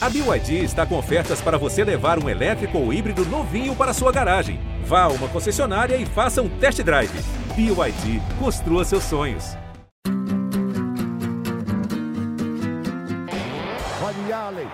A 0.00 0.08
BYD 0.08 0.62
está 0.62 0.86
com 0.86 0.96
ofertas 0.96 1.40
para 1.40 1.58
você 1.58 1.82
levar 1.82 2.22
um 2.22 2.28
elétrico 2.28 2.78
ou 2.78 2.92
híbrido 2.92 3.24
novinho 3.26 3.74
para 3.74 3.92
sua 3.92 4.12
garagem. 4.12 4.60
Vá 4.84 5.02
a 5.02 5.08
uma 5.08 5.26
concessionária 5.26 5.96
e 5.96 6.06
faça 6.06 6.40
um 6.40 6.48
test 6.48 6.80
drive. 6.84 7.10
BYD, 7.56 8.22
construa 8.38 8.84
seus 8.84 9.02
sonhos. 9.02 9.56
Olha 14.00 14.36
Allen, 14.36 14.68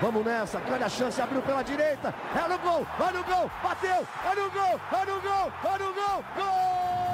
vamos 0.00 0.24
nessa, 0.24 0.60
grande 0.60 0.84
a 0.84 0.88
chance, 0.88 1.20
abriu 1.20 1.42
pela 1.42 1.62
direita, 1.62 2.14
é 2.36 2.48
no 2.48 2.58
gol, 2.58 2.86
olha 3.00 3.20
o 3.20 3.24
gol, 3.24 3.50
bateu, 3.60 4.06
olha 4.24 4.44
o 4.44 4.50
gol, 4.50 4.80
olha 4.92 5.14
o 5.14 5.20
gol, 5.20 5.52
olha 5.64 5.88
o 5.88 5.92
gol, 5.92 6.24
gol! 6.36 7.07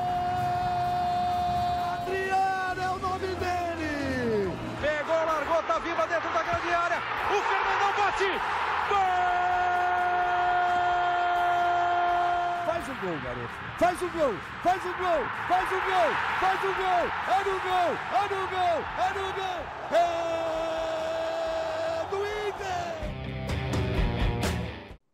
Tá 5.75 5.81
viva 5.81 6.07
dentro 6.07 6.33
da 6.33 6.41
grande 6.41 6.69
área. 6.73 6.99
O 6.99 7.43
Fernandão 7.43 7.93
bate. 7.99 8.31
Gol! 8.89 8.99
Faz 12.65 12.89
o 12.89 12.95
gol, 12.95 13.19
garoto. 13.25 13.55
Faz 13.77 14.01
o 14.01 14.09
gol, 14.11 14.35
faz 14.63 14.85
o 14.85 14.95
gol, 14.95 15.27
faz 15.49 15.73
o 15.73 15.81
gol, 15.81 16.15
faz 16.39 16.63
o 16.63 16.73
gol. 16.77 17.11
É 17.27 17.43
no 17.43 17.59
gol, 17.59 17.91
é 18.15 18.23
no 18.31 18.47
gol, 18.47 18.85
é 19.03 19.11
no 19.19 19.27
gol. 19.35 19.61
É 19.91 20.07
do 22.09 22.19
Inter. 22.49 22.95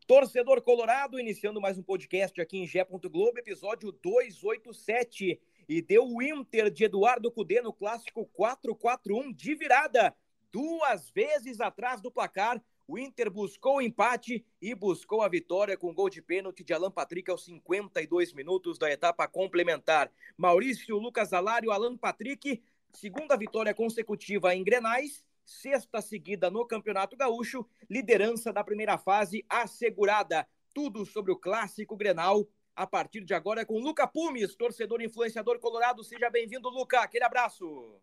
Torcedor 0.05 0.61
Colorado, 0.61 1.19
iniciando 1.19 1.59
mais 1.59 1.75
um 1.79 1.83
podcast 1.83 2.39
aqui 2.39 2.59
em 2.59 2.67
Gé. 2.67 2.85
Globo, 2.85 3.39
episódio 3.39 3.91
287. 3.91 5.41
E 5.67 5.81
deu 5.81 6.05
o 6.05 6.21
Inter 6.21 6.69
de 6.69 6.83
Eduardo 6.83 7.31
Cudê 7.31 7.61
no 7.61 7.73
clássico 7.73 8.29
4-4-1 8.37 9.33
de 9.33 9.55
virada 9.55 10.15
duas 10.51 11.09
vezes 11.09 11.59
atrás 11.61 12.01
do 12.01 12.11
placar. 12.11 12.61
O 12.87 12.97
Inter 12.97 13.31
buscou 13.31 13.77
o 13.77 13.81
empate 13.81 14.45
e 14.61 14.75
buscou 14.75 15.21
a 15.21 15.29
vitória 15.29 15.77
com 15.77 15.93
gol 15.93 16.09
de 16.09 16.21
pênalti 16.21 16.63
de 16.63 16.73
Alan 16.73 16.91
Patrick 16.91 17.31
aos 17.31 17.45
52 17.45 18.33
minutos 18.33 18.77
da 18.77 18.91
etapa 18.91 19.27
complementar. 19.27 20.11
Maurício 20.37 20.97
Lucas 20.97 21.31
Alário, 21.31 21.71
Alan 21.71 21.95
Patrick, 21.95 22.61
segunda 22.91 23.37
vitória 23.37 23.73
consecutiva 23.73 24.53
em 24.53 24.63
Grenais, 24.63 25.23
sexta 25.45 26.01
seguida 26.01 26.49
no 26.49 26.65
Campeonato 26.65 27.15
Gaúcho, 27.15 27.65
liderança 27.89 28.51
da 28.51 28.63
primeira 28.63 28.97
fase 28.97 29.45
assegurada. 29.47 30.45
Tudo 30.73 31.05
sobre 31.05 31.31
o 31.31 31.37
clássico 31.37 31.95
Grenal 31.95 32.47
a 32.75 32.87
partir 32.87 33.23
de 33.23 33.33
agora 33.33 33.61
é 33.61 33.65
com 33.65 33.79
Luca 33.79 34.07
Pumes, 34.07 34.55
torcedor 34.55 35.01
influenciador 35.01 35.59
colorado. 35.59 36.03
Seja 36.03 36.29
bem-vindo, 36.29 36.69
Luca. 36.69 37.01
Aquele 37.01 37.23
abraço. 37.23 37.95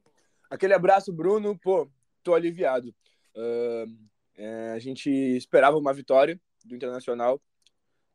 Aquele 0.51 0.75
abraço, 0.75 1.13
Bruno. 1.13 1.59
Pô, 1.59 1.89
tô 2.23 2.35
aliviado. 2.35 2.95
Uh, 3.35 4.09
é, 4.37 4.73
a 4.73 4.79
gente 4.79 5.11
esperava 5.11 5.77
uma 5.77 5.93
vitória 5.93 6.41
do 6.65 6.75
Internacional. 6.75 7.41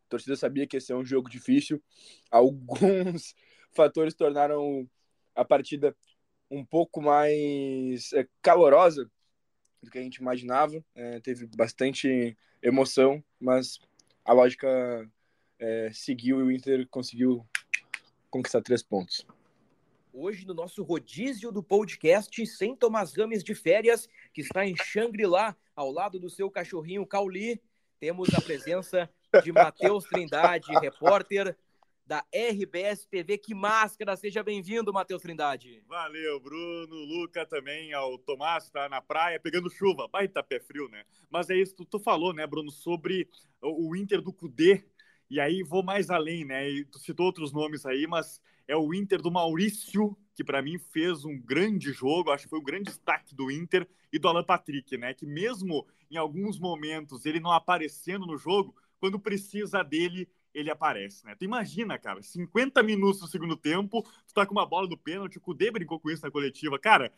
A 0.05 0.09
torcida 0.09 0.35
sabia 0.35 0.67
que 0.67 0.77
ia 0.77 0.81
ser 0.81 0.93
um 0.93 1.05
jogo 1.05 1.29
difícil. 1.29 1.81
Alguns 2.31 3.35
fatores 3.73 4.13
tornaram 4.13 4.89
a 5.35 5.43
partida 5.43 5.95
um 6.49 6.63
pouco 6.63 7.01
mais 7.01 8.13
é, 8.13 8.27
calorosa 8.41 9.09
do 9.81 9.89
que 9.89 9.97
a 9.97 10.01
gente 10.01 10.17
imaginava. 10.17 10.83
É, 10.95 11.19
teve 11.19 11.45
bastante 11.47 12.37
emoção, 12.61 13.23
mas 13.39 13.79
a 14.23 14.31
lógica 14.33 15.09
é, 15.59 15.91
seguiu 15.91 16.39
e 16.39 16.43
o 16.43 16.51
Inter 16.51 16.87
conseguiu 16.89 17.45
conquistar 18.29 18.61
três 18.61 18.81
pontos 18.81 19.25
hoje 20.13 20.45
no 20.45 20.53
nosso 20.53 20.83
rodízio 20.83 21.51
do 21.51 21.63
podcast, 21.63 22.45
sem 22.45 22.75
Tomás 22.75 23.15
Rames 23.17 23.43
de 23.43 23.55
férias, 23.55 24.07
que 24.31 24.41
está 24.41 24.65
em 24.65 24.75
Xangri-Lá, 24.75 25.57
ao 25.75 25.91
lado 25.91 26.19
do 26.19 26.29
seu 26.29 26.51
cachorrinho 26.51 27.05
Cauli. 27.05 27.59
Temos 27.99 28.31
a 28.35 28.39
presença 28.39 29.09
de 29.43 29.51
Matheus 29.51 30.03
Trindade, 30.05 30.71
repórter 30.79 31.57
da 32.05 32.23
RBS 32.31 33.05
TV. 33.05 33.39
Que 33.39 33.55
máscara! 33.55 34.15
Seja 34.15 34.43
bem-vindo, 34.43 34.93
Matheus 34.93 35.21
Trindade. 35.23 35.81
Valeu, 35.87 36.39
Bruno, 36.39 36.95
Luca 36.95 37.43
também, 37.45 37.91
ao 37.93 38.19
Tomás, 38.19 38.69
tá 38.69 38.87
na 38.87 39.01
praia, 39.01 39.39
pegando 39.39 39.69
chuva. 39.69 40.07
Baita 40.07 40.43
pé 40.43 40.59
frio, 40.59 40.87
né? 40.89 41.05
Mas 41.27 41.49
é 41.49 41.55
isso, 41.55 41.75
tu, 41.75 41.85
tu 41.85 41.99
falou, 41.99 42.33
né, 42.33 42.45
Bruno, 42.45 42.69
sobre 42.69 43.27
o, 43.59 43.89
o 43.89 43.95
Inter 43.95 44.21
do 44.21 44.31
Cudê. 44.31 44.85
E 45.27 45.39
aí 45.39 45.63
vou 45.63 45.81
mais 45.81 46.11
além, 46.11 46.45
né? 46.45 46.69
E 46.69 46.85
tu 46.85 46.99
citou 46.99 47.25
outros 47.25 47.51
nomes 47.51 47.85
aí, 47.85 48.05
mas 48.05 48.39
é 48.67 48.75
o 48.75 48.93
Inter 48.93 49.21
do 49.21 49.31
Maurício, 49.31 50.17
que 50.35 50.43
para 50.43 50.61
mim 50.61 50.77
fez 50.77 51.25
um 51.25 51.39
grande 51.39 51.91
jogo, 51.91 52.31
acho 52.31 52.45
que 52.45 52.49
foi 52.49 52.59
o 52.59 52.63
grande 52.63 52.85
destaque 52.85 53.35
do 53.35 53.51
Inter, 53.51 53.87
e 54.13 54.19
do 54.19 54.27
Alan 54.27 54.43
Patrick, 54.43 54.95
né? 54.95 55.11
Que 55.13 55.25
mesmo 55.25 55.87
em 56.09 56.17
alguns 56.17 56.59
momentos 56.59 57.25
ele 57.25 57.39
não 57.39 57.51
aparecendo 57.51 58.27
no 58.27 58.37
jogo, 58.37 58.75
quando 58.99 59.19
precisa 59.19 59.83
dele, 59.83 60.29
ele 60.53 60.69
aparece, 60.69 61.25
né? 61.25 61.35
Tu 61.35 61.43
imagina, 61.43 61.97
cara, 61.97 62.21
50 62.21 62.83
minutos 62.83 63.21
no 63.21 63.27
segundo 63.27 63.57
tempo, 63.57 64.03
tu 64.03 64.33
tá 64.33 64.45
com 64.45 64.53
uma 64.53 64.67
bola 64.67 64.87
do 64.87 64.95
pênalti, 64.95 65.39
o 65.39 65.41
Kudê 65.41 65.71
brincou 65.71 65.99
com 65.99 66.11
isso 66.11 66.23
na 66.23 66.31
coletiva. 66.31 66.77
Cara, 66.77 67.11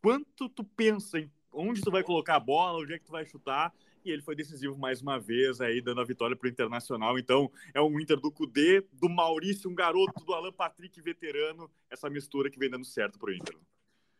quanto 0.00 0.48
tu 0.48 0.64
pensa 0.64 1.18
em 1.18 1.30
onde 1.52 1.82
tu 1.82 1.90
vai 1.90 2.02
colocar 2.02 2.36
a 2.36 2.40
bola, 2.40 2.78
onde 2.78 2.94
é 2.94 2.98
que 2.98 3.04
tu 3.04 3.12
vai 3.12 3.26
chutar, 3.26 3.72
e 4.04 4.10
ele 4.10 4.22
foi 4.22 4.34
decisivo 4.34 4.76
mais 4.76 5.02
uma 5.02 5.18
vez 5.18 5.60
aí, 5.60 5.80
dando 5.80 6.00
a 6.00 6.04
vitória 6.04 6.36
para 6.36 6.46
o 6.46 6.50
Internacional. 6.50 7.18
Então, 7.18 7.50
é 7.74 7.80
um 7.80 7.98
Inter 8.00 8.18
do 8.18 8.30
Cudê, 8.30 8.84
do 8.92 9.08
Maurício, 9.08 9.70
um 9.70 9.74
garoto, 9.74 10.24
do 10.24 10.34
Alan 10.34 10.52
Patrick, 10.52 11.00
veterano, 11.00 11.70
essa 11.90 12.08
mistura 12.08 12.50
que 12.50 12.58
vem 12.58 12.70
dando 12.70 12.84
certo 12.84 13.18
para 13.18 13.30
o 13.30 13.34
Inter. 13.34 13.56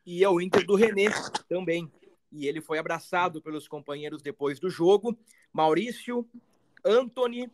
E 0.05 0.25
é 0.25 0.29
o 0.29 0.41
Inter 0.41 0.67
do 0.67 0.75
René 0.75 1.07
também. 1.49 1.91
E 2.33 2.47
ele 2.47 2.61
foi 2.61 2.79
abraçado 2.79 3.43
pelos 3.43 3.67
companheiros 3.67 4.23
depois 4.23 4.59
do 4.61 4.71
jogo. 4.71 5.19
Maurício, 5.53 6.29
Anthony 6.85 7.51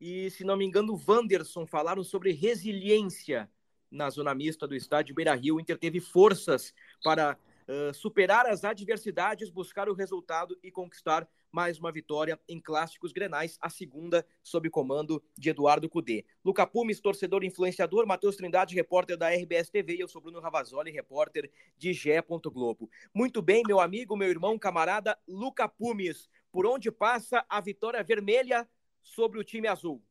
e, 0.00 0.30
se 0.30 0.44
não 0.44 0.56
me 0.56 0.64
engano, 0.64 1.00
Wanderson 1.08 1.66
falaram 1.66 2.04
sobre 2.04 2.32
resiliência 2.32 3.50
na 3.90 4.08
zona 4.10 4.34
mista 4.34 4.66
do 4.66 4.74
estádio 4.74 5.14
Beira 5.14 5.34
Rio. 5.34 5.56
O 5.56 5.60
Inter 5.60 5.76
teve 5.76 6.00
forças 6.00 6.72
para 7.02 7.36
uh, 7.66 7.92
superar 7.92 8.46
as 8.46 8.64
adversidades, 8.64 9.50
buscar 9.50 9.88
o 9.88 9.94
resultado 9.94 10.56
e 10.62 10.70
conquistar 10.70 11.28
mais 11.50 11.78
uma 11.78 11.90
vitória 11.90 12.38
em 12.48 12.60
clássicos 12.60 13.12
grenais, 13.12 13.58
a 13.60 13.70
segunda 13.70 14.24
sob 14.42 14.68
comando 14.70 15.22
de 15.36 15.50
Eduardo 15.50 15.88
Cudê. 15.88 16.24
Luca 16.44 16.66
Pumes, 16.66 17.00
torcedor 17.00 17.44
influenciador, 17.44 18.06
Matheus 18.06 18.36
Trindade, 18.36 18.74
repórter 18.74 19.16
da 19.16 19.30
RBS 19.30 19.70
TV, 19.70 19.96
e 19.96 20.00
eu 20.00 20.08
sou 20.08 20.20
Bruno 20.20 20.40
Ravazoli, 20.40 20.90
repórter 20.90 21.50
de 21.76 21.92
Gé. 21.92 22.22
Globo. 22.52 22.90
Muito 23.14 23.40
bem, 23.40 23.62
meu 23.66 23.80
amigo, 23.80 24.16
meu 24.16 24.28
irmão, 24.28 24.58
camarada 24.58 25.18
Luca 25.26 25.68
Pumes, 25.68 26.28
por 26.52 26.66
onde 26.66 26.90
passa 26.90 27.44
a 27.48 27.60
vitória 27.60 28.02
vermelha 28.02 28.68
sobre 29.02 29.38
o 29.38 29.44
time 29.44 29.66
azul? 29.66 30.02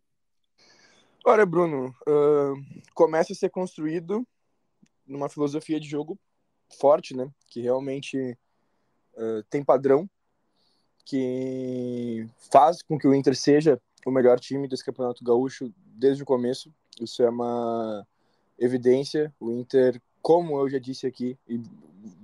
Olha, 1.26 1.46
Bruno, 1.46 1.94
uh, 2.08 2.81
começa 2.94 3.34
a 3.34 3.36
ser 3.36 3.50
construído 3.50 4.26
numa 5.06 5.30
filosofia 5.30 5.80
de 5.80 5.88
jogo 5.88 6.20
forte, 6.80 7.16
né? 7.16 7.31
Que 7.47 7.62
realmente 7.62 8.38
uh, 9.14 9.44
tem 9.50 9.64
padrão 9.64 10.09
que 11.07 12.28
faz 12.51 12.81
com 12.81 13.00
que 13.00 13.07
o 13.07 13.16
Inter 13.16 13.34
seja 13.34 13.81
o 14.06 14.12
melhor 14.12 14.40
time 14.40 14.68
desse 14.68 14.84
Campeonato 14.84 15.23
Gaúcho 15.23 15.73
desde 15.78 16.22
o 16.22 16.25
começo. 16.25 16.72
Isso 17.00 17.23
é 17.23 17.29
uma 17.29 18.06
evidência. 18.59 19.34
O 19.40 19.50
Inter, 19.51 20.01
como 20.22 20.59
eu 20.59 20.69
já 20.69 20.78
disse 20.79 21.07
aqui, 21.07 21.38
e 21.47 21.62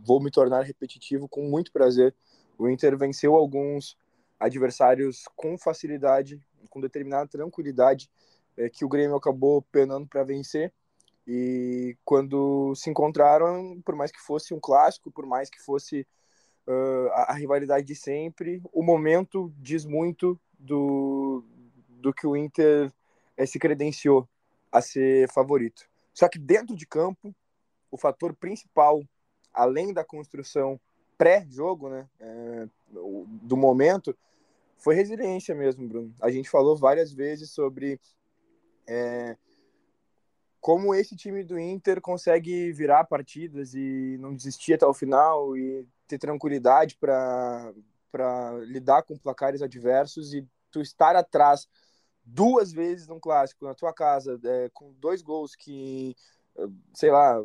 vou 0.05 0.21
me 0.21 0.29
tornar 0.29 0.63
repetitivo 0.63 1.29
com 1.29 1.43
muito 1.43 1.71
prazer, 1.71 2.13
o 2.57 2.69
Inter 2.69 2.97
venceu 2.97 3.35
alguns 3.35 3.97
adversários 4.37 5.23
com 5.33 5.57
facilidade, 5.57 6.41
com 6.69 6.81
determinada 6.81 7.27
tranquilidade, 7.27 8.09
é, 8.57 8.69
que 8.69 8.83
o 8.83 8.89
Grêmio 8.89 9.15
acabou 9.15 9.61
penando 9.61 10.05
para 10.05 10.25
vencer. 10.25 10.73
E 11.25 11.95
quando 12.03 12.75
se 12.75 12.89
encontraram, 12.89 13.81
por 13.85 13.95
mais 13.95 14.11
que 14.11 14.19
fosse 14.19 14.53
um 14.53 14.59
clássico, 14.59 15.09
por 15.09 15.25
mais 15.25 15.49
que 15.49 15.61
fosse 15.61 16.05
uh, 16.67 17.09
a, 17.11 17.31
a, 17.31 17.33
rivalidade 17.33 17.85
de 17.85 17.95
sempre. 17.95 18.61
O 18.71 18.83
momento 18.83 19.53
diz 19.57 19.85
muito 19.85 20.39
do, 20.57 21.43
do 21.89 22.13
que 22.13 22.25
o 22.27 22.35
Inter 22.35 22.91
é, 23.37 23.45
se 23.45 23.59
credenciou 23.59 24.27
a 24.71 24.81
ser 24.81 25.29
favorito. 25.29 25.87
Só 26.13 26.27
que 26.27 26.39
dentro 26.39 26.75
de 26.75 26.85
campo, 26.85 27.33
o 27.91 27.97
fator 27.97 28.33
principal, 28.35 29.03
além 29.53 29.93
da 29.93 30.03
construção 30.03 30.79
pré-jogo, 31.17 31.89
né, 31.89 32.07
é, 32.19 32.67
do 32.89 33.55
momento, 33.55 34.15
foi 34.77 34.95
resiliência 34.95 35.55
mesmo, 35.55 35.87
Bruno. 35.87 36.13
A 36.21 36.29
gente 36.29 36.49
falou 36.49 36.75
várias 36.75 37.13
vezes 37.13 37.51
sobre 37.51 37.99
é, 38.87 39.37
como 40.63 40.95
esse 40.95 41.13
time 41.13 41.43
do 41.43 41.59
Inter 41.59 41.99
consegue 41.99 42.71
virar 42.71 43.03
partidas 43.03 43.73
e 43.73 44.17
não 44.17 44.33
desistir 44.33 44.75
até 44.75 44.85
o 44.85 44.93
final 44.93 45.57
e 45.57 45.85
ter 46.07 46.17
tranquilidade 46.17 46.95
para 46.97 47.73
lidar 48.61 49.03
com 49.03 49.17
placares 49.17 49.61
adversos 49.61 50.33
e 50.33 50.47
tu 50.71 50.81
estar 50.81 51.17
atrás 51.17 51.67
duas 52.23 52.71
vezes 52.71 53.07
num 53.07 53.19
clássico 53.19 53.65
na 53.65 53.75
tua 53.75 53.93
casa 53.93 54.39
é, 54.41 54.69
com 54.73 54.93
dois 54.93 55.21
gols 55.21 55.53
que 55.53 56.15
sei 56.93 57.11
lá 57.11 57.43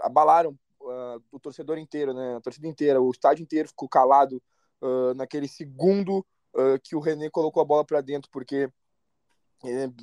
abalaram 0.00 0.58
uh, 0.80 1.22
o 1.30 1.38
torcedor 1.38 1.78
inteiro 1.78 2.12
né 2.12 2.34
a 2.34 2.40
torcida 2.40 2.66
inteira 2.66 3.00
o 3.00 3.12
estádio 3.12 3.44
inteiro 3.44 3.68
ficou 3.68 3.88
calado 3.88 4.42
uh, 4.82 5.14
naquele 5.14 5.46
segundo 5.46 6.26
uh, 6.52 6.80
que 6.82 6.96
o 6.96 7.00
René 7.00 7.30
colocou 7.30 7.62
a 7.62 7.66
bola 7.66 7.84
para 7.84 8.00
dentro, 8.00 8.30
porque 8.30 8.68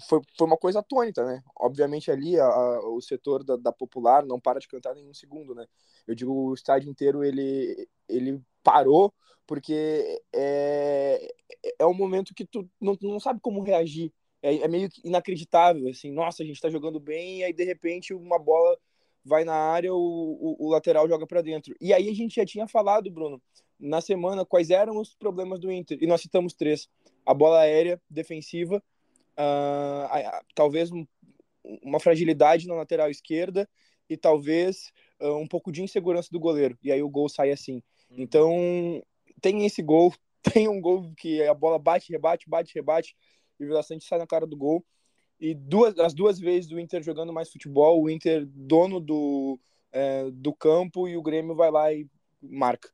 foi, 0.07 0.21
foi 0.37 0.47
uma 0.47 0.57
coisa 0.57 0.79
atônita, 0.79 1.25
né? 1.25 1.41
Obviamente 1.59 2.11
ali 2.11 2.39
a, 2.39 2.45
a, 2.45 2.89
o 2.89 3.01
setor 3.01 3.43
da, 3.43 3.55
da, 3.55 3.71
Popular 3.71 4.25
não 4.25 4.39
para 4.39 4.59
de 4.59 4.67
cantar 4.67 4.95
nenhum 4.95 5.13
segundo, 5.13 5.53
né? 5.53 5.65
Eu 6.07 6.15
digo, 6.15 6.33
o 6.33 6.53
estádio 6.53 6.89
inteiro 6.89 7.23
ele, 7.23 7.87
ele 8.07 8.41
parou 8.63 9.13
porque 9.45 10.21
é, 10.33 11.33
é 11.79 11.85
um 11.85 11.93
momento 11.93 12.33
que 12.33 12.45
tu 12.45 12.67
não, 12.79 12.97
não 13.01 13.19
sabe 13.19 13.39
como 13.41 13.61
reagir. 13.61 14.11
É, 14.41 14.57
é 14.57 14.67
meio 14.67 14.89
inacreditável, 15.03 15.89
assim, 15.89 16.11
nossa, 16.11 16.43
a 16.43 16.45
gente 16.45 16.59
tá 16.59 16.69
jogando 16.69 16.99
bem, 16.99 17.39
e 17.39 17.43
aí 17.45 17.53
de 17.53 17.63
repente 17.63 18.13
uma 18.13 18.37
bola 18.37 18.77
vai 19.23 19.45
na 19.45 19.53
área, 19.53 19.93
o, 19.93 19.97
o, 19.97 20.67
o 20.67 20.69
lateral 20.69 21.07
joga 21.07 21.25
para 21.25 21.41
dentro. 21.41 21.73
E 21.79 21.93
aí 21.93 22.09
a 22.09 22.13
gente 22.13 22.35
já 22.35 22.45
tinha 22.45 22.67
falado, 22.67 23.09
Bruno, 23.09 23.41
na 23.79 24.01
semana, 24.01 24.45
quais 24.45 24.69
eram 24.69 24.97
os 24.97 25.15
problemas 25.15 25.59
do 25.59 25.71
Inter, 25.71 25.97
e 26.01 26.07
nós 26.07 26.21
citamos 26.21 26.53
três. 26.53 26.89
A 27.25 27.33
bola 27.33 27.61
aérea 27.61 28.01
defensiva, 28.09 28.83
uh, 29.37 30.45
talvez 30.55 30.91
um, 30.91 31.05
uma 31.81 31.99
fragilidade 31.99 32.67
na 32.67 32.75
lateral 32.75 33.09
esquerda 33.09 33.69
e 34.09 34.17
talvez 34.17 34.91
uh, 35.21 35.35
um 35.35 35.47
pouco 35.47 35.71
de 35.71 35.81
insegurança 35.81 36.29
do 36.31 36.39
goleiro. 36.39 36.77
E 36.83 36.91
aí 36.91 37.01
o 37.01 37.09
gol 37.09 37.29
sai 37.29 37.51
assim. 37.51 37.81
Uhum. 38.09 38.17
Então, 38.19 39.03
tem 39.41 39.65
esse 39.65 39.81
gol, 39.81 40.13
tem 40.53 40.67
um 40.67 40.79
gol 40.79 41.13
que 41.15 41.41
a 41.43 41.53
bola 41.53 41.79
bate, 41.79 42.11
rebate, 42.11 42.49
bate, 42.49 42.73
rebate, 42.73 43.15
e 43.59 43.63
o 43.63 43.67
Vila 43.67 43.83
Sante 43.83 44.05
sai 44.05 44.19
na 44.19 44.27
cara 44.27 44.45
do 44.45 44.57
gol. 44.57 44.85
E 45.39 45.53
duas, 45.53 45.97
as 45.99 46.13
duas 46.13 46.39
vezes 46.39 46.71
o 46.71 46.79
Inter 46.79 47.01
jogando 47.03 47.33
mais 47.33 47.51
futebol, 47.51 48.01
o 48.01 48.09
Inter 48.09 48.45
dono 48.45 48.99
do, 48.99 49.59
é, 49.91 50.29
do 50.31 50.53
campo 50.53 51.07
e 51.07 51.17
o 51.17 51.21
Grêmio 51.21 51.55
vai 51.55 51.69
lá 51.69 51.91
e 51.93 52.07
marca. 52.41 52.89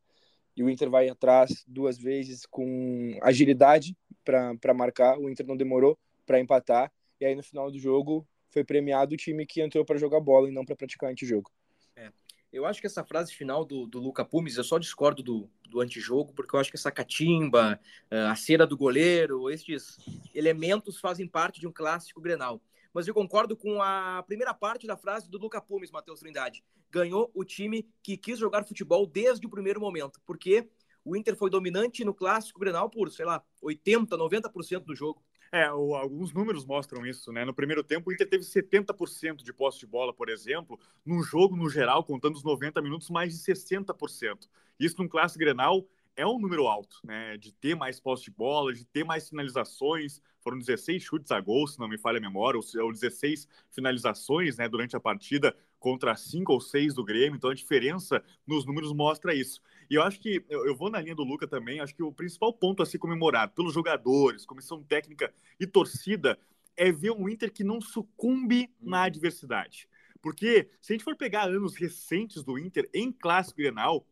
E 0.56 0.64
o 0.64 0.70
Inter 0.70 0.90
vai 0.90 1.08
atrás 1.10 1.64
duas 1.68 1.98
vezes 1.98 2.46
com 2.46 3.18
agilidade 3.22 3.96
para 4.24 4.74
marcar. 4.74 5.18
O 5.18 5.30
Inter 5.30 5.46
não 5.46 5.56
demorou 5.56 5.98
para 6.30 6.40
empatar. 6.40 6.92
E 7.20 7.26
aí 7.26 7.34
no 7.34 7.42
final 7.42 7.72
do 7.72 7.80
jogo 7.80 8.28
foi 8.52 8.64
premiado 8.64 9.16
o 9.16 9.18
time 9.18 9.48
que 9.48 9.62
entrou 9.62 9.84
para 9.84 9.98
jogar 9.98 10.20
bola 10.20 10.48
e 10.48 10.52
não 10.52 10.64
para 10.64 10.76
praticar 10.76 11.10
antijogo. 11.10 11.52
É. 11.96 12.12
Eu 12.54 12.68
acho 12.68 12.80
que 12.80 12.86
essa 12.86 13.04
frase 13.04 13.34
final 13.34 13.66
do, 13.66 13.88
do 13.88 14.00
Luca 14.00 14.24
Pumes, 14.24 14.56
eu 14.56 14.64
só 14.64 14.78
discordo 14.78 15.24
do, 15.24 15.50
do 15.68 15.82
antijogo, 15.82 16.32
porque 16.34 16.56
eu 16.56 16.60
acho 16.60 16.70
que 16.70 16.78
essa 16.78 16.92
catimba, 16.92 17.80
eh, 18.12 18.28
a 18.28 18.36
cera 18.36 18.68
do 18.68 18.78
goleiro, 18.78 19.50
estes 19.50 19.98
elementos 20.34 21.00
fazem 21.00 21.28
parte 21.28 21.60
de 21.60 21.68
um 21.68 21.72
clássico 21.72 22.22
Grenal. 22.22 22.62
Mas 22.94 23.08
eu 23.08 23.14
concordo 23.14 23.58
com 23.58 23.82
a 23.82 24.24
primeira 24.28 24.54
parte 24.54 24.86
da 24.86 24.98
frase 24.98 25.30
do 25.30 25.38
Luca 25.40 25.60
Pumes, 25.60 25.92
Matheus 25.92 26.20
Trindade. 26.20 26.64
Ganhou 26.92 27.32
o 27.34 27.44
time 27.44 27.88
que 28.04 28.18
quis 28.18 28.38
jogar 28.38 28.66
futebol 28.66 29.06
desde 29.08 29.46
o 29.46 29.50
primeiro 29.50 29.80
momento, 29.80 30.20
porque 30.26 30.68
o 31.04 31.16
Inter 31.16 31.36
foi 31.36 31.50
dominante 31.50 32.04
no 32.04 32.14
clássico 32.14 32.60
Grenal 32.60 32.90
por, 32.90 33.12
sei 33.12 33.26
lá, 33.26 33.44
80, 33.62 34.16
90% 34.16 34.86
do 34.86 34.96
jogo. 34.96 35.24
É, 35.52 35.72
o, 35.72 35.96
alguns 35.96 36.32
números 36.32 36.66
mostram 36.66 37.06
isso, 37.06 37.32
né? 37.32 37.44
No 37.44 37.54
primeiro 37.54 37.84
tempo, 37.84 38.10
o 38.10 38.14
Inter 38.14 38.30
teve 38.30 38.44
70% 38.44 39.44
de 39.44 39.52
posse 39.52 39.80
de 39.80 39.88
bola, 39.88 40.14
por 40.14 40.30
exemplo. 40.30 40.80
No 41.06 41.24
jogo, 41.24 41.56
no 41.56 41.70
geral, 41.70 42.04
contando 42.04 42.36
os 42.36 42.44
90 42.44 42.82
minutos, 42.82 43.10
mais 43.10 43.34
de 43.34 43.40
60%. 43.40 44.48
Isso 44.80 44.96
num 45.02 45.08
clássico 45.08 45.40
Grenal 45.40 45.88
é 46.16 46.26
um 46.26 46.38
número 46.38 46.68
alto, 46.68 47.00
né? 47.04 47.36
De 47.38 47.52
ter 47.52 47.76
mais 47.76 48.00
posse 48.00 48.26
de 48.26 48.32
bola, 48.32 48.74
de 48.74 48.86
ter 48.86 49.04
mais 49.04 49.28
finalizações. 49.28 50.22
Foram 50.42 50.60
16 50.60 51.02
chutes 51.02 51.32
a 51.32 51.40
gol, 51.40 51.66
se 51.66 51.80
não 51.80 51.88
me 51.88 51.98
falha 51.98 52.18
a 52.18 52.22
memória, 52.22 52.60
ou 52.82 52.92
16 52.92 53.48
finalizações, 53.72 54.58
né? 54.58 54.70
Durante 54.70 54.96
a 54.96 55.00
partida 55.00 55.56
contra 55.80 56.16
5 56.16 56.52
ou 56.52 56.60
6 56.62 56.94
do 56.94 57.04
Grêmio. 57.04 57.38
Então 57.38 57.50
a 57.50 57.56
diferença 57.56 58.22
nos 58.46 58.66
números 58.66 58.94
mostra 58.94 59.34
isso. 59.34 59.62
E 59.90 59.96
eu 59.96 60.04
acho 60.04 60.20
que 60.20 60.44
eu, 60.48 60.68
eu 60.68 60.76
vou 60.76 60.90
na 60.90 61.02
linha 61.02 61.16
do 61.16 61.24
Luca 61.24 61.48
também. 61.48 61.80
Acho 61.80 61.96
que 61.96 62.04
o 62.04 62.12
principal 62.12 62.54
ponto 62.54 62.84
a 62.84 62.86
ser 62.86 63.00
comemorado 63.00 63.54
pelos 63.54 63.74
jogadores, 63.74 64.46
comissão 64.46 64.84
técnica 64.84 65.34
e 65.60 65.66
torcida 65.66 66.38
é 66.78 66.92
ver 66.92 67.12
um 67.12 67.28
Inter 67.28 67.52
que 67.52 67.64
não 67.64 67.82
sucumbe 67.82 68.70
na 68.80 69.00
uhum. 69.00 69.04
adversidade. 69.04 69.90
Porque 70.22 70.70
se 70.82 70.92
a 70.92 70.96
gente 70.96 71.04
for 71.04 71.16
pegar 71.16 71.44
anos 71.44 71.76
recentes 71.76 72.44
do 72.44 72.58
Inter 72.58 72.90
em 72.94 73.12
clássico 73.12 73.58
Grenal, 73.58 74.06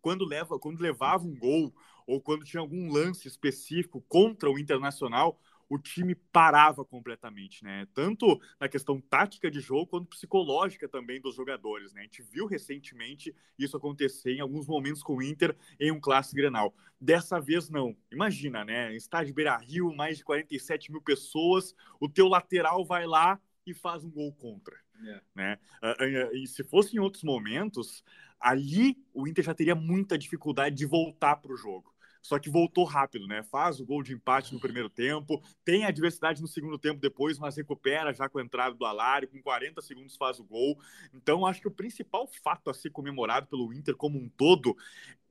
quando, 0.00 0.24
leva, 0.24 0.58
quando 0.58 0.80
levava 0.80 1.24
um 1.24 1.34
gol 1.34 1.74
ou 2.06 2.20
quando 2.20 2.44
tinha 2.44 2.60
algum 2.60 2.92
lance 2.92 3.26
específico 3.26 4.04
contra 4.08 4.50
o 4.50 4.58
Internacional, 4.58 5.40
o 5.68 5.78
time 5.78 6.14
parava 6.14 6.84
completamente, 6.84 7.64
né? 7.64 7.86
Tanto 7.94 8.40
na 8.60 8.68
questão 8.68 9.00
tática 9.00 9.50
de 9.50 9.60
jogo 9.60 9.86
quanto 9.86 10.08
psicológica 10.08 10.88
também 10.88 11.20
dos 11.20 11.34
jogadores, 11.34 11.92
né? 11.92 12.00
A 12.00 12.04
gente 12.04 12.22
viu 12.22 12.46
recentemente 12.46 13.34
isso 13.58 13.76
acontecer 13.76 14.34
em 14.34 14.40
alguns 14.40 14.66
momentos 14.66 15.02
com 15.02 15.16
o 15.16 15.22
Inter 15.22 15.56
em 15.78 15.90
um 15.90 16.00
clássico 16.00 16.36
Grenal. 16.36 16.74
Dessa 17.00 17.40
vez 17.40 17.68
não. 17.68 17.96
Imagina, 18.10 18.64
né? 18.64 18.94
Estádio 18.94 19.34
Beira-Rio, 19.34 19.94
mais 19.94 20.18
de 20.18 20.24
47 20.24 20.90
mil 20.90 21.02
pessoas, 21.02 21.74
o 22.00 22.08
teu 22.08 22.28
lateral 22.28 22.84
vai 22.84 23.06
lá 23.06 23.40
e 23.66 23.72
faz 23.72 24.04
um 24.04 24.10
gol 24.10 24.32
contra, 24.32 24.76
yeah. 25.00 25.22
É. 25.36 25.38
né? 25.38 25.58
Ah, 25.80 25.96
ah, 25.98 26.34
e 26.34 26.46
se 26.46 26.62
fosse 26.62 26.96
em 26.96 27.00
outros 27.00 27.22
momentos, 27.22 28.04
ali 28.38 28.98
o 29.12 29.26
Inter 29.26 29.44
já 29.44 29.54
teria 29.54 29.74
muita 29.74 30.18
dificuldade 30.18 30.76
de 30.76 30.84
voltar 30.84 31.36
para 31.36 31.52
o 31.52 31.56
jogo 31.56 31.93
só 32.24 32.38
que 32.38 32.48
voltou 32.48 32.84
rápido, 32.84 33.26
né? 33.26 33.42
Faz 33.42 33.78
o 33.78 33.84
gol 33.84 34.02
de 34.02 34.14
empate 34.14 34.54
no 34.54 34.58
primeiro 34.58 34.88
tempo, 34.88 35.42
tem 35.62 35.84
adversidade 35.84 36.40
no 36.40 36.48
segundo 36.48 36.78
tempo 36.78 36.98
depois, 36.98 37.38
mas 37.38 37.54
recupera 37.54 38.14
já 38.14 38.30
com 38.30 38.38
a 38.38 38.42
entrada 38.42 38.74
do 38.74 38.86
Alário, 38.86 39.28
com 39.28 39.42
40 39.42 39.82
segundos 39.82 40.16
faz 40.16 40.40
o 40.40 40.44
gol. 40.44 40.80
Então, 41.12 41.44
acho 41.44 41.60
que 41.60 41.68
o 41.68 41.70
principal 41.70 42.26
fato 42.42 42.70
a 42.70 42.74
ser 42.74 42.88
comemorado 42.88 43.46
pelo 43.46 43.74
Inter 43.74 43.94
como 43.94 44.18
um 44.18 44.26
todo 44.26 44.74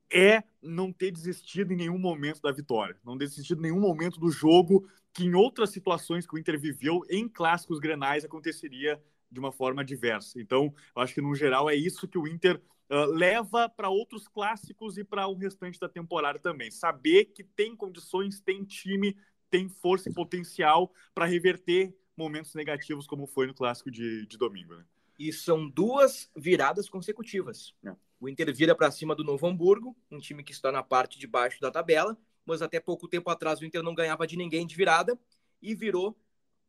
é 0.08 0.44
não 0.62 0.92
ter 0.92 1.10
desistido 1.10 1.72
em 1.72 1.76
nenhum 1.76 1.98
momento 1.98 2.40
da 2.40 2.52
vitória, 2.52 2.96
não 3.04 3.16
desistido 3.16 3.58
em 3.58 3.62
nenhum 3.62 3.80
momento 3.80 4.20
do 4.20 4.30
jogo 4.30 4.88
que 5.12 5.24
em 5.24 5.34
outras 5.34 5.70
situações 5.70 6.24
que 6.28 6.36
o 6.36 6.38
Inter 6.38 6.60
viveu 6.60 7.02
em 7.10 7.28
clássicos 7.28 7.80
grenais 7.80 8.24
aconteceria 8.24 9.02
de 9.28 9.40
uma 9.40 9.50
forma 9.50 9.84
diversa. 9.84 10.40
Então, 10.40 10.72
eu 10.94 11.02
acho 11.02 11.12
que 11.12 11.20
no 11.20 11.34
geral 11.34 11.68
é 11.68 11.74
isso 11.74 12.06
que 12.06 12.18
o 12.18 12.28
Inter 12.28 12.62
uh, 12.94 13.06
leva 13.06 13.68
para 13.68 13.88
outros 13.88 14.28
clássicos 14.28 14.96
e 14.96 15.04
para 15.04 15.26
o 15.26 15.34
restante 15.34 15.78
da 15.80 15.88
temporada 15.88 16.38
também. 16.38 16.70
Saber 16.70 17.26
que 17.26 17.42
tem 17.42 17.74
condições, 17.74 18.40
tem 18.40 18.64
time, 18.64 19.16
tem 19.50 19.68
força 19.68 20.08
e 20.08 20.14
potencial 20.14 20.92
para 21.12 21.26
reverter 21.26 21.94
momentos 22.16 22.54
negativos, 22.54 23.06
como 23.06 23.26
foi 23.26 23.46
no 23.46 23.54
clássico 23.54 23.90
de, 23.90 24.26
de 24.26 24.38
domingo. 24.38 24.76
Né? 24.76 24.84
E 25.18 25.32
são 25.32 25.68
duas 25.68 26.30
viradas 26.36 26.88
consecutivas. 26.88 27.74
É. 27.84 27.94
O 28.20 28.28
Inter 28.28 28.54
vira 28.54 28.74
para 28.74 28.90
cima 28.90 29.14
do 29.14 29.24
Novo 29.24 29.46
Hamburgo, 29.46 29.96
um 30.10 30.18
time 30.18 30.42
que 30.42 30.52
está 30.52 30.70
na 30.70 30.82
parte 30.82 31.18
de 31.18 31.26
baixo 31.26 31.60
da 31.60 31.70
tabela, 31.70 32.16
mas 32.46 32.62
até 32.62 32.78
pouco 32.78 33.08
tempo 33.08 33.28
atrás 33.28 33.60
o 33.60 33.64
Inter 33.64 33.82
não 33.82 33.94
ganhava 33.94 34.26
de 34.26 34.36
ninguém 34.36 34.66
de 34.66 34.76
virada 34.76 35.18
e 35.60 35.74
virou 35.74 36.16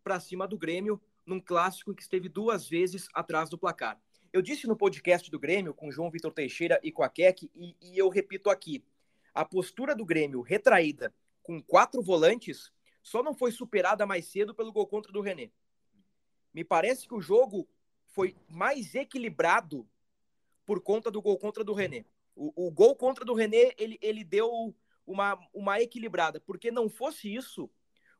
para 0.03 0.19
cima 0.19 0.47
do 0.47 0.57
Grêmio 0.57 1.01
num 1.25 1.39
clássico 1.39 1.93
que 1.93 2.01
esteve 2.01 2.29
duas 2.29 2.67
vezes 2.67 3.07
atrás 3.13 3.49
do 3.49 3.57
placar. 3.57 3.99
Eu 4.35 4.41
disse 4.41 4.67
no 4.67 4.75
podcast 4.75 5.31
do 5.31 5.39
Grêmio 5.39 5.73
com 5.73 5.89
João 5.89 6.11
Vitor 6.11 6.29
Teixeira 6.29 6.77
e 6.83 6.91
com 6.91 7.01
a 7.03 7.07
Keck, 7.07 7.49
e, 7.55 7.73
e 7.81 7.97
eu 7.97 8.09
repito 8.09 8.49
aqui: 8.49 8.83
a 9.33 9.45
postura 9.45 9.95
do 9.95 10.03
Grêmio 10.03 10.41
retraída 10.41 11.15
com 11.41 11.63
quatro 11.63 12.01
volantes 12.01 12.69
só 13.01 13.23
não 13.23 13.33
foi 13.33 13.49
superada 13.49 14.05
mais 14.05 14.25
cedo 14.25 14.53
pelo 14.53 14.73
gol 14.73 14.87
contra 14.87 15.09
do 15.09 15.21
René. 15.21 15.51
Me 16.53 16.65
parece 16.65 17.07
que 17.07 17.13
o 17.13 17.21
jogo 17.21 17.65
foi 18.07 18.35
mais 18.49 18.93
equilibrado 18.93 19.87
por 20.65 20.81
conta 20.81 21.09
do 21.09 21.21
gol 21.21 21.37
contra 21.37 21.63
do 21.63 21.73
René. 21.73 22.03
O, 22.35 22.67
o 22.67 22.71
gol 22.71 22.93
contra 22.93 23.23
do 23.23 23.33
René, 23.33 23.73
ele, 23.77 23.97
ele 24.01 24.25
deu 24.25 24.75
uma, 25.07 25.39
uma 25.53 25.79
equilibrada, 25.79 26.41
porque 26.41 26.69
não 26.71 26.89
fosse 26.89 27.33
isso, 27.33 27.69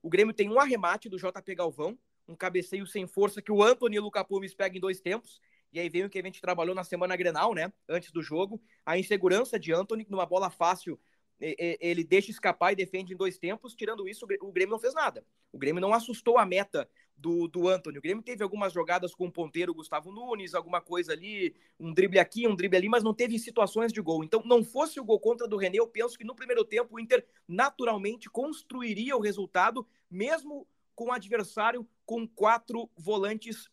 o 0.02 0.10
Grêmio 0.10 0.34
tem 0.34 0.50
um 0.50 0.62
arremate 0.62 1.10
do 1.10 1.18
JP 1.18 1.56
Galvão, 1.56 2.00
um 2.26 2.38
cabeceio 2.38 2.88
sem 2.88 3.06
força 3.06 3.42
que 3.42 3.52
o 3.52 3.62
Antônio 3.62 4.02
Luca 4.02 4.24
Pumes 4.24 4.54
pega 4.54 4.78
em 4.78 4.80
dois 4.80 5.02
tempos, 5.02 5.42
e 5.72 5.80
aí 5.80 5.90
veio 5.90 6.08
o 6.08 6.10
que 6.10 6.20
a 6.20 6.24
gente 6.24 6.42
trabalhou 6.42 6.74
na 6.74 6.84
semana 6.84 7.16
Grenal, 7.16 7.54
né? 7.54 7.72
Antes 7.88 8.12
do 8.12 8.22
jogo. 8.22 8.62
A 8.86 8.98
insegurança 8.98 9.60
de 9.60 9.74
Anthony, 9.74 10.06
numa 10.10 10.26
bola 10.26 10.50
fácil, 10.50 11.00
ele 11.40 12.04
deixa 12.04 12.32
escapar 12.32 12.72
e 12.72 12.76
defende 12.76 13.14
em 13.14 13.18
dois 13.18 13.38
tempos. 13.38 13.76
Tirando 13.76 14.08
isso, 14.08 14.26
o 14.42 14.52
Grêmio 14.52 14.72
não 14.72 14.80
fez 14.80 14.94
nada. 14.94 15.26
O 15.52 15.58
Grêmio 15.58 15.82
não 15.82 15.94
assustou 15.94 16.38
a 16.38 16.46
meta 16.46 16.90
do, 17.18 17.48
do 17.48 17.68
Anthony. 17.68 17.98
O 17.98 18.02
Grêmio 18.02 18.24
teve 18.24 18.44
algumas 18.44 18.74
jogadas 18.74 19.14
com 19.14 19.28
o 19.28 19.32
ponteiro 19.32 19.74
Gustavo 19.74 20.12
Nunes, 20.12 20.54
alguma 20.54 20.82
coisa 20.82 21.14
ali, 21.14 21.56
um 21.80 21.94
drible 21.94 22.20
aqui, 22.20 22.48
um 22.48 22.56
drible 22.56 22.78
ali, 22.78 22.90
mas 22.90 23.04
não 23.04 23.14
teve 23.14 23.38
situações 23.40 23.92
de 23.92 24.02
gol. 24.02 24.24
Então, 24.24 24.42
não 24.46 24.64
fosse 24.64 25.00
o 25.00 25.04
gol 25.04 25.20
contra 25.20 25.48
do 25.48 25.58
René, 25.58 25.80
eu 25.80 25.88
penso 25.88 26.18
que 26.18 26.24
no 26.24 26.36
primeiro 26.36 26.64
tempo 26.64 26.96
o 26.96 27.00
Inter 27.00 27.26
naturalmente 27.48 28.30
construiria 28.30 29.16
o 29.16 29.22
resultado, 29.22 29.88
mesmo 30.10 30.68
com 30.94 31.06
o 31.06 31.12
adversário 31.12 31.88
com 32.06 32.28
quatro 32.28 32.90
volantes 32.98 33.70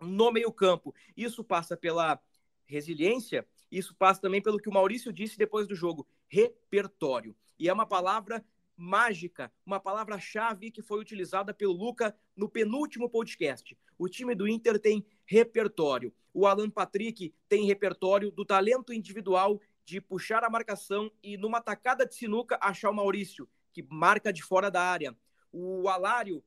no 0.00 0.32
meio-campo. 0.32 0.94
Isso 1.16 1.44
passa 1.44 1.76
pela 1.76 2.20
resiliência, 2.66 3.46
isso 3.70 3.94
passa 3.94 4.20
também 4.20 4.40
pelo 4.40 4.58
que 4.58 4.68
o 4.68 4.72
Maurício 4.72 5.12
disse 5.12 5.36
depois 5.36 5.66
do 5.66 5.74
jogo: 5.74 6.06
repertório. 6.28 7.36
E 7.58 7.68
é 7.68 7.72
uma 7.72 7.86
palavra 7.86 8.44
mágica, 8.76 9.52
uma 9.66 9.78
palavra-chave 9.78 10.70
que 10.70 10.80
foi 10.80 10.98
utilizada 10.98 11.52
pelo 11.52 11.72
Luca 11.72 12.16
no 12.34 12.48
penúltimo 12.48 13.10
podcast. 13.10 13.76
O 13.98 14.08
time 14.08 14.34
do 14.34 14.48
Inter 14.48 14.78
tem 14.78 15.04
repertório. 15.26 16.14
O 16.32 16.46
Alan 16.46 16.70
Patrick 16.70 17.34
tem 17.46 17.66
repertório 17.66 18.30
do 18.30 18.44
talento 18.44 18.92
individual 18.92 19.60
de 19.84 20.00
puxar 20.00 20.44
a 20.44 20.50
marcação 20.50 21.10
e, 21.22 21.36
numa 21.36 21.60
tacada 21.60 22.06
de 22.06 22.14
sinuca, 22.14 22.58
achar 22.62 22.90
o 22.90 22.94
Maurício, 22.94 23.46
que 23.72 23.82
marca 23.82 24.32
de 24.32 24.42
fora 24.42 24.70
da 24.70 24.82
área. 24.82 25.14
O 25.52 25.88
Alário 25.88 26.42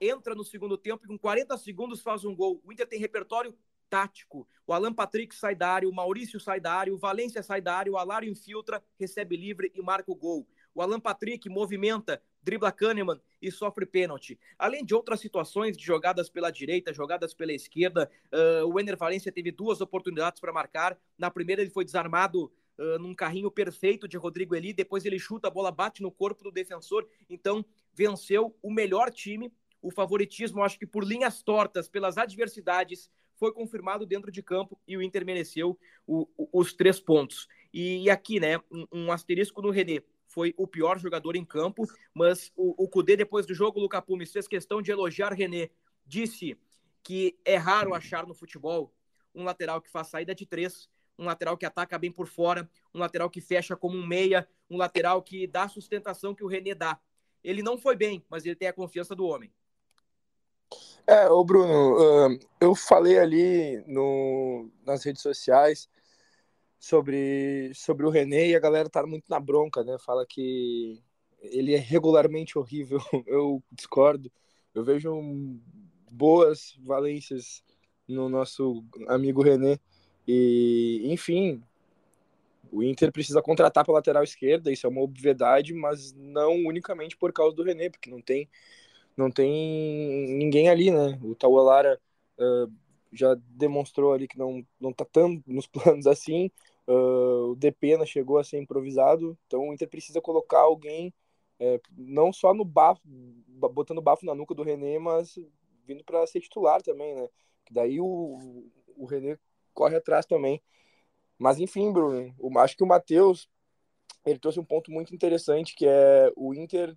entra 0.00 0.34
no 0.34 0.44
segundo 0.44 0.76
tempo 0.76 1.04
e 1.04 1.08
com 1.08 1.18
40 1.18 1.56
segundos 1.58 2.00
faz 2.00 2.24
um 2.24 2.34
gol. 2.34 2.60
O 2.64 2.72
Inter 2.72 2.86
tem 2.86 2.98
repertório 2.98 3.54
tático. 3.88 4.46
O 4.66 4.72
Alan 4.72 4.92
Patrick 4.92 5.34
sai 5.34 5.54
da 5.54 5.68
área, 5.68 5.88
o 5.88 5.94
Maurício 5.94 6.40
sai 6.40 6.60
da 6.60 6.72
área, 6.72 6.92
o 6.92 6.98
Valência 6.98 7.42
sai 7.42 7.60
da 7.60 7.74
área, 7.74 7.92
o 7.92 7.96
Alário 7.96 8.28
infiltra, 8.28 8.82
recebe 8.98 9.36
livre 9.36 9.70
e 9.74 9.82
marca 9.82 10.10
o 10.10 10.14
gol. 10.14 10.46
O 10.74 10.82
Alan 10.82 11.00
Patrick 11.00 11.48
movimenta, 11.48 12.20
dribla 12.42 12.70
Kahneman 12.70 13.18
e 13.40 13.50
sofre 13.50 13.86
pênalti. 13.86 14.38
Além 14.58 14.84
de 14.84 14.94
outras 14.94 15.20
situações 15.20 15.76
de 15.76 15.82
jogadas 15.82 16.28
pela 16.28 16.50
direita, 16.50 16.92
jogadas 16.92 17.32
pela 17.32 17.52
esquerda, 17.52 18.10
uh, 18.32 18.66
o 18.66 18.78
Ener 18.78 18.96
Valência 18.96 19.32
teve 19.32 19.50
duas 19.50 19.80
oportunidades 19.80 20.38
para 20.38 20.52
marcar. 20.52 20.98
Na 21.16 21.30
primeira 21.30 21.62
ele 21.62 21.70
foi 21.70 21.84
desarmado 21.84 22.52
uh, 22.78 22.98
num 22.98 23.14
carrinho 23.14 23.50
perfeito 23.50 24.06
de 24.06 24.16
Rodrigo 24.16 24.54
Eli, 24.54 24.72
depois 24.72 25.04
ele 25.04 25.18
chuta, 25.18 25.48
a 25.48 25.50
bola 25.50 25.70
bate 25.70 26.02
no 26.02 26.10
corpo 26.10 26.44
do 26.44 26.52
defensor, 26.52 27.08
então 27.28 27.64
venceu 27.94 28.54
o 28.62 28.70
melhor 28.70 29.10
time. 29.10 29.50
O 29.82 29.90
favoritismo, 29.90 30.62
acho 30.62 30.78
que 30.78 30.86
por 30.86 31.04
linhas 31.04 31.42
tortas, 31.42 31.88
pelas 31.88 32.18
adversidades, 32.18 33.10
foi 33.36 33.52
confirmado 33.52 34.06
dentro 34.06 34.32
de 34.32 34.42
campo 34.42 34.78
e 34.86 34.96
o 34.96 35.02
Inter 35.02 35.24
mereceu 35.24 35.78
o, 36.06 36.28
o, 36.36 36.60
os 36.60 36.72
três 36.72 36.98
pontos. 36.98 37.46
E, 37.72 38.04
e 38.04 38.10
aqui, 38.10 38.40
né, 38.40 38.58
um, 38.70 38.86
um, 38.92 39.12
asterisco 39.12 39.60
no 39.62 39.70
René. 39.70 40.02
Foi 40.26 40.52
o 40.56 40.66
pior 40.66 40.98
jogador 40.98 41.36
em 41.36 41.44
campo, 41.44 41.86
mas 42.12 42.52
o, 42.56 42.84
o 42.84 42.88
Cudê, 42.88 43.16
depois 43.16 43.46
do 43.46 43.54
jogo, 43.54 43.80
Luca 43.80 44.02
Pumes 44.02 44.32
fez 44.32 44.48
questão 44.48 44.82
de 44.82 44.90
elogiar 44.90 45.32
René. 45.32 45.70
Disse 46.04 46.58
que 47.02 47.38
é 47.44 47.56
raro 47.56 47.94
achar 47.94 48.26
no 48.26 48.34
futebol 48.34 48.92
um 49.34 49.44
lateral 49.44 49.80
que 49.80 49.90
faz 49.90 50.08
saída 50.08 50.34
de 50.34 50.44
três, 50.44 50.88
um 51.18 51.24
lateral 51.24 51.56
que 51.56 51.64
ataca 51.64 51.98
bem 51.98 52.10
por 52.10 52.26
fora, 52.26 52.68
um 52.92 52.98
lateral 52.98 53.30
que 53.30 53.40
fecha 53.40 53.76
como 53.76 53.96
um 53.96 54.06
meia, 54.06 54.48
um 54.68 54.76
lateral 54.76 55.22
que 55.22 55.46
dá 55.46 55.64
a 55.64 55.68
sustentação 55.68 56.34
que 56.34 56.44
o 56.44 56.48
René 56.48 56.74
dá. 56.74 56.98
Ele 57.44 57.62
não 57.62 57.78
foi 57.78 57.94
bem, 57.94 58.24
mas 58.28 58.44
ele 58.44 58.56
tem 58.56 58.68
a 58.68 58.72
confiança 58.72 59.14
do 59.14 59.24
homem. 59.24 59.52
É, 61.08 61.28
ô 61.28 61.44
Bruno, 61.44 62.40
eu 62.60 62.74
falei 62.74 63.16
ali 63.18 63.80
no, 63.86 64.68
nas 64.84 65.04
redes 65.04 65.22
sociais 65.22 65.88
sobre, 66.80 67.72
sobre 67.74 68.04
o 68.04 68.10
René 68.10 68.48
e 68.48 68.56
a 68.56 68.60
galera 68.60 68.88
tá 68.90 69.06
muito 69.06 69.24
na 69.28 69.38
bronca, 69.38 69.84
né? 69.84 69.96
Fala 70.00 70.26
que 70.26 71.00
ele 71.40 71.74
é 71.74 71.78
regularmente 71.78 72.58
horrível. 72.58 72.98
Eu 73.26 73.62
discordo. 73.70 74.32
Eu 74.74 74.84
vejo 74.84 75.12
boas 76.10 76.76
valências 76.84 77.62
no 78.08 78.28
nosso 78.28 78.84
amigo 79.06 79.42
René. 79.42 79.78
E, 80.26 81.02
enfim, 81.04 81.62
o 82.72 82.82
Inter 82.82 83.12
precisa 83.12 83.40
contratar 83.40 83.84
para 83.84 83.94
lateral 83.94 84.24
esquerda, 84.24 84.72
isso 84.72 84.86
é 84.86 84.90
uma 84.90 85.02
obviedade, 85.02 85.72
mas 85.72 86.12
não 86.12 86.66
unicamente 86.66 87.16
por 87.16 87.32
causa 87.32 87.54
do 87.54 87.62
René, 87.62 87.90
porque 87.90 88.10
não 88.10 88.20
tem 88.20 88.48
não 89.16 89.30
tem 89.30 90.28
ninguém 90.36 90.68
ali, 90.68 90.90
né? 90.90 91.18
O 91.22 91.34
Taualara 91.34 92.00
uh, 92.38 92.72
já 93.12 93.34
demonstrou 93.48 94.12
ali 94.12 94.28
que 94.28 94.38
não, 94.38 94.64
não 94.80 94.92
tá 94.92 95.04
tão 95.04 95.42
nos 95.46 95.66
planos 95.68 96.06
assim. 96.06 96.50
Uh, 96.86 97.52
o 97.52 97.56
Depena 97.56 98.06
chegou 98.06 98.38
a 98.38 98.44
ser 98.44 98.58
improvisado, 98.58 99.36
então 99.46 99.68
o 99.68 99.74
Inter 99.74 99.88
precisa 99.88 100.20
colocar 100.20 100.60
alguém 100.60 101.12
é, 101.58 101.80
não 101.96 102.32
só 102.32 102.52
no 102.52 102.64
bafo, 102.64 103.00
botando 103.06 104.02
bafo 104.02 104.26
na 104.26 104.34
nuca 104.34 104.54
do 104.54 104.62
René, 104.62 104.98
mas 104.98 105.38
vindo 105.86 106.04
para 106.04 106.26
ser 106.26 106.40
titular 106.40 106.82
também, 106.82 107.14
né? 107.14 107.28
Daí 107.70 108.00
o, 108.00 108.68
o 108.96 109.06
René 109.06 109.38
corre 109.72 109.96
atrás 109.96 110.26
também. 110.26 110.62
Mas 111.38 111.58
enfim, 111.58 111.92
Bruno, 111.92 112.34
acho 112.58 112.76
que 112.76 112.84
o 112.84 112.86
Matheus 112.86 113.48
ele 114.24 114.38
trouxe 114.38 114.58
um 114.58 114.64
ponto 114.64 114.90
muito 114.90 115.14
interessante 115.14 115.74
que 115.74 115.86
é 115.86 116.32
o 116.36 116.52
Inter 116.54 116.96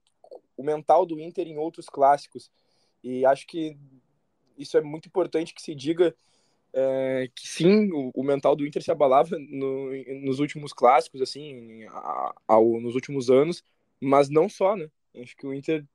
o 0.59 0.63
mental 0.63 1.05
do 1.05 1.17
Inter 1.17 1.47
em 1.47 1.57
outros 1.57 1.85
clássicos. 1.87 2.51
E 3.01 3.25
acho 3.25 3.47
que 3.47 3.77
isso 4.57 4.77
é 4.77 4.81
muito 4.81 5.07
importante 5.07 5.53
que 5.53 5.61
se 5.61 5.73
diga 5.73 6.13
é, 6.73 7.29
que 7.33 7.47
sim, 7.47 7.89
o, 7.93 8.11
o, 8.13 8.21
mental 8.23 8.57
do 8.57 8.67
Inter 8.67 8.83
se 8.83 8.91
abalava 8.91 9.39
no, 9.39 9.91
nos 10.21 10.39
últimos 10.39 10.73
clássicos, 10.73 11.21
assim, 11.21 11.85
a, 11.85 12.35
ao, 12.45 12.81
nos 12.81 12.93
últimos 12.93 13.29
anos, 13.29 13.63
mas 14.01 14.29
não 14.29 14.49
só, 14.49 14.75
né? 14.75 14.89
Acho 15.15 15.35
que 15.37 15.47
o 15.47 15.53
Inter, 15.53 15.85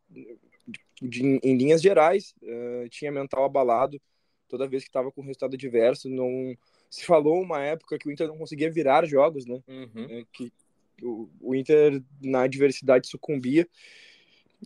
de, 1.00 1.40
em 1.42 1.56
linhas 1.59 1.83
gerais, 1.83 2.35
é, 2.42 2.88
tinha 2.88 3.12
mental 3.12 3.44
abalado 3.44 4.00
toda 4.49 4.66
vez 4.66 4.83
que 4.83 4.88
estava 4.88 5.12
com 5.12 5.21
resultado 5.21 5.54
adverso. 5.54 6.09
Não 6.09 6.56
se 6.88 7.04
falou 7.04 7.40
uma 7.40 7.61
época 7.61 7.99
que 7.99 8.09
o 8.09 8.12
Inter 8.12 8.28
não 8.28 8.38
conseguia 8.38 8.71
virar 8.71 9.04
jogos, 9.04 9.44
né? 9.44 9.62
Uhum. 9.68 10.06
É, 10.09 10.25
que 10.33 10.50
o, 11.02 11.28
o 11.40 11.54
Inter 11.54 12.02
na 12.23 12.44
adversidade 12.44 13.06
sucumbia. 13.09 13.68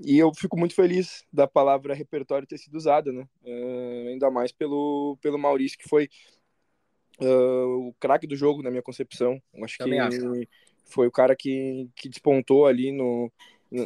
E 0.01 0.19
eu 0.19 0.33
fico 0.35 0.57
muito 0.59 0.75
feliz 0.75 1.25
da 1.33 1.47
palavra 1.47 1.95
repertório 1.95 2.47
ter 2.47 2.59
sido 2.59 2.77
usada, 2.77 3.13
né? 3.13 3.27
Uh, 3.43 4.09
ainda 4.09 4.31
mais 4.31 4.53
pelo, 4.53 5.19
pelo 5.21 5.39
Maurício, 5.39 5.79
que 5.79 5.89
foi 5.89 6.09
uh, 7.21 7.89
o 7.89 7.95
craque 7.99 8.27
do 8.27 8.37
jogo, 8.37 8.63
na 8.63 8.71
minha 8.71 8.83
concepção. 8.83 9.41
Acho 9.63 9.79
Também 9.79 9.99
que 9.99 10.17
acho. 10.17 10.49
foi 10.85 11.07
o 11.07 11.13
cara 11.13 11.35
que, 11.35 11.89
que 11.97 12.09
despontou 12.09 12.67
ali 12.67 12.93
no, 12.93 13.33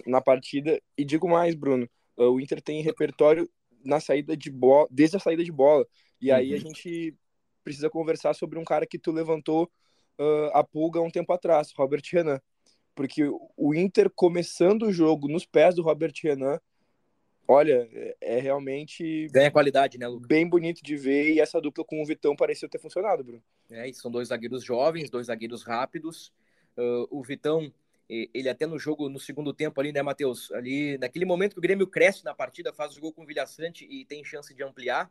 na 0.07 0.21
partida. 0.21 0.81
E 0.97 1.04
digo 1.04 1.28
mais, 1.28 1.54
Bruno, 1.54 1.88
uh, 2.16 2.25
o 2.25 2.40
Inter 2.40 2.61
tem 2.61 2.83
repertório 2.83 3.49
na 3.85 3.99
saída 3.99 4.37
de 4.37 4.50
bola, 4.50 4.87
desde 4.90 5.16
a 5.16 5.21
saída 5.21 5.42
de 5.42 5.52
bola. 5.52 5.87
E 6.21 6.31
uhum. 6.31 6.37
aí 6.37 6.52
a 6.52 6.57
uhum. 6.57 6.61
gente 6.61 7.16
precisa 7.64 7.88
conversar 7.88 8.35
sobre 8.35 8.59
um 8.59 8.64
cara 8.64 8.87
que 8.87 8.99
tu 8.99 9.12
levantou 9.12 9.71
a 10.52 10.62
pulga 10.62 11.00
um 11.00 11.11
tempo 11.11 11.33
atrás, 11.33 11.73
Robert 11.76 12.02
Renan 12.12 12.40
porque 12.94 13.25
o 13.56 13.75
Inter 13.75 14.11
começando 14.11 14.84
o 14.84 14.92
jogo 14.92 15.28
nos 15.28 15.46
pés 15.46 15.75
do 15.75 15.82
Robert 15.82 16.12
Renan, 16.22 16.61
olha, 17.46 17.88
é, 17.92 18.16
é 18.20 18.40
realmente. 18.40 19.28
Ganha 19.28 19.50
qualidade, 19.50 19.99
né, 19.99 20.06
Lucas? 20.06 20.28
Bem 20.28 20.49
bonito 20.49 20.82
de 20.82 20.96
ver 20.96 21.34
e 21.34 21.40
essa 21.40 21.61
dupla 21.61 21.84
com 21.84 22.02
o 22.02 22.06
Vitão 22.06 22.37
pareceu 22.37 22.68
ter 22.68 22.78
funcionado, 22.78 23.25
Bruno. 23.25 23.42
É, 23.70 23.88
e 23.88 23.94
são 23.94 24.11
dois 24.11 24.28
zagueiros 24.28 24.62
jovens, 24.62 25.11
dois 25.11 25.26
zagueiros 25.26 25.62
rápidos. 25.62 26.32
Uh, 26.76 27.06
o 27.11 27.22
Vitão, 27.22 27.72
ele 28.08 28.49
até 28.49 28.66
no 28.66 28.78
jogo, 28.78 29.08
no 29.08 29.18
segundo 29.18 29.52
tempo 29.52 29.80
ali, 29.80 29.92
né, 29.92 30.02
Matheus? 30.02 30.52
Ali, 30.52 30.99
naquele 30.99 31.25
momento 31.25 31.54
que 31.54 31.58
o 31.58 31.62
Grêmio 31.62 31.87
cresce 31.87 32.25
na 32.25 32.34
partida, 32.34 32.72
faz 32.72 32.96
o 32.96 33.00
gol 33.00 33.12
com 33.12 33.22
o 33.22 33.26
Vilhaçante 33.26 33.87
e 33.90 34.04
tem 34.04 34.25
chance 34.25 34.54
de 34.54 34.62
ampliar. 34.62 35.11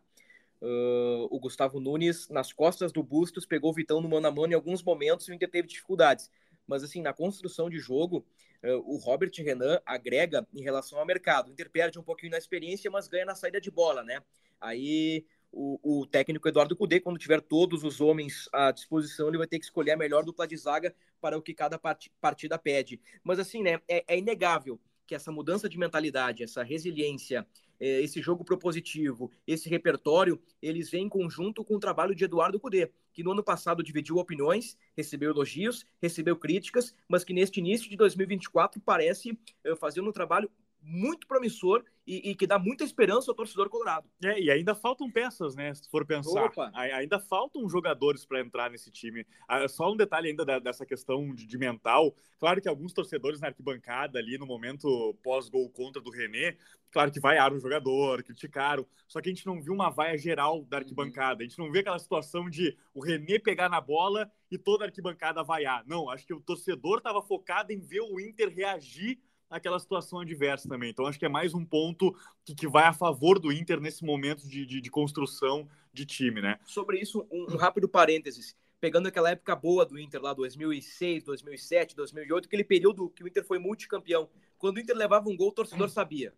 Uh, 0.62 1.26
o 1.32 1.40
Gustavo 1.40 1.80
Nunes, 1.80 2.30
nas 2.30 2.54
costas 2.54 2.92
do 2.92 3.02
Bustos, 3.02 3.48
pegou 3.48 3.72
o 3.72 3.74
Vitão 3.74 4.00
no 4.00 4.08
mano 4.08 4.28
a 4.28 4.32
mano 4.32 4.54
em 4.54 4.56
alguns 4.56 4.84
momentos 4.84 5.28
e 5.28 5.32
o 5.32 5.34
Inter 5.34 5.50
teve 5.50 5.68
dificuldades 5.68 6.30
mas 6.72 6.84
assim, 6.84 7.02
na 7.02 7.12
construção 7.12 7.70
de 7.70 7.78
jogo, 7.78 8.26
uh, 8.64 8.94
o 8.94 8.96
Robert 8.96 9.32
Renan 9.38 9.82
agrega 9.86 10.48
em 10.54 10.62
relação 10.62 10.98
ao 10.98 11.06
mercado. 11.06 11.50
O 11.50 11.52
Inter 11.52 11.70
perde 11.70 12.00
um 12.00 12.04
pouquinho 12.04 12.32
na 12.32 12.38
experiência, 12.38 12.90
mas 12.90 13.10
ganha 13.10 13.26
na 13.26 13.36
saída 13.36 13.60
de 13.60 13.70
bola, 13.70 14.04
né? 14.04 14.24
Aí 14.60 15.26
o, 15.52 15.80
o, 15.84 16.06
técnico 16.06 16.48
Eduardo 16.48 16.74
Cudê, 16.78 17.02
quando 17.02 17.20
tiver 17.20 17.42
todos 17.42 17.84
os 17.84 18.00
homens 18.00 18.48
à 18.54 18.72
disposição, 18.72 19.28
ele 19.28 19.38
vai 19.38 19.48
ter 19.48 19.60
que 19.60 19.66
escolher 19.66 19.92
a 19.92 19.98
melhor 19.98 20.24
dupla 20.24 20.48
de 20.48 20.56
zaga 20.56 20.96
para 21.20 21.38
o 21.38 21.42
que 21.42 21.54
cada 21.54 21.78
part 21.78 22.10
partida 22.22 22.58
pede. 22.58 23.02
Mas 23.22 23.38
assim, 23.38 23.62
né, 23.62 23.82
é, 23.86 24.06
é 24.08 24.18
inegável 24.18 24.80
que 25.06 25.14
essa 25.14 25.30
mudança 25.30 25.68
de 25.68 25.78
mentalidade, 25.78 26.42
essa 26.42 26.64
resiliência, 26.64 27.46
esse 27.82 28.22
jogo 28.22 28.44
propositivo, 28.44 29.32
esse 29.46 29.68
repertório, 29.68 30.40
eles 30.62 30.90
vêm 30.90 31.06
em 31.06 31.10
conjunto 31.10 31.64
com 31.64 31.76
o 31.76 31.80
trabalho 31.80 32.14
de 32.14 32.24
Eduardo 32.24 32.60
Cudê, 32.60 32.92
que 33.12 33.24
no 33.24 33.32
ano 33.32 33.44
passado 33.44 33.84
dividiu 33.84 34.18
opiniões, 34.18 34.78
recebeu 34.96 35.32
elogios, 35.32 35.86
recebeu 36.02 36.36
críticas, 36.36 36.94
mas 37.08 37.24
que 37.24 37.34
neste 37.34 37.60
início 37.60 37.90
de 37.90 37.98
2024 37.98 38.80
parece 38.82 39.38
é, 39.64 39.76
fazer 39.76 40.02
um 40.02 40.12
trabalho 40.12 40.50
muito 40.82 41.28
promissor 41.28 41.84
e, 42.06 42.32
e, 42.32 42.36
que 42.36 42.48
dá 42.48 42.58
muita 42.58 42.84
esperança 42.84 43.30
ao 43.30 43.36
torcedor 43.36 43.70
colorado. 43.70 44.10
É, 44.24 44.40
e 44.40 44.50
ainda 44.50 44.74
faltam 44.74 45.10
peças, 45.10 45.56
né? 45.56 45.74
Se 45.74 45.90
for 45.90 46.06
pensar. 46.06 46.46
Opa. 46.46 46.72
Ainda 46.74 47.20
faltam 47.20 47.70
jogadores 47.70 48.26
para 48.26 48.42
entrar 48.42 48.72
nesse 48.72 48.92
time. 48.92 49.26
Ah, 49.48 49.68
só 49.68 49.92
um 49.92 49.96
detalhe 49.96 50.30
ainda 50.30 50.44
da, 50.44 50.58
dessa 50.58 50.86
questão 50.86 51.34
de, 51.34 51.46
de, 51.46 51.58
mental. 51.58 52.16
Claro 52.40 52.60
que 52.60 52.68
alguns 52.68 52.92
torcedores 52.92 53.40
na 53.40 53.48
arquibancada 53.48 54.18
ali 54.18 54.38
no 54.38 54.48
momento 54.48 55.16
pós-gol 55.24 55.70
contra 55.70 56.02
do 56.02 56.10
René, 56.10 56.58
claro 56.92 57.12
que 57.12 57.20
vaiaram 57.20 57.56
o 57.56 57.60
jogador, 57.60 58.24
criticaram. 58.24 58.86
Só 59.08 59.22
que 59.22 59.30
a 59.30 59.34
gente 59.34 59.46
não 59.46 59.62
viu 59.62 59.74
uma 59.74 59.92
vaia 59.92 60.18
geral 60.18 60.66
da 60.66 60.78
arquibancada. 60.78 61.44
A 61.44 61.48
gente 61.48 61.60
não 61.60 61.72
vê 61.72 61.80
aquela 61.80 62.00
situação 62.00 62.50
de 62.50 62.76
o 62.94 63.04
René 63.04 63.38
pegar 63.38 63.70
na 63.70 63.80
bola 63.80 64.30
e 64.50 64.58
toda 64.58 64.84
a 64.84 64.88
arquibancada 64.88 65.44
vaiar. 65.44 65.86
Não, 65.86 66.10
acho 66.10 66.26
que 66.26 66.34
o 66.34 66.42
torcedor 66.42 66.98
estava 66.98 67.22
focado 67.22 67.72
em 67.72 67.80
ver 67.80 68.02
o 68.02 68.20
Inter 68.20 68.50
reagir 68.50 69.20
aquela 69.52 69.78
situação 69.78 70.20
adversa 70.20 70.70
também. 70.70 70.90
Então, 70.90 71.06
acho 71.06 71.20
que 71.20 71.26
é 71.26 71.30
mais 71.30 71.54
um 71.54 71.66
ponto 71.66 72.16
que, 72.46 72.56
que 72.56 72.68
vai 72.68 72.86
a 72.86 72.94
favor 72.94 73.38
do 73.38 73.52
Inter 73.52 73.82
nesse 73.82 74.06
momento 74.06 74.48
de, 74.48 74.66
de, 74.66 74.80
de 74.80 74.90
construção 74.90 75.68
de 75.94 76.06
time, 76.06 76.42
né? 76.42 76.58
Sobre 76.66 77.00
isso, 77.00 77.28
um, 77.30 77.54
um, 77.54 77.58
rápido 77.58 77.90
parênteses. 77.90 78.56
Pegando 78.80 79.08
aquela 79.08 79.30
época 79.30 79.56
boa 79.56 79.86
do 79.86 80.00
Inter 80.00 80.22
lá, 80.22 80.34
2006, 80.34 81.24
2007, 81.26 81.96
2008, 81.96 82.46
aquele 82.46 82.64
período 82.64 83.10
que 83.10 83.24
o 83.24 83.28
Inter 83.28 83.46
foi 83.46 83.60
multicampeão. 83.60 84.30
Quando 84.58 84.78
o 84.78 84.80
Inter 84.80 84.96
levava 84.96 85.30
um 85.30 85.36
gol, 85.36 85.50
o 85.50 85.54
torcedor 85.54 85.90
sabia. 85.90 86.34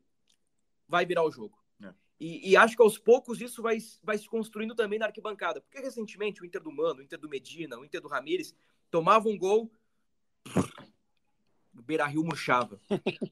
Vai 0.87 1.05
virar 1.05 1.23
o 1.23 1.31
jogo. 1.31 1.57
É. 1.81 1.93
E, 2.19 2.51
e, 2.51 2.57
acho 2.57 2.75
que 2.75 2.81
aos 2.81 2.97
poucos 2.97 3.39
isso 3.39 3.61
vai, 3.61 3.77
vai 4.01 4.17
se 4.17 4.27
construindo 4.27 4.75
também 4.75 4.99
na 4.99 5.05
arquibancada. 5.05 5.61
Porque 5.61 5.79
recentemente 5.79 6.41
o 6.41 6.45
Inter 6.45 6.61
do 6.61 6.71
Mano, 6.71 6.99
o 6.99 7.03
Inter 7.03 7.19
do 7.19 7.29
Medina, 7.29 7.77
o 7.77 7.85
Inter 7.85 8.01
do 8.01 8.09
Ramires 8.09 8.53
tomava 8.89 9.29
um 9.29 9.37
gol, 9.37 9.71
Beira 11.81 12.05
Rio 12.05 12.23
murchava. 12.23 12.79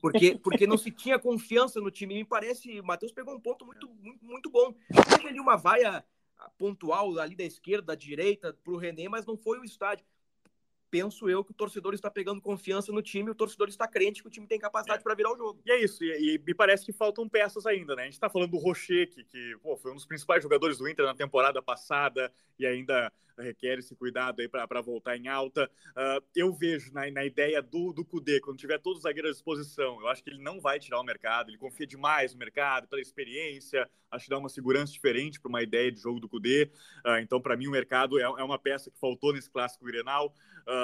Porque, 0.01 0.35
porque 0.35 0.65
não 0.65 0.77
se 0.77 0.91
tinha 0.91 1.19
confiança 1.19 1.79
no 1.79 1.91
time. 1.91 2.15
Me 2.15 2.25
parece, 2.25 2.79
o 2.79 2.83
Matheus 2.83 3.11
pegou 3.11 3.35
um 3.35 3.39
ponto 3.39 3.65
muito, 3.65 3.87
muito, 4.01 4.25
muito 4.25 4.49
bom. 4.49 4.73
Teve 5.09 5.29
ali 5.29 5.39
uma 5.39 5.55
vaia 5.55 6.03
pontual 6.57 7.19
ali 7.19 7.35
da 7.35 7.43
esquerda, 7.43 7.87
da 7.87 7.95
direita, 7.95 8.53
para 8.63 8.73
o 8.73 8.77
René, 8.77 9.07
mas 9.07 9.25
não 9.25 9.37
foi 9.37 9.59
o 9.59 9.63
estádio 9.63 10.05
penso 10.91 11.29
eu 11.29 11.43
que 11.43 11.51
o 11.51 11.55
torcedor 11.55 11.93
está 11.93 12.11
pegando 12.11 12.41
confiança 12.41 12.91
no 12.91 13.01
time, 13.01 13.31
o 13.31 13.35
torcedor 13.35 13.69
está 13.69 13.87
crente 13.87 14.21
que 14.21 14.27
o 14.27 14.31
time 14.31 14.45
tem 14.45 14.59
capacidade 14.59 14.99
é. 14.99 15.03
para 15.03 15.15
virar 15.15 15.33
o 15.33 15.37
jogo. 15.37 15.61
E 15.65 15.71
é 15.71 15.81
isso, 15.81 16.03
e, 16.03 16.35
e, 16.35 16.37
me 16.45 16.53
parece 16.53 16.85
que 16.85 16.91
faltam 16.91 17.27
peças 17.29 17.65
ainda, 17.65 17.95
né? 17.95 18.03
A 18.03 18.05
gente 18.05 18.13
está 18.13 18.29
falando 18.29 18.51
do 18.51 18.57
Rocher, 18.57 19.09
que, 19.09 19.23
que 19.23 19.57
pô, 19.63 19.77
foi 19.77 19.91
um 19.91 19.95
dos 19.95 20.05
principais 20.05 20.43
jogadores 20.43 20.77
do 20.77 20.87
Inter 20.89 21.05
na 21.05 21.15
temporada 21.15 21.61
passada 21.61 22.31
e 22.59 22.65
ainda 22.65 23.11
requer 23.41 23.79
esse 23.79 23.95
cuidado 23.95 24.41
aí 24.41 24.47
para 24.47 24.81
voltar 24.81 25.17
em 25.17 25.27
alta. 25.27 25.69
Uh, 25.89 26.23
eu 26.35 26.53
vejo 26.53 26.93
na, 26.93 27.09
na 27.11 27.25
ideia 27.25 27.61
do, 27.61 27.91
do 27.91 28.05
Kudê, 28.05 28.39
quando 28.39 28.57
tiver 28.57 28.79
todos 28.79 28.99
os 28.99 29.03
zagueiros 29.03 29.31
à 29.31 29.33
disposição, 29.33 29.99
eu 30.01 30.07
acho 30.07 30.23
que 30.23 30.29
ele 30.29 30.41
não 30.41 30.59
vai 30.61 30.79
tirar 30.79 30.99
o 30.99 31.03
mercado, 31.03 31.49
ele 31.49 31.57
confia 31.57 31.87
demais 31.87 32.33
no 32.33 32.39
mercado, 32.39 32.87
pela 32.87 33.01
experiência, 33.01 33.89
acho 34.09 34.25
que 34.25 34.29
dá 34.29 34.37
uma 34.37 34.49
segurança 34.49 34.91
diferente 34.93 35.39
para 35.39 35.49
uma 35.49 35.61
ideia 35.61 35.91
de 35.91 35.99
jogo 35.99 36.19
do 36.19 36.29
Kudê. 36.29 36.69
Uh, 37.05 37.17
então, 37.21 37.41
para 37.41 37.55
mim, 37.57 37.67
o 37.67 37.71
mercado 37.71 38.19
é, 38.19 38.23
é, 38.23 38.43
uma 38.43 38.59
peça 38.59 38.91
que 38.91 38.99
faltou 38.99 39.33
nesse 39.33 39.49
clássico 39.49 39.85
Grenal. 39.85 40.33
Uh, 40.67 40.80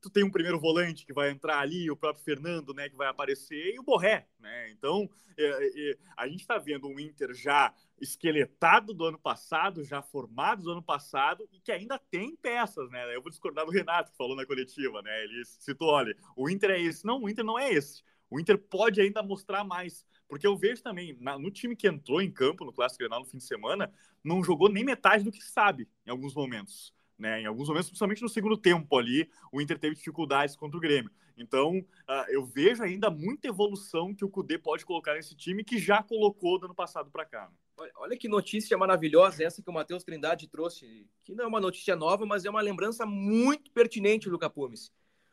tu 0.00 0.10
tem 0.10 0.24
um 0.24 0.30
primeiro 0.30 0.58
volante 0.58 1.04
que 1.04 1.12
vai 1.12 1.30
entrar 1.30 1.58
ali, 1.58 1.90
o 1.90 1.96
próprio 1.96 2.24
Fernando, 2.24 2.74
né, 2.74 2.88
que 2.88 2.96
vai 2.96 3.08
aparecer, 3.08 3.74
e 3.74 3.78
o 3.78 3.82
Borré, 3.82 4.28
né? 4.38 4.70
Então, 4.70 5.08
é, 5.36 5.90
é, 5.90 5.98
a 6.16 6.28
gente 6.28 6.40
está 6.40 6.58
vendo 6.58 6.86
um 6.86 6.98
Inter 6.98 7.34
já 7.34 7.74
esqueletado 8.00 8.92
do 8.92 9.04
ano 9.04 9.18
passado, 9.18 9.84
já 9.84 10.02
formado 10.02 10.62
do 10.62 10.70
ano 10.70 10.82
passado, 10.82 11.48
e 11.52 11.60
que 11.60 11.72
ainda 11.72 11.98
tem 11.98 12.36
peças, 12.36 12.90
né? 12.90 13.14
Eu 13.14 13.22
vou 13.22 13.30
discordar 13.30 13.64
do 13.64 13.72
Renato, 13.72 14.10
que 14.10 14.16
falou 14.16 14.36
na 14.36 14.46
coletiva, 14.46 15.02
né? 15.02 15.24
Ele 15.24 15.44
citou, 15.44 15.88
olha, 15.88 16.16
o 16.36 16.48
Inter 16.48 16.70
é 16.70 16.80
esse. 16.80 17.04
Não, 17.04 17.22
o 17.22 17.28
Inter 17.28 17.44
não 17.44 17.58
é 17.58 17.72
esse. 17.72 18.02
O 18.30 18.40
Inter 18.40 18.58
pode 18.58 19.00
ainda 19.00 19.22
mostrar 19.22 19.64
mais. 19.64 20.04
Porque 20.28 20.46
eu 20.46 20.56
vejo 20.56 20.82
também, 20.82 21.16
na, 21.20 21.38
no 21.38 21.50
time 21.50 21.76
que 21.76 21.86
entrou 21.86 22.20
em 22.20 22.30
campo 22.30 22.64
no 22.64 22.72
Clássico 22.72 23.00
Grenal 23.00 23.20
no 23.20 23.26
fim 23.26 23.38
de 23.38 23.44
semana, 23.44 23.92
não 24.22 24.42
jogou 24.42 24.68
nem 24.68 24.84
metade 24.84 25.24
do 25.24 25.30
que 25.30 25.42
sabe 25.42 25.88
em 26.06 26.10
alguns 26.10 26.34
momentos. 26.34 26.92
Né? 27.24 27.40
Em 27.40 27.46
alguns 27.46 27.68
momentos, 27.68 27.88
principalmente 27.88 28.20
no 28.20 28.28
segundo 28.28 28.54
tempo 28.54 28.98
ali, 28.98 29.26
o 29.50 29.58
Inter 29.58 29.78
teve 29.78 29.96
dificuldades 29.96 30.54
contra 30.54 30.76
o 30.76 30.80
Grêmio. 30.80 31.10
Então, 31.38 31.78
uh, 31.78 32.24
eu 32.28 32.44
vejo 32.44 32.82
ainda 32.82 33.08
muita 33.08 33.48
evolução 33.48 34.14
que 34.14 34.26
o 34.26 34.28
Cudê 34.28 34.58
pode 34.58 34.84
colocar 34.84 35.14
nesse 35.14 35.34
time 35.34 35.64
que 35.64 35.78
já 35.78 36.02
colocou 36.02 36.58
do 36.58 36.66
ano 36.66 36.74
passado 36.74 37.10
para 37.10 37.24
cá. 37.24 37.50
Olha, 37.96 38.14
que 38.14 38.28
notícia 38.28 38.76
maravilhosa 38.76 39.42
essa 39.42 39.62
que 39.62 39.70
o 39.70 39.72
Matheus 39.72 40.04
Trindade 40.04 40.46
trouxe, 40.46 41.08
que 41.24 41.34
não 41.34 41.44
é 41.44 41.46
uma 41.46 41.62
notícia 41.62 41.96
nova, 41.96 42.26
mas 42.26 42.44
é 42.44 42.50
uma 42.50 42.60
lembrança 42.60 43.06
muito 43.06 43.70
pertinente 43.70 44.28
do 44.28 44.38
Capumes. 44.38 44.92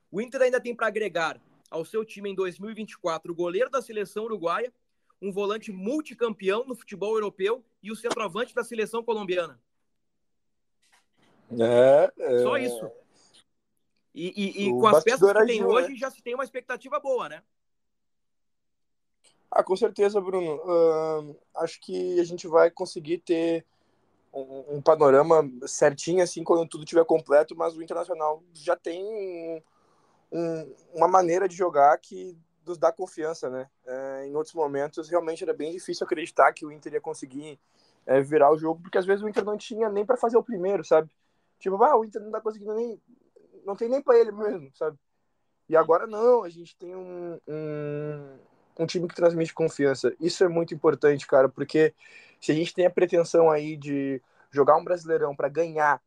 O 0.10 0.22
Inter 0.22 0.44
ainda 0.44 0.62
tem 0.62 0.74
para 0.74 0.88
agregar 0.88 1.42
ao 1.70 1.84
seu 1.84 2.06
time 2.06 2.30
em 2.30 2.36
2024 2.36 3.34
o 3.34 3.36
goleiro 3.36 3.70
da 3.70 3.82
seleção 3.82 4.24
uruguaia, 4.24 4.74
um 5.22 5.30
volante 5.30 5.74
multicampeão 5.74 6.64
no 6.66 6.74
futebol 6.74 7.16
europeu 7.16 7.66
e 7.84 7.92
o 7.92 7.98
centroavante 7.98 8.56
da 8.56 8.64
seleção 8.64 9.04
colombiana. 9.04 9.60
É, 11.60 12.12
é... 12.18 12.40
Só 12.40 12.58
isso. 12.58 12.92
E, 14.14 14.34
e, 14.36 14.68
e 14.68 14.70
com 14.72 14.88
as 14.88 15.04
peças 15.04 15.32
que 15.32 15.46
tem 15.46 15.64
hoje, 15.64 15.90
né? 15.90 15.96
já 15.96 16.12
se 16.12 16.22
tem 16.22 16.34
uma 16.34 16.44
expectativa 16.44 17.00
boa, 17.00 17.30
né? 17.30 17.42
Ah, 19.50 19.64
com 19.64 19.76
certeza, 19.76 20.20
Bruno. 20.22 20.56
Uh, 20.58 21.36
acho 21.58 21.80
que 21.82 22.20
a 22.20 22.24
gente 22.24 22.48
vai 22.48 22.72
conseguir 22.72 23.20
ter 23.20 23.66
um, 24.34 24.78
um, 24.78 24.82
panorama 24.82 25.50
certinho, 25.68 26.24
assim, 26.24 26.44
quando 26.44 26.68
tudo 26.68 26.84
estiver 26.84 27.04
completo, 27.06 27.56
mas 27.56 27.76
o 27.76 27.84
Internacional 27.84 28.42
já 28.54 28.76
tem 28.76 29.04
um, 29.04 29.62
um, 30.32 30.76
uma 30.94 31.08
maneira 31.08 31.48
de 31.48 31.56
jogar 31.56 31.98
que 31.98 32.38
nos 32.66 32.78
dá 32.78 32.92
confiança, 32.92 33.50
né? 33.50 33.70
Uh, 33.86 34.26
em 34.26 34.36
outros 34.36 34.54
momentos, 34.54 35.10
realmente 35.10 35.44
era 35.44 35.54
bem 35.54 35.72
difícil 35.72 36.06
acreditar 36.06 36.54
que 36.54 36.66
o 36.66 36.72
Inter 36.72 36.94
ia 36.94 37.02
conseguir 37.02 37.60
uh, 38.08 38.24
virar 38.24 38.52
o 38.52 38.58
jogo, 38.58 38.82
porque 38.82 38.98
às 38.98 39.06
vezes 39.06 39.24
o 39.24 39.28
Inter 39.28 39.44
não 39.44 39.58
tinha 39.58 39.90
nem 39.90 40.06
para 40.06 40.16
fazer 40.16 40.38
o 40.38 40.44
primeiro, 40.44 40.84
sabe? 40.84 41.10
Tipo, 41.62 41.82
ah, 41.84 41.96
o 41.96 42.04
Inter 42.04 42.22
não 42.22 42.32
tá 42.32 42.42
conseguindo 42.42 42.74
nem 42.74 43.00
não 43.64 43.76
tem 43.76 43.88
nem 43.88 44.02
para 44.02 44.18
ele 44.18 44.32
mesmo, 44.32 44.72
sabe? 44.76 44.98
E 45.70 45.76
agora 45.78 46.08
não, 46.08 46.44
a 46.44 46.50
gente 46.50 46.76
tem 46.76 46.96
um, 46.96 47.40
um, 47.48 48.40
um, 48.80 48.86
time 48.86 49.08
que 49.08 49.16
transmite 49.16 49.54
confiança. 49.54 50.14
Isso 50.20 50.44
é 50.44 50.48
muito 50.48 50.74
importante, 50.74 51.28
cara, 51.28 51.48
porque 51.48 51.94
se 52.40 52.52
a 52.52 52.56
gente 52.56 52.74
tem 52.74 52.86
a 52.86 52.90
pretensão 52.90 53.50
aí 53.50 53.78
de 53.78 54.22
jogar 54.50 54.76
um 54.76 54.84
brasileirão 54.84 55.36
para 55.36 55.48
ganhar, 55.48 56.02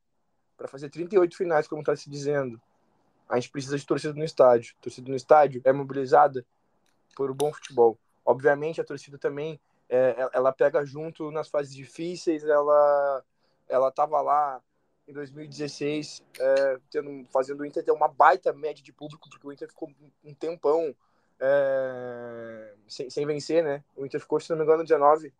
para 0.57 0.69
fazer 0.69 0.91
38 0.91 1.37
finais, 1.37 1.69
como 1.69 1.81
está 1.81 1.97
se 1.97 2.11
dizendo, 2.11 2.61
a 3.29 3.37
gente 3.37 3.51
precisa 3.51 3.79
de 3.79 3.87
torcida 3.87 4.13
no 4.13 4.25
estádio. 4.25 4.75
Torcida 4.81 5.09
no 5.09 5.17
estádio 5.17 5.63
é 5.65 5.73
mobilizada 5.73 6.45
por 7.17 7.31
um 7.31 7.35
bom 7.35 7.53
futebol. 7.53 7.97
Obviamente, 8.25 8.81
a 8.81 8.85
torcida 8.85 9.17
também 9.17 9.59
é, 9.89 10.29
ela 10.33 10.53
pega 10.53 10.85
junto 10.85 11.31
nas 11.31 11.49
fases 11.49 11.75
difíceis, 11.75 12.45
ela 12.45 13.25
ela 13.67 13.91
tava 13.91 14.21
lá 14.21 14.61
em 15.07 15.13
2016, 15.13 16.23
é, 16.39 16.79
tendo, 16.91 17.27
fazendo 17.31 17.61
o 17.61 17.67
Inter 17.67 17.85
ter 17.85 17.93
uma 17.93 18.09
baita 18.09 18.53
média 18.53 18.83
de 18.83 18.93
público, 18.93 19.29
porque 19.29 19.47
o 19.47 19.53
Inter 19.53 19.69
ficou 19.69 19.91
um 20.25 20.35
tempão 20.35 20.95
é, 21.39 22.75
sem, 22.89 23.11
sem 23.11 23.27
vencer, 23.27 23.63
né? 23.63 23.85
O 23.97 24.07
Inter 24.07 24.21
ficou, 24.21 24.41
se 24.41 24.51
não 24.51 24.57
me 24.57 24.65
engano, 24.65 24.83
19 24.83 25.33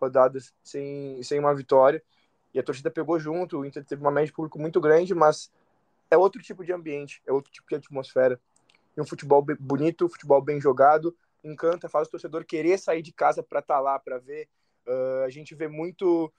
rodadas 0.00 0.54
sem, 0.62 1.22
sem 1.22 1.38
uma 1.38 1.54
vitória. 1.54 2.02
E 2.54 2.58
a 2.58 2.62
torcida 2.62 2.90
pegou 2.90 3.18
junto, 3.18 3.58
o 3.58 3.64
Inter 3.64 3.84
teve 3.84 4.02
uma 4.02 4.10
média 4.10 4.26
de 4.26 4.32
público 4.32 4.58
muito 4.58 4.80
grande, 4.80 5.14
mas 5.14 5.50
é 6.10 6.16
outro 6.16 6.42
tipo 6.42 6.64
de 6.64 6.72
ambiente, 6.72 7.22
é 7.26 7.32
outro 7.32 7.50
tipo 7.50 7.68
de 7.68 7.76
atmosfera. 7.76 8.38
E 8.96 9.00
um 9.00 9.06
futebol 9.06 9.44
bonito, 9.58 10.04
um 10.04 10.08
futebol 10.08 10.42
bem 10.42 10.60
jogado, 10.60 11.16
encanta, 11.42 11.88
faz 11.88 12.08
o 12.08 12.10
torcedor 12.10 12.44
querer 12.44 12.78
sair 12.78 13.02
de 13.02 13.12
casa 13.12 13.42
para 13.42 13.60
estar 13.60 13.76
tá 13.76 13.80
lá, 13.80 13.98
para 13.98 14.18
ver. 14.18 14.48
Uh, 14.86 15.24
a 15.24 15.30
gente 15.30 15.54
vê 15.54 15.68
muito 15.68 16.30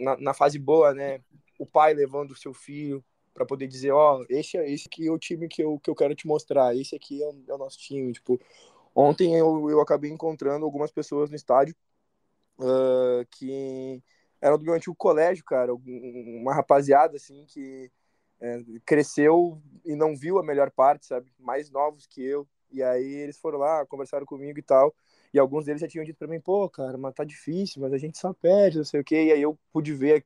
na, 0.00 0.16
na, 0.16 0.34
fase 0.34 0.58
boa, 0.58 0.92
né? 0.92 1.20
o 1.58 1.66
pai 1.66 1.94
levando 1.94 2.32
o 2.32 2.36
seu 2.36 2.52
filho 2.52 3.04
para 3.32 3.46
poder 3.46 3.66
dizer, 3.66 3.92
ó, 3.92 4.18
oh, 4.18 4.26
esse, 4.28 4.58
é, 4.58 4.70
esse 4.70 4.88
aqui 4.88 5.06
é 5.06 5.10
o 5.10 5.18
time 5.18 5.48
que 5.48 5.62
eu, 5.62 5.78
que 5.78 5.88
eu 5.88 5.94
quero 5.94 6.14
te 6.14 6.26
mostrar, 6.26 6.76
esse 6.76 6.94
aqui 6.94 7.22
é 7.22 7.26
o, 7.26 7.44
é 7.48 7.54
o 7.54 7.58
nosso 7.58 7.78
time, 7.78 8.12
tipo, 8.12 8.38
ontem 8.94 9.34
eu, 9.34 9.70
eu 9.70 9.80
acabei 9.80 10.10
encontrando 10.10 10.64
algumas 10.64 10.90
pessoas 10.90 11.30
no 11.30 11.36
estádio 11.36 11.74
uh, 12.58 13.24
que 13.30 14.02
eram 14.40 14.58
do 14.58 14.64
meu 14.64 14.74
antigo 14.74 14.94
colégio, 14.96 15.44
cara, 15.44 15.72
uma 15.72 16.52
rapaziada, 16.52 17.16
assim, 17.16 17.46
que 17.46 17.90
é, 18.40 18.60
cresceu 18.84 19.62
e 19.84 19.94
não 19.94 20.16
viu 20.16 20.38
a 20.38 20.42
melhor 20.42 20.70
parte, 20.70 21.06
sabe, 21.06 21.32
mais 21.38 21.70
novos 21.70 22.06
que 22.06 22.22
eu, 22.22 22.46
e 22.70 22.82
aí 22.82 23.14
eles 23.14 23.38
foram 23.38 23.60
lá, 23.60 23.86
conversaram 23.86 24.26
comigo 24.26 24.58
e 24.58 24.62
tal, 24.62 24.92
e 25.32 25.38
alguns 25.38 25.64
deles 25.64 25.80
já 25.80 25.88
tinham 25.88 26.04
dito 26.04 26.18
para 26.18 26.28
mim, 26.28 26.40
pô, 26.40 26.68
cara, 26.68 26.98
mas 26.98 27.14
tá 27.14 27.24
difícil, 27.24 27.80
mas 27.80 27.92
a 27.92 27.98
gente 27.98 28.18
só 28.18 28.32
perde, 28.32 28.78
não 28.78 28.84
sei 28.84 29.00
o 29.00 29.04
quê, 29.04 29.24
e 29.24 29.32
aí 29.32 29.42
eu 29.42 29.58
pude 29.72 29.94
ver 29.94 30.24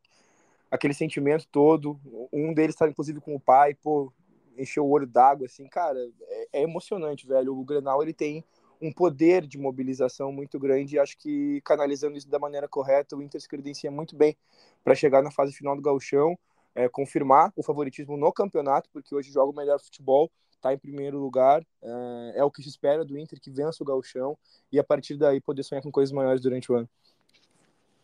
aquele 0.71 0.95
sentimento 0.95 1.47
todo. 1.51 1.99
Um 2.33 2.53
deles 2.53 2.75
tá 2.75 2.89
inclusive 2.89 3.21
com 3.21 3.35
o 3.35 3.41
pai, 3.41 3.75
pô, 3.75 4.13
encheu 4.59 4.85
o 4.85 4.91
olho 4.91 5.07
d'água, 5.07 5.47
assim, 5.47 5.67
cara, 5.69 5.99
é, 6.29 6.49
é, 6.55 6.63
emocionante, 6.63 7.27
velho. 7.27 7.57
O 7.57 7.65
Grenal 7.65 8.03
ele 8.03 8.13
tem 8.13 8.45
um 8.81 8.93
poder 8.93 9.47
de 9.47 9.59
mobilização 9.59 10.31
muito 10.33 10.59
grande 10.59 10.97
e 10.97 10.99
acho 10.99 11.17
que 11.17 11.61
canalizando 11.63 12.17
isso 12.17 12.29
da 12.29 12.39
maneira 12.39 12.69
correta, 12.69 13.17
o 13.17 13.23
Inter 13.23 13.41
se 13.41 13.49
credencia 13.49 13.91
muito 13.91 14.15
bem 14.15 14.37
para 14.85 14.95
chegar 14.95 15.23
na 15.23 15.31
fase 15.31 15.53
final 15.53 15.75
do 15.75 15.83
Gauchão, 15.83 16.39
é, 16.75 16.89
confirmar 16.89 17.53
o 17.57 17.63
favoritismo 17.63 18.17
no 18.17 18.33
campeonato, 18.33 18.91
porque 18.93 19.15
hoje 19.15 19.33
joga 19.33 19.51
o 19.51 19.55
melhor 19.55 19.81
futebol, 19.81 20.31
está 20.67 20.75
em 20.75 20.79
primeiro 20.79 21.19
lugar, 21.19 21.65
é, 21.83 22.33
é, 22.37 22.45
o 22.45 22.51
que 22.51 22.63
se 22.63 22.69
espera 22.69 23.05
do 23.05 23.17
Inter, 23.17 23.41
que 23.41 23.51
vença 23.51 23.83
o 23.83 23.87
Gauchão 23.87 24.37
e 24.73 24.79
a 24.79 24.85
partir 24.85 25.17
daí 25.17 25.41
poder 25.41 25.63
sonhar 25.63 25.83
com 25.83 25.93
coisas 25.93 26.13
maiores 26.13 26.43
durante 26.43 26.71
o 26.71 26.75
ano. 26.75 26.89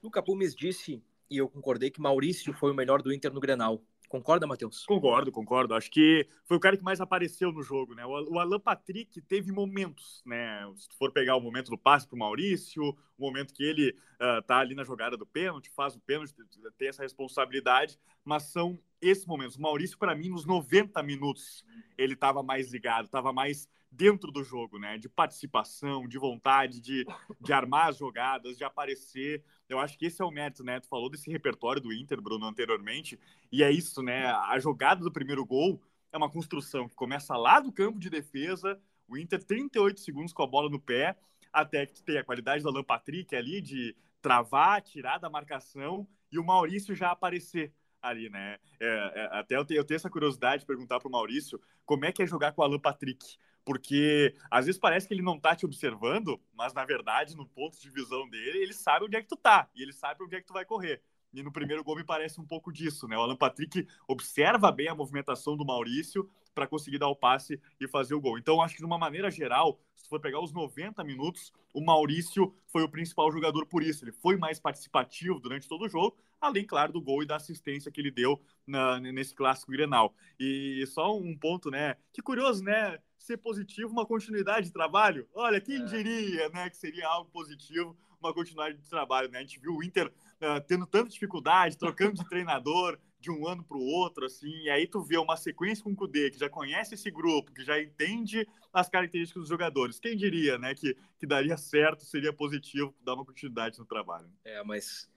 Luca 0.03 0.23
Pumes 0.23 0.55
disse 0.55 1.03
e 1.31 1.39
eu 1.39 1.49
concordei 1.49 1.91
que 1.91 2.01
Maurício 2.01 2.53
foi 2.53 2.71
o 2.71 2.75
melhor 2.75 3.03
do 3.03 3.13
Inter 3.13 3.33
no 3.33 3.41
Grenal. 3.41 3.83
Concorda, 4.09 4.47
Matheus? 4.47 4.85
Concordo, 4.85 5.33
concordo. 5.33 5.75
Acho 5.75 5.91
que 5.91 6.29
foi 6.45 6.59
o 6.59 6.61
cara 6.61 6.77
que 6.77 6.85
mais 6.85 7.01
apareceu 7.01 7.51
no 7.51 7.63
jogo, 7.63 7.95
né? 7.95 8.05
O 8.05 8.39
Alan 8.39 8.61
Patrick 8.61 9.23
teve 9.23 9.51
momentos, 9.51 10.23
né? 10.27 10.71
Se 10.77 10.87
for 10.99 11.11
pegar 11.11 11.35
o 11.35 11.41
momento 11.41 11.71
do 11.71 11.79
passe 11.79 12.07
para 12.07 12.17
o 12.17 12.19
Maurício, 12.19 12.91
o 12.91 12.97
momento 13.17 13.55
que 13.55 13.65
ele 13.65 13.97
uh, 14.21 14.43
tá 14.43 14.59
ali 14.59 14.75
na 14.75 14.85
jogada 14.85 15.17
do 15.17 15.25
pênalti, 15.25 15.71
faz 15.71 15.97
o 15.97 16.01
pênalti, 16.01 16.35
tem 16.77 16.89
essa 16.89 17.03
responsabilidade, 17.03 17.99
mas 18.23 18.43
são 18.43 18.79
esses 19.03 19.27
momentos. 19.27 19.57
O 19.57 19.61
Maurício, 19.61 19.99
para 19.99 20.15
mim, 20.15 20.29
nos 20.29 20.47
90 20.47 21.03
minutos, 21.03 21.65
ele 21.99 22.15
estava 22.15 22.43
mais 22.43 22.73
ligado, 22.73 23.07
estava 23.07 23.33
mais 23.33 23.69
dentro 23.91 24.33
do 24.33 24.43
jogo, 24.43 24.79
né? 24.79 24.97
De 24.97 25.09
participação, 25.09 26.09
de 26.09 26.19
vontade, 26.19 26.81
de, 26.81 27.05
de 27.41 27.53
armar 27.53 27.89
as 27.89 27.99
jogadas, 27.99 28.57
de 28.57 28.65
aparecer. 28.65 29.45
Eu 29.69 29.79
acho 29.79 29.99
que 29.99 30.07
esse 30.07 30.23
é 30.23 30.25
o 30.25 30.31
mérito, 30.31 30.65
né? 30.65 30.81
Tu 30.81 30.89
falou 30.89 31.11
desse 31.11 31.31
repertório 31.31 31.83
do 31.83 31.93
Inter, 31.93 32.21
Bruno, 32.23 32.47
anteriormente, 32.47 33.19
e 33.51 33.63
é 33.63 33.71
isso, 33.71 34.03
né? 34.03 34.27
A 34.27 34.59
jogada 34.59 35.03
do 35.03 35.13
primeiro 35.13 35.45
gol 35.45 35.83
é 36.13 36.17
uma 36.17 36.31
construção 36.31 36.89
que 36.89 36.95
começa 36.95 37.37
lá 37.37 37.61
do 37.61 37.73
campo 37.73 37.99
de 37.99 38.09
defesa, 38.09 38.81
o 39.09 39.19
Inter 39.19 39.43
38 39.43 40.01
segundos 40.01 40.33
com 40.33 40.43
a 40.43 40.47
bola 40.47 40.71
no 40.71 40.81
pé, 40.81 41.17
até 41.53 41.85
que 41.85 42.03
tem 42.03 42.19
a 42.19 42.25
qualidade 42.25 42.63
do 42.63 42.69
Alan 42.69 42.85
Patrick 42.85 43.35
ali 43.37 43.61
de 43.61 43.95
travar, 44.23 44.81
tirar 44.81 45.19
da 45.19 45.29
marcação 45.29 46.07
e 46.31 46.39
o 46.39 46.45
Maurício 46.45 46.95
já 46.95 47.11
aparecer 47.11 47.75
ali, 48.03 48.29
né? 48.29 48.59
É, 48.81 48.87
é, 49.15 49.39
até 49.39 49.57
eu 49.57 49.65
tenho, 49.65 49.79
eu 49.79 49.85
tenho, 49.85 49.97
essa 49.97 50.11
curiosidade 50.11 50.61
de 50.61 50.67
perguntar 50.67 50.99
para 50.99 51.09
o 51.09 51.13
Maurício 51.13 51.61
como 51.87 52.05
é 52.05 52.13
que 52.13 52.23
é 52.23 52.27
jogar 52.27 52.53
com 52.53 52.63
o 52.63 52.65
Alan 52.65 52.79
Patrick. 52.79 53.37
Porque 53.65 54.35
às 54.51 54.67
vezes 54.67 54.81
parece 54.81 55.07
que 55.07 55.15
ele 55.15 55.23
não 55.23 55.39
tá 55.39 55.55
te 55.55 55.65
observando, 55.65 56.41
mas 56.53 56.75
na 56.75 56.85
verdade, 56.85 57.37
no 57.37 57.47
ponto 57.47 57.81
de 57.81 57.91
visão 57.91 58.29
dele, 58.29 58.59
ele 58.59 58.73
sabe 58.73 59.05
onde 59.05 59.17
é 59.17 59.23
que 59.23 59.29
tu 59.29 59.37
tá 59.37 59.71
e 59.75 59.83
ele 59.83 59.93
sabe 59.93 60.25
onde 60.25 60.35
é 60.35 60.41
que 60.41 60.47
tu 60.47 60.53
vai 60.53 60.65
correr. 60.65 61.01
E 61.33 61.43
no 61.43 61.53
primeiro 61.53 61.83
gol 61.83 61.97
me 61.97 62.05
parece 62.05 62.41
um 62.41 62.47
pouco 62.47 62.71
disso, 62.71 63.09
né? 63.09 63.17
O 63.17 63.23
Alan 63.23 63.37
Patrick 63.37 63.87
observa 64.07 64.71
bem 64.71 64.89
a 64.89 64.95
movimentação 64.95 65.57
do 65.57 65.65
Maurício 65.65 66.29
para 66.55 66.67
conseguir 66.67 66.99
dar 66.99 67.09
o 67.09 67.17
passe 67.17 67.59
e 67.81 67.89
fazer 67.89 68.15
o 68.15 68.21
gol. 68.21 68.37
Então, 68.37 68.61
acho 68.61 68.75
que 68.75 68.81
de 68.81 68.87
uma 68.87 68.99
maneira 68.99 69.31
geral, 69.31 69.81
se 69.97 70.07
for 70.09 70.21
pegar 70.21 70.41
os 70.41 70.53
90 70.53 71.03
minutos, 71.03 71.51
o 71.73 71.81
Maurício 71.81 72.55
foi 72.67 72.83
o 72.83 72.89
principal 72.89 73.33
jogador 73.33 73.65
por 73.67 73.83
isso. 73.83 74.05
Ele 74.05 74.13
foi 74.13 74.37
mais 74.37 74.61
participativo 74.61 75.41
durante 75.41 75.67
todo 75.67 75.87
o 75.87 75.89
jogo, 75.89 76.19
além, 76.43 76.67
claro, 76.67 76.93
do 76.93 77.01
gol 77.01 77.23
e 77.23 77.27
da 77.27 77.37
assistência 77.37 77.91
que 77.91 78.01
ele 78.01 78.11
deu 78.11 78.43
na, 78.67 78.99
nesse 79.01 79.33
clássico 79.33 79.71
Grenal. 79.71 80.13
E 80.39 80.85
só 80.89 81.17
um 81.17 81.39
ponto, 81.39 81.71
né? 81.71 81.97
Que 82.13 82.21
curioso, 82.21 82.65
né? 82.65 82.99
Ser 83.17 83.37
positivo, 83.37 83.93
uma 83.93 84.05
continuidade 84.05 84.67
de 84.67 84.73
trabalho. 84.73 85.29
Olha, 85.33 85.61
quem 85.61 85.83
é. 85.83 85.85
diria, 85.85 86.49
né, 86.49 86.69
que 86.69 86.77
seria 86.77 87.07
algo 87.07 87.31
positivo, 87.31 87.97
uma 88.19 88.35
continuidade 88.35 88.77
de 88.79 88.89
trabalho, 88.89 89.31
né? 89.31 89.39
A 89.39 89.43
gente 89.43 89.61
viu 89.61 89.77
o 89.77 89.85
Inter 89.85 90.09
uh, 90.09 90.61
tendo 90.67 90.85
tanta 90.85 91.09
dificuldade, 91.09 91.79
trocando 91.79 92.15
de 92.15 92.29
treinador 92.29 92.99
de 93.21 93.31
um 93.31 93.47
ano 93.47 93.63
para 93.63 93.77
o 93.77 93.85
outro, 93.85 94.27
assim, 94.27 94.51
e 94.65 94.69
aí 94.69 94.85
tu 94.85 95.01
vê 95.01 95.17
uma 95.17 95.37
sequência 95.37 95.85
com 95.85 95.93
o 95.93 95.97
Kudê, 95.97 96.29
que 96.29 96.41
já 96.41 96.49
conhece 96.49 96.95
esse 96.95 97.09
grupo, 97.09 97.53
que 97.53 97.63
já 97.63 97.81
entende 97.81 98.45
as 98.73 98.89
características 98.89 99.43
dos 99.43 99.49
jogadores. 99.49 100.01
Quem 100.01 100.17
diria, 100.17 100.59
né, 100.59 100.75
que, 100.75 100.97
que 101.21 101.25
daria 101.25 101.57
certo, 101.57 102.05
seria 102.05 102.33
positivo 102.33 102.93
dar 103.01 103.15
uma 103.15 103.25
continuidade 103.25 103.79
no 103.79 103.87
trabalho. 103.87 104.29
É, 104.45 104.61
mas 104.65 105.09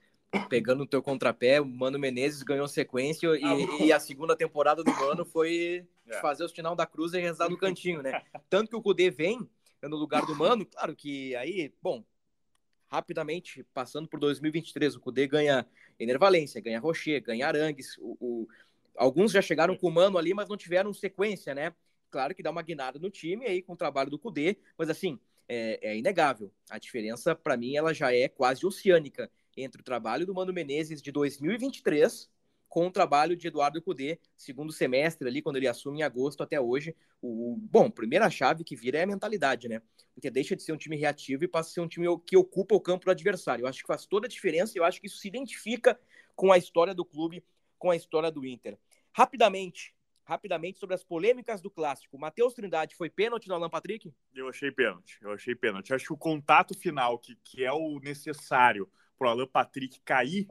pegando 0.49 0.83
o 0.83 0.87
teu 0.87 1.01
contrapé, 1.01 1.59
o 1.59 1.65
Mano 1.65 1.99
Menezes 1.99 2.43
ganhou 2.43 2.67
sequência 2.67 3.27
e, 3.37 3.43
ah, 3.43 3.83
e 3.83 3.93
a 3.93 3.99
segunda 3.99 4.35
temporada 4.35 4.83
do 4.83 4.91
Mano 4.91 5.25
foi 5.25 5.85
é. 6.07 6.19
fazer 6.21 6.43
o 6.43 6.49
sinal 6.49 6.75
da 6.75 6.85
cruz 6.85 7.13
e 7.13 7.19
rezar 7.19 7.49
no 7.49 7.57
cantinho, 7.57 8.01
né? 8.01 8.21
Tanto 8.49 8.69
que 8.69 8.75
o 8.75 8.81
Kudê 8.81 9.09
vem 9.09 9.47
no 9.81 9.97
lugar 9.97 10.25
do 10.25 10.35
Mano, 10.35 10.65
claro 10.65 10.95
que 10.95 11.35
aí, 11.35 11.71
bom, 11.81 12.03
rapidamente, 12.87 13.63
passando 13.73 14.07
por 14.07 14.19
2023, 14.19 14.95
o 14.95 14.99
Cudê 14.99 15.27
ganha 15.27 15.65
Enervalência, 15.99 16.61
ganha 16.61 16.79
Rocher, 16.79 17.21
ganha 17.23 17.47
Arangues. 17.47 17.97
O, 17.99 18.17
o, 18.19 18.47
alguns 18.95 19.31
já 19.31 19.41
chegaram 19.41 19.77
com 19.77 19.87
o 19.87 19.91
Mano 19.91 20.17
ali, 20.17 20.33
mas 20.33 20.49
não 20.49 20.57
tiveram 20.57 20.93
sequência, 20.93 21.53
né? 21.53 21.73
Claro 22.09 22.33
que 22.33 22.43
dá 22.43 22.51
uma 22.51 22.61
guinada 22.61 22.99
no 22.99 23.09
time 23.09 23.45
aí 23.45 23.61
com 23.61 23.73
o 23.73 23.77
trabalho 23.77 24.09
do 24.09 24.19
Cudê, 24.19 24.57
mas 24.77 24.89
assim, 24.89 25.19
é, 25.47 25.79
é 25.81 25.97
inegável. 25.97 26.51
A 26.69 26.77
diferença, 26.77 27.35
para 27.35 27.57
mim, 27.57 27.75
ela 27.75 27.93
já 27.93 28.13
é 28.13 28.27
quase 28.27 28.65
oceânica 28.65 29.29
entre 29.55 29.81
o 29.81 29.83
trabalho 29.83 30.25
do 30.25 30.33
Mano 30.33 30.53
Menezes 30.53 31.01
de 31.01 31.11
2023 31.11 32.29
com 32.75 32.87
o 32.87 32.91
trabalho 32.91 33.37
de 33.37 33.47
Eduardo 33.47 33.81
Cudê, 33.81 34.19
segundo 34.35 34.69
semestre 34.69 35.25
ali, 35.27 35.41
quando 35.41 35.55
ele 35.55 35.67
assume 35.67 35.99
em 35.99 36.03
agosto 36.03 36.43
até 36.43 36.59
hoje. 36.59 36.93
O, 37.21 37.55
bom, 37.57 37.89
primeira 37.89 38.29
chave 38.29 38.65
que 38.65 38.75
vira 38.75 38.97
é 38.97 39.03
a 39.03 39.07
mentalidade, 39.07 39.69
né? 39.69 39.81
Porque 40.13 40.29
deixa 40.29 40.57
de 40.57 40.63
ser 40.63 40.73
um 40.73 40.77
time 40.77 40.97
reativo 40.97 41.45
e 41.45 41.47
passa 41.47 41.69
a 41.69 41.73
ser 41.73 41.79
um 41.79 41.87
time 41.87 42.05
que 42.25 42.35
ocupa 42.35 42.75
o 42.75 42.81
campo 42.81 43.05
do 43.05 43.11
adversário. 43.11 43.63
Eu 43.63 43.67
acho 43.67 43.81
que 43.81 43.87
faz 43.87 44.05
toda 44.05 44.27
a 44.27 44.29
diferença 44.29 44.73
e 44.75 44.79
eu 44.79 44.83
acho 44.83 44.99
que 44.99 45.07
isso 45.07 45.19
se 45.19 45.27
identifica 45.27 45.97
com 46.35 46.51
a 46.51 46.57
história 46.57 46.93
do 46.93 47.05
clube, 47.05 47.41
com 47.79 47.91
a 47.91 47.95
história 47.95 48.29
do 48.29 48.45
Inter. 48.45 48.77
Rapidamente, 49.13 49.95
rapidamente 50.25 50.77
sobre 50.77 50.95
as 50.95 51.03
polêmicas 51.03 51.61
do 51.61 51.69
clássico. 51.69 52.17
Matheus 52.17 52.53
Trindade 52.53 52.95
foi 52.95 53.09
pênalti 53.09 53.47
no 53.47 53.55
Alan 53.55 53.69
Patrick? 53.69 54.13
Eu 54.33 54.49
achei 54.49 54.69
pênalti, 54.69 55.17
eu 55.21 55.31
achei 55.31 55.55
pênalti. 55.55 55.93
Acho 55.93 56.07
que 56.07 56.13
o 56.13 56.17
contato 56.17 56.77
final, 56.77 57.17
que, 57.17 57.37
que 57.41 57.63
é 57.63 57.71
o 57.71 57.99
necessário 57.99 58.89
para 59.17 59.27
o 59.27 59.31
Alan 59.31 59.47
Patrick 59.47 59.99
cair, 60.01 60.47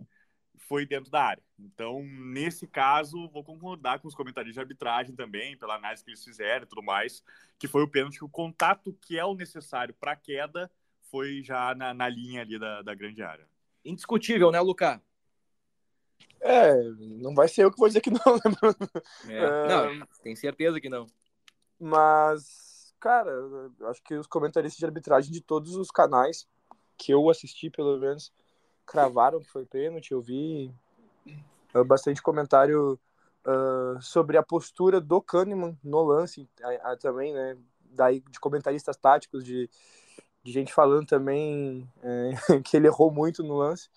foi 0.58 0.86
dentro 0.86 1.10
da 1.10 1.22
área. 1.22 1.42
Então, 1.58 2.02
nesse 2.02 2.66
caso, 2.66 3.28
vou 3.28 3.44
concordar 3.44 4.00
com 4.00 4.08
os 4.08 4.14
comentaristas 4.14 4.54
de 4.54 4.60
arbitragem 4.60 5.14
também, 5.14 5.56
pela 5.56 5.76
análise 5.76 6.02
que 6.02 6.10
eles 6.10 6.24
fizeram 6.24 6.64
e 6.64 6.68
tudo 6.68 6.82
mais, 6.82 7.22
que 7.58 7.68
foi 7.68 7.82
o 7.82 7.88
pênalti, 7.88 8.24
o 8.24 8.28
contato 8.28 8.92
que 9.00 9.18
é 9.18 9.24
o 9.24 9.34
necessário 9.34 9.94
para 9.94 10.12
a 10.12 10.16
queda 10.16 10.70
foi 11.10 11.42
já 11.42 11.74
na, 11.74 11.94
na 11.94 12.08
linha 12.08 12.40
ali 12.40 12.58
da, 12.58 12.82
da 12.82 12.94
grande 12.94 13.22
área. 13.22 13.46
Indiscutível, 13.84 14.50
né, 14.50 14.60
Lucas? 14.60 15.00
É, 16.40 16.74
não 16.98 17.34
vai 17.34 17.48
ser 17.48 17.64
eu 17.64 17.70
que 17.70 17.78
vou 17.78 17.88
dizer 17.88 18.00
que 18.00 18.10
não, 18.10 18.18
né? 18.18 18.74
É, 19.28 19.44
é... 19.44 19.68
Não, 19.68 20.06
tem 20.22 20.34
certeza 20.34 20.80
que 20.80 20.88
não. 20.88 21.06
Mas, 21.78 22.94
cara, 23.00 23.30
acho 23.88 24.02
que 24.02 24.14
os 24.14 24.26
comentaristas 24.26 24.78
de 24.78 24.84
arbitragem 24.84 25.32
de 25.32 25.40
todos 25.40 25.76
os 25.76 25.90
canais 25.90 26.48
que 26.96 27.12
eu 27.12 27.28
assisti, 27.28 27.70
pelo 27.70 27.98
menos, 27.98 28.32
cravaram 28.86 29.40
que 29.40 29.50
foi 29.50 29.64
pênalti. 29.64 30.12
Eu 30.12 30.20
vi 30.20 30.74
uh, 31.74 31.84
bastante 31.84 32.22
comentário 32.22 32.98
uh, 33.46 34.00
sobre 34.00 34.36
a 34.36 34.42
postura 34.42 35.00
do 35.00 35.20
Kahneman 35.20 35.78
no 35.82 36.02
lance 36.02 36.48
uh, 36.60 36.96
também, 36.98 37.32
né? 37.32 37.56
Daí 37.80 38.20
de 38.20 38.40
comentaristas 38.40 38.96
táticos, 38.96 39.44
de, 39.44 39.70
de 40.42 40.52
gente 40.52 40.72
falando 40.72 41.06
também 41.06 41.88
uh, 41.98 42.62
que 42.64 42.76
ele 42.76 42.86
errou 42.86 43.10
muito 43.10 43.42
no 43.42 43.56
lance. 43.56 43.88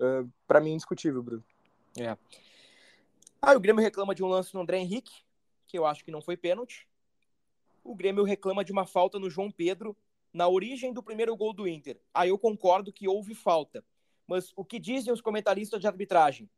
Uh, 0.00 0.30
para 0.46 0.60
mim, 0.60 0.72
indiscutível, 0.72 1.22
Bruno. 1.22 1.44
É. 1.98 2.16
Ah, 3.40 3.54
o 3.54 3.60
Grêmio 3.60 3.82
reclama 3.82 4.14
de 4.14 4.22
um 4.22 4.28
lance 4.28 4.52
no 4.54 4.60
André 4.60 4.78
Henrique, 4.78 5.22
que 5.66 5.78
eu 5.78 5.86
acho 5.86 6.04
que 6.04 6.10
não 6.10 6.20
foi 6.20 6.36
pênalti. 6.36 6.86
O 7.82 7.94
Grêmio 7.94 8.24
reclama 8.24 8.64
de 8.64 8.72
uma 8.72 8.86
falta 8.86 9.18
no 9.18 9.30
João 9.30 9.50
Pedro 9.50 9.96
na 10.32 10.48
origem 10.48 10.92
do 10.92 11.02
primeiro 11.02 11.34
gol 11.36 11.52
do 11.52 11.66
Inter. 11.66 11.98
Aí 12.12 12.28
eu 12.28 12.38
concordo 12.38 12.92
que 12.92 13.08
houve 13.08 13.34
falta. 13.34 13.84
Mas 14.26 14.52
o 14.56 14.64
que 14.64 14.78
dizem 14.78 15.12
os 15.12 15.20
comentaristas 15.20 15.80
de 15.80 15.86
arbitragem? 15.86 16.48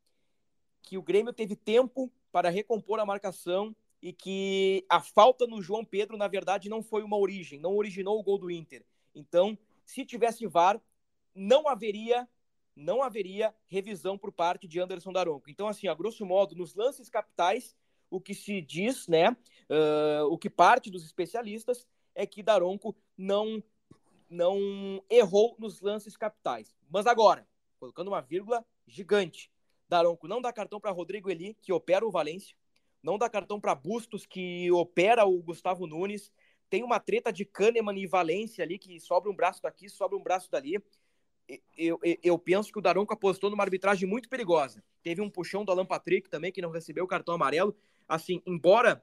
Que 0.83 0.97
o 0.97 1.03
Grêmio 1.03 1.33
teve 1.33 1.55
tempo 1.55 2.11
para 2.33 2.51
recompor 2.51 2.99
a 3.01 3.07
marcação 3.07 3.75
e 4.01 4.13
que 4.13 4.85
a 4.89 5.01
falta 5.01 5.47
no 5.47 5.61
João 5.61 5.85
Pedro, 5.85 6.17
na 6.17 6.29
verdade, 6.29 6.69
não 6.69 6.83
foi 6.83 7.03
uma 7.03 7.17
origem, 7.17 7.59
não 7.59 7.77
originou 7.77 8.19
o 8.19 8.23
gol 8.23 8.39
do 8.39 8.51
Inter. 8.51 8.85
Então, 9.15 9.59
se 9.85 10.05
tivesse 10.05 10.47
VAR, 10.47 10.81
não 11.35 11.69
haveria 11.69 12.29
não 12.79 13.03
haveria 13.03 13.53
revisão 13.67 14.17
por 14.17 14.31
parte 14.31 14.69
de 14.69 14.79
Anderson 14.79 15.13
Daronco. 15.13 15.51
Então, 15.51 15.67
assim, 15.67 15.89
a 15.89 15.95
grosso 15.95 16.25
modo, 16.25 16.55
nos 16.55 16.77
lances 16.77 17.11
capitais, 17.11 17.77
o 18.09 18.21
que 18.21 18.33
se 18.33 18.63
diz, 18.63 19.09
né, 19.09 19.31
uh, 19.31 20.27
o 20.31 20.39
que 20.39 20.49
parte 20.49 20.89
dos 20.89 21.05
especialistas 21.05 21.89
é 22.15 22.25
que 22.25 22.43
Daronco 22.43 22.97
não 23.17 23.63
não 24.31 25.03
errou 25.09 25.57
nos 25.59 25.81
lances 25.81 26.15
capitais. 26.15 26.77
Mas 26.91 27.07
agora, 27.07 27.49
colocando 27.79 28.09
uma 28.09 28.21
vírgula 28.21 28.65
gigante. 28.87 29.51
Daronco 29.89 30.29
não 30.29 30.41
dá 30.41 30.53
cartão 30.53 30.81
para 30.81 30.91
Rodrigo 30.91 31.31
Eli, 31.31 31.55
que 31.63 31.73
opera 31.73 32.07
o 32.07 32.11
Valência. 32.11 32.57
Não 33.03 33.17
dá 33.17 33.29
cartão 33.29 33.61
para 33.61 33.75
Bustos, 33.75 34.27
que 34.27 34.71
opera 34.71 35.25
o 35.25 35.41
Gustavo 35.43 35.87
Nunes. 35.87 36.31
Tem 36.69 36.83
uma 36.83 37.01
treta 37.01 37.33
de 37.33 37.45
Kahneman 37.45 37.99
e 37.99 38.07
Valência 38.07 38.63
ali, 38.63 38.79
que 38.79 39.01
sobra 39.01 39.31
um 39.31 39.35
braço 39.35 39.63
daqui, 39.63 39.89
sobra 39.89 40.19
um 40.19 40.23
braço 40.23 40.51
dali. 40.51 40.75
Eu, 41.79 41.99
eu, 42.03 42.19
eu, 42.23 42.39
penso 42.39 42.71
que 42.71 42.79
o 42.79 42.83
Daronco 42.83 43.15
apostou 43.15 43.49
numa 43.49 43.65
arbitragem 43.65 44.07
muito 44.07 44.29
perigosa. 44.29 44.85
Teve 45.03 45.23
um 45.23 45.31
puxão 45.31 45.65
do 45.65 45.73
Alan 45.73 45.87
Patrick 45.87 46.29
também, 46.29 46.53
que 46.53 46.61
não 46.61 46.71
recebeu 46.71 47.05
o 47.05 47.09
cartão 47.09 47.35
amarelo. 47.35 47.75
Assim, 48.07 48.43
embora 48.47 49.03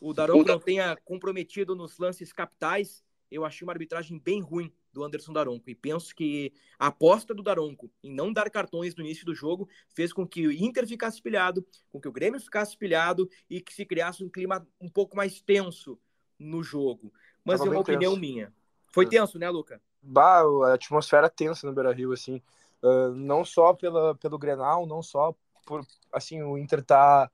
o 0.00 0.12
Daronco 0.12 0.48
não 0.48 0.58
tenha 0.58 0.96
comprometido 1.04 1.76
nos 1.76 1.98
lances 1.98 2.32
capitais, 2.32 3.04
eu 3.36 3.44
achei 3.44 3.64
uma 3.64 3.72
arbitragem 3.72 4.18
bem 4.18 4.40
ruim 4.40 4.72
do 4.92 5.04
Anderson 5.04 5.32
Daronco. 5.32 5.68
E 5.68 5.74
penso 5.74 6.14
que 6.14 6.52
a 6.78 6.88
aposta 6.88 7.34
do 7.34 7.42
Daronco 7.42 7.90
em 8.02 8.12
não 8.12 8.32
dar 8.32 8.50
cartões 8.50 8.94
no 8.94 9.04
início 9.04 9.24
do 9.24 9.34
jogo 9.34 9.68
fez 9.94 10.12
com 10.12 10.26
que 10.26 10.46
o 10.46 10.52
Inter 10.52 10.86
ficasse 10.86 11.20
pilhado, 11.20 11.66
com 11.90 12.00
que 12.00 12.08
o 12.08 12.12
Grêmio 12.12 12.40
ficasse 12.40 12.76
pilhado 12.76 13.28
e 13.48 13.60
que 13.60 13.72
se 13.72 13.84
criasse 13.84 14.24
um 14.24 14.28
clima 14.28 14.66
um 14.80 14.88
pouco 14.88 15.16
mais 15.16 15.40
tenso 15.40 15.98
no 16.38 16.62
jogo. 16.62 17.12
Mas 17.44 17.58
Tava 17.58 17.70
é 17.70 17.74
uma 17.74 17.80
opinião 17.80 18.12
tenso. 18.12 18.20
minha. 18.20 18.52
Foi 18.92 19.04
é. 19.04 19.08
tenso, 19.08 19.38
né, 19.38 19.48
Luca? 19.50 19.80
Bah, 20.02 20.42
a 20.64 20.74
atmosfera 20.74 21.28
tensa 21.28 21.66
no 21.66 21.72
Beira-Rio, 21.72 22.12
assim. 22.12 22.42
Uh, 22.82 23.14
não 23.14 23.44
só 23.44 23.74
pela, 23.74 24.14
pelo 24.14 24.38
Grenal, 24.38 24.86
não 24.86 25.02
só 25.02 25.34
por, 25.66 25.84
assim, 26.12 26.42
o 26.42 26.56
Inter 26.56 26.82
tá 26.82 27.30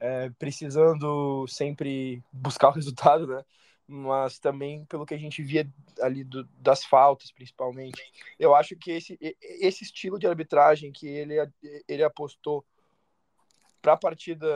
é, 0.00 0.30
precisando 0.38 1.46
sempre 1.46 2.22
buscar 2.32 2.68
o 2.68 2.72
resultado, 2.72 3.26
né? 3.26 3.44
Mas 3.86 4.38
também 4.38 4.84
pelo 4.86 5.04
que 5.04 5.14
a 5.14 5.18
gente 5.18 5.42
via 5.42 5.68
ali 6.00 6.24
do, 6.24 6.44
das 6.58 6.84
faltas, 6.84 7.30
principalmente. 7.30 8.00
Eu 8.38 8.54
acho 8.54 8.76
que 8.76 8.90
esse, 8.90 9.18
esse 9.42 9.84
estilo 9.84 10.18
de 10.18 10.26
arbitragem 10.26 10.90
que 10.90 11.06
ele, 11.06 11.34
ele 11.86 12.02
apostou 12.02 12.64
para 13.82 13.92
a 13.92 13.98
partida 13.98 14.46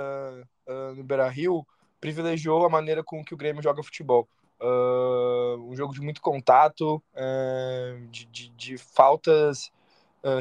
uh, 0.66 0.94
no 0.94 1.04
Beira-Rio 1.04 1.66
privilegiou 2.00 2.64
a 2.64 2.70
maneira 2.70 3.04
com 3.04 3.24
que 3.24 3.34
o 3.34 3.36
Grêmio 3.36 3.62
joga 3.62 3.82
futebol. 3.82 4.28
Uh, 4.60 5.70
um 5.70 5.76
jogo 5.76 5.92
de 5.92 6.00
muito 6.00 6.20
contato, 6.20 7.02
uh, 7.14 8.06
de, 8.08 8.24
de, 8.26 8.48
de, 8.50 8.78
faltas 8.78 9.70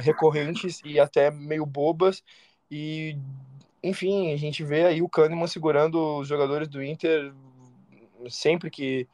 recorrentes 0.01 0.81
e 0.83 0.99
até 0.99 1.29
meio 1.29 1.65
bobas, 1.65 2.23
e 2.69 3.15
enfim, 3.81 4.33
a 4.33 4.37
gente 4.37 4.63
vê 4.63 4.85
aí 4.85 5.01
o 5.01 5.07
Kahneman 5.07 5.47
segurando 5.47 6.17
os 6.17 6.27
jogadores 6.27 6.67
do 6.67 6.83
Inter 6.83 7.31
sempre 8.29 8.69
que 8.69 9.07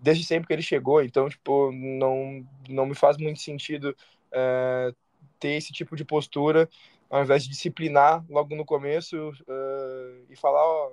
desde 0.00 0.24
sempre 0.24 0.48
que 0.48 0.52
ele 0.52 0.62
chegou, 0.62 1.02
então 1.02 1.28
tipo 1.28 1.70
não 1.72 2.46
não 2.68 2.86
me 2.86 2.94
faz 2.94 3.16
muito 3.16 3.40
sentido 3.40 3.96
é, 4.32 4.92
ter 5.38 5.52
esse 5.52 5.72
tipo 5.72 5.94
de 5.96 6.04
postura 6.04 6.68
ao 7.12 7.22
invés 7.22 7.44
de 7.44 7.50
disciplinar 7.50 8.24
logo 8.26 8.56
no 8.56 8.64
começo 8.64 9.28
uh, 9.28 10.26
e 10.30 10.34
falar, 10.34 10.64
ó, 10.64 10.92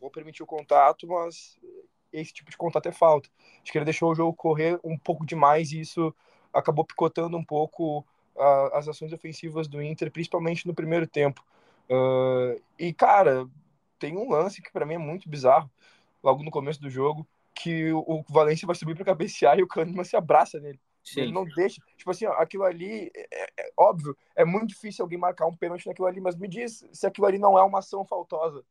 vou 0.00 0.10
permitir 0.10 0.42
o 0.42 0.46
contato, 0.46 1.06
mas 1.06 1.58
esse 2.10 2.32
tipo 2.32 2.50
de 2.50 2.56
contato 2.56 2.86
é 2.86 2.92
falta. 2.92 3.28
Acho 3.62 3.70
que 3.70 3.76
ele 3.76 3.84
deixou 3.84 4.10
o 4.10 4.14
jogo 4.14 4.32
correr 4.32 4.80
um 4.82 4.96
pouco 4.96 5.26
demais 5.26 5.72
e 5.72 5.80
isso 5.80 6.14
acabou 6.54 6.86
picotando 6.86 7.36
um 7.36 7.44
pouco 7.44 8.02
as 8.72 8.88
ações 8.88 9.12
ofensivas 9.12 9.68
do 9.68 9.82
Inter, 9.82 10.10
principalmente 10.10 10.66
no 10.66 10.74
primeiro 10.74 11.06
tempo. 11.06 11.44
Uh, 11.90 12.58
e, 12.78 12.90
cara, 12.94 13.46
tem 13.98 14.16
um 14.16 14.30
lance 14.30 14.62
que 14.62 14.72
para 14.72 14.86
mim 14.86 14.94
é 14.94 14.98
muito 14.98 15.28
bizarro, 15.28 15.70
logo 16.22 16.42
no 16.42 16.50
começo 16.50 16.80
do 16.80 16.90
jogo, 16.90 17.26
que 17.54 17.92
o 17.92 18.24
Valência 18.28 18.66
vai 18.66 18.76
subir 18.76 18.94
para 18.94 19.04
cabecear 19.04 19.58
e 19.58 19.62
o 19.62 19.66
Kahneman 19.66 20.04
se 20.04 20.16
abraça 20.16 20.58
nele. 20.58 20.80
Sim. 21.02 21.22
Ele 21.22 21.32
não 21.32 21.44
deixa. 21.44 21.82
Tipo 21.96 22.10
assim, 22.10 22.26
ó, 22.26 22.32
aquilo 22.32 22.64
ali, 22.64 23.10
é, 23.14 23.28
é, 23.32 23.46
é, 23.58 23.72
óbvio, 23.76 24.16
é 24.36 24.44
muito 24.44 24.68
difícil 24.68 25.02
alguém 25.02 25.18
marcar 25.18 25.46
um 25.46 25.56
pênalti 25.56 25.86
naquilo 25.86 26.06
ali, 26.06 26.20
mas 26.20 26.36
me 26.36 26.46
diz 26.46 26.84
se 26.92 27.06
aquilo 27.06 27.26
ali 27.26 27.38
não 27.38 27.58
é 27.58 27.62
uma 27.62 27.78
ação 27.78 28.04
faltosa. 28.04 28.64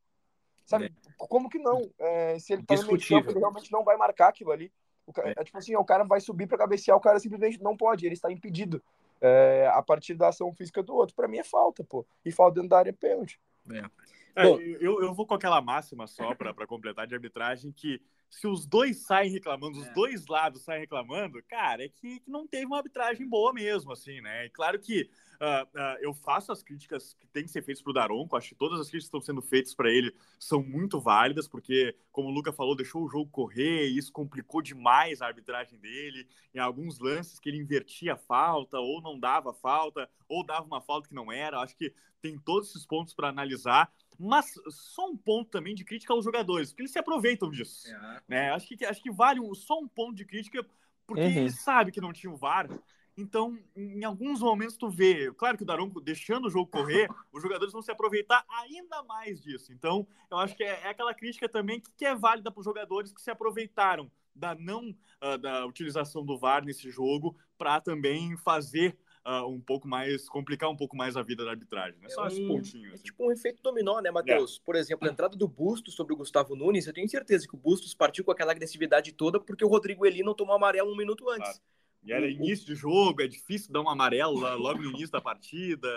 Sabe? 0.65 0.85
É. 0.85 1.11
Como 1.17 1.49
que 1.49 1.57
não? 1.57 1.89
É, 1.97 2.37
se 2.37 2.53
ele 2.53 2.63
tá 2.63 2.75
no 2.75 2.85
meio 2.85 3.07
campo, 3.07 3.31
ele 3.31 3.39
realmente 3.39 3.71
não 3.71 3.83
vai 3.83 3.97
marcar 3.97 4.29
aquilo 4.29 4.51
ali. 4.51 4.71
O 5.05 5.11
cara, 5.13 5.29
é. 5.29 5.33
é. 5.37 5.43
tipo 5.43 5.57
assim, 5.57 5.75
o 5.75 5.83
cara 5.83 6.03
vai 6.03 6.21
subir 6.21 6.47
para 6.47 6.59
cabecear, 6.59 6.95
o 6.95 7.01
cara 7.01 7.19
simplesmente 7.19 7.61
não 7.61 7.75
pode, 7.75 8.05
ele 8.05 8.13
está 8.13 8.31
impedido. 8.31 8.81
É, 9.21 9.69
a 9.73 9.81
partir 9.81 10.13
da 10.13 10.29
ação 10.29 10.53
física 10.53 10.81
do 10.81 10.95
outro. 10.95 11.13
Para 11.13 11.27
mim 11.27 11.39
é 11.39 11.43
falta, 11.43 11.83
pô. 11.83 12.05
E 12.23 12.31
falta 12.31 12.55
dentro 12.55 12.69
da 12.69 12.77
área 12.77 12.91
é 12.91 12.93
pênalti. 12.93 13.37
É. 13.69 13.83
É, 14.35 14.43
Bom, 14.43 14.59
eu, 14.59 15.01
eu 15.01 15.13
vou 15.13 15.25
com 15.25 15.33
aquela 15.33 15.61
máxima 15.61 16.07
só 16.07 16.33
para 16.35 16.67
completar 16.67 17.07
de 17.07 17.15
arbitragem 17.15 17.71
que 17.71 18.01
se 18.29 18.47
os 18.47 18.65
dois 18.65 18.97
saem 18.97 19.31
reclamando, 19.31 19.79
os 19.79 19.87
é. 19.87 19.93
dois 19.93 20.27
lados 20.27 20.61
saem 20.61 20.81
reclamando, 20.81 21.41
cara, 21.47 21.83
é 21.83 21.89
que, 21.89 22.19
que, 22.19 22.29
não 22.29 22.45
teve 22.45 22.65
uma 22.65 22.77
arbitragem 22.77 23.27
boa 23.27 23.51
mesmo, 23.51 23.91
assim, 23.91 24.21
né? 24.21 24.45
E 24.45 24.49
claro 24.49 24.79
que 24.79 25.09
uh, 25.41 25.65
uh, 25.65 25.97
eu 25.99 26.13
faço 26.13 26.51
as 26.51 26.61
críticas 26.61 27.15
que 27.15 27.27
tem 27.27 27.43
que 27.43 27.49
ser 27.49 27.63
feitas 27.63 27.81
para 27.81 27.89
o 27.89 27.93
Daronco, 27.93 28.37
acho 28.37 28.49
que 28.49 28.55
todas 28.55 28.79
as 28.79 28.87
críticas 28.87 29.09
que 29.09 29.17
estão 29.17 29.21
sendo 29.21 29.41
feitas 29.41 29.73
para 29.73 29.89
ele 29.89 30.13
são 30.37 30.61
muito 30.61 30.99
válidas, 30.99 31.47
porque, 31.47 31.95
como 32.11 32.29
o 32.29 32.31
Luca 32.31 32.53
falou, 32.53 32.75
deixou 32.75 33.03
o 33.03 33.09
jogo 33.09 33.31
correr 33.31 33.87
e 33.87 33.97
isso 33.97 34.11
complicou 34.11 34.61
demais 34.61 35.21
a 35.21 35.27
arbitragem 35.27 35.79
dele. 35.79 36.27
Em 36.53 36.59
alguns 36.59 36.99
lances 36.99 37.39
que 37.39 37.49
ele 37.49 37.57
invertia 37.57 38.13
a 38.13 38.17
falta, 38.17 38.79
ou 38.79 39.01
não 39.01 39.19
dava 39.19 39.53
falta, 39.53 40.07
ou 40.27 40.45
dava 40.45 40.65
uma 40.65 40.81
falta 40.81 41.09
que 41.09 41.15
não 41.15 41.31
era. 41.31 41.59
Acho 41.59 41.75
que 41.75 41.93
tem 42.21 42.37
todos 42.37 42.69
esses 42.69 42.85
pontos 42.85 43.13
para 43.13 43.29
analisar. 43.29 43.91
Mas 44.19 44.53
só 44.69 45.07
um 45.07 45.15
ponto 45.15 45.49
também 45.49 45.73
de 45.73 45.85
crítica 45.85 46.13
aos 46.13 46.25
jogadores, 46.25 46.71
porque 46.71 46.81
eles 46.81 46.91
se 46.91 46.99
aproveitam 46.99 47.49
disso. 47.49 47.87
É. 47.87 48.21
Né? 48.27 48.51
Acho, 48.51 48.67
que, 48.67 48.85
acho 48.85 49.01
que 49.01 49.09
vale 49.09 49.39
um, 49.39 49.55
só 49.55 49.79
um 49.79 49.87
ponto 49.87 50.13
de 50.15 50.25
crítica, 50.25 50.65
porque 51.07 51.23
uhum. 51.23 51.29
eles 51.29 51.61
sabem 51.61 51.93
que 51.93 52.01
não 52.01 52.11
tinha 52.11 52.31
o 52.31 52.35
VAR. 52.35 52.69
Então, 53.17 53.57
em 53.75 54.03
alguns 54.03 54.41
momentos 54.41 54.77
tu 54.77 54.89
vê, 54.89 55.31
claro 55.33 55.57
que 55.57 55.63
o 55.63 55.65
Daronco 55.65 56.01
deixando 56.01 56.47
o 56.47 56.49
jogo 56.49 56.69
correr, 56.69 57.07
os 57.31 57.41
jogadores 57.41 57.71
vão 57.71 57.81
se 57.81 57.91
aproveitar 57.91 58.45
ainda 58.49 59.01
mais 59.03 59.41
disso. 59.41 59.71
Então, 59.71 60.05
eu 60.29 60.37
acho 60.37 60.55
que 60.55 60.63
é, 60.63 60.81
é 60.83 60.89
aquela 60.89 61.13
crítica 61.13 61.47
também 61.47 61.79
que, 61.79 61.89
que 61.97 62.05
é 62.05 62.13
válida 62.13 62.51
para 62.51 62.59
os 62.59 62.65
jogadores 62.65 63.13
que 63.13 63.21
se 63.21 63.31
aproveitaram 63.31 64.11
da 64.35 64.55
não 64.55 64.95
uh, 65.23 65.37
da 65.37 65.65
utilização 65.65 66.25
do 66.25 66.37
VAR 66.37 66.63
nesse 66.63 66.89
jogo 66.89 67.37
para 67.57 67.79
também 67.81 68.37
fazer 68.37 68.97
uh, 69.25 69.47
um 69.47 69.59
pouco 69.59 69.87
mais, 69.87 70.27
complicar 70.27 70.69
um 70.69 70.75
pouco 70.75 70.95
mais 70.95 71.15
a 71.15 71.21
vida 71.21 71.43
da 71.43 71.51
arbitragem. 71.51 71.99
Né? 71.99 72.07
É 72.07 72.09
Só 72.09 72.23
um, 72.23 72.27
esse 72.27 72.47
pontinho. 72.47 72.89
É 72.89 72.93
assim. 72.93 73.03
tipo 73.03 73.25
um 73.25 73.31
efeito 73.31 73.61
dominó, 73.61 73.99
né, 73.99 74.11
Matheus? 74.11 74.59
É. 74.61 74.65
Por 74.65 74.75
exemplo, 74.75 75.07
a 75.07 75.11
entrada 75.11 75.35
do 75.35 75.47
Bustos 75.47 75.93
sobre 75.93 76.13
o 76.13 76.17
Gustavo 76.17 76.55
Nunes, 76.55 76.87
eu 76.87 76.93
tenho 76.93 77.09
certeza 77.09 77.47
que 77.47 77.55
o 77.55 77.57
Bustos 77.57 77.93
partiu 77.93 78.23
com 78.23 78.31
aquela 78.31 78.51
agressividade 78.51 79.11
toda 79.11 79.39
porque 79.39 79.63
o 79.63 79.67
Rodrigo 79.67 80.05
Eli 80.05 80.23
não 80.23 80.33
tomou 80.33 80.55
amarelo 80.55 80.91
um 80.91 80.97
minuto 80.97 81.29
antes. 81.29 81.43
Claro. 81.43 81.59
E 82.03 82.13
era 82.13 82.29
início 82.29 82.65
de 82.65 82.75
jogo, 82.75 83.21
é 83.21 83.27
difícil 83.27 83.73
dar 83.73 83.81
um 83.81 83.89
amarelo 83.89 84.39
logo 84.57 84.81
no 84.81 84.89
início 84.91 85.11
da 85.11 85.19
partida. 85.19 85.89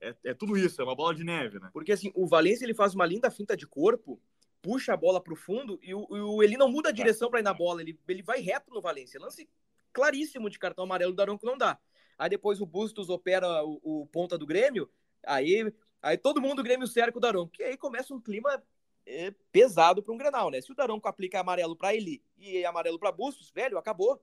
É, 0.00 0.14
é, 0.24 0.34
tudo 0.34 0.56
isso, 0.56 0.80
é 0.80 0.84
uma 0.84 0.96
bola 0.96 1.14
de 1.14 1.24
neve, 1.24 1.58
né? 1.58 1.70
Porque 1.72 1.92
assim, 1.92 2.10
o 2.14 2.26
Valência 2.26 2.64
ele 2.64 2.74
faz 2.74 2.94
uma 2.94 3.06
linda 3.06 3.30
finta 3.30 3.56
de 3.56 3.66
corpo, 3.66 4.20
puxa 4.60 4.92
a 4.92 4.96
bola 4.96 5.20
para 5.20 5.32
o 5.32 5.36
fundo 5.36 5.78
e 5.82 5.94
o, 5.94 6.06
o 6.08 6.42
Eli 6.42 6.56
não 6.56 6.68
muda 6.68 6.88
a 6.88 6.92
direção 6.92 7.30
para 7.30 7.40
ir 7.40 7.44
na 7.44 7.54
bola, 7.54 7.80
ele, 7.82 7.98
ele 8.08 8.22
vai 8.22 8.40
reto 8.40 8.72
no 8.72 8.80
Valência. 8.80 9.20
Lance 9.20 9.48
claríssimo 9.92 10.50
de 10.50 10.58
cartão 10.58 10.84
amarelo 10.84 11.12
do 11.12 11.22
Aronco 11.22 11.46
não 11.46 11.56
dá. 11.56 11.78
Aí 12.18 12.28
depois 12.28 12.60
o 12.60 12.66
Bustos 12.66 13.08
opera 13.08 13.64
o, 13.64 13.80
o 13.82 14.06
ponta 14.06 14.36
do 14.36 14.44
Grêmio, 14.44 14.90
aí, 15.24 15.72
aí 16.02 16.18
todo 16.18 16.40
mundo 16.40 16.56
do 16.56 16.64
Grêmio 16.64 16.86
cerca 16.86 17.16
o 17.16 17.20
Daronco. 17.20 17.52
Que 17.52 17.62
aí 17.62 17.76
começa 17.76 18.12
um 18.12 18.20
clima 18.20 18.60
é, 19.06 19.32
pesado 19.52 20.02
para 20.02 20.12
um 20.12 20.18
Grenal, 20.18 20.50
né? 20.50 20.60
Se 20.60 20.72
o 20.72 20.74
Daronco 20.74 21.06
aplica 21.06 21.38
amarelo 21.38 21.76
para 21.76 21.94
ele 21.94 22.20
e 22.36 22.64
amarelo 22.64 22.98
para 22.98 23.12
Bustos, 23.12 23.50
velho, 23.50 23.78
acabou. 23.78 24.20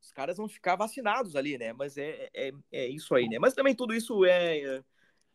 Os 0.00 0.10
caras 0.10 0.38
vão 0.38 0.48
ficar 0.48 0.76
vacinados 0.76 1.36
ali, 1.36 1.58
né? 1.58 1.72
Mas 1.72 1.98
é, 1.98 2.30
é, 2.34 2.52
é 2.72 2.88
isso 2.88 3.14
aí, 3.14 3.28
né? 3.28 3.38
Mas 3.38 3.54
também 3.54 3.74
tudo 3.74 3.94
isso 3.94 4.24
é, 4.24 4.82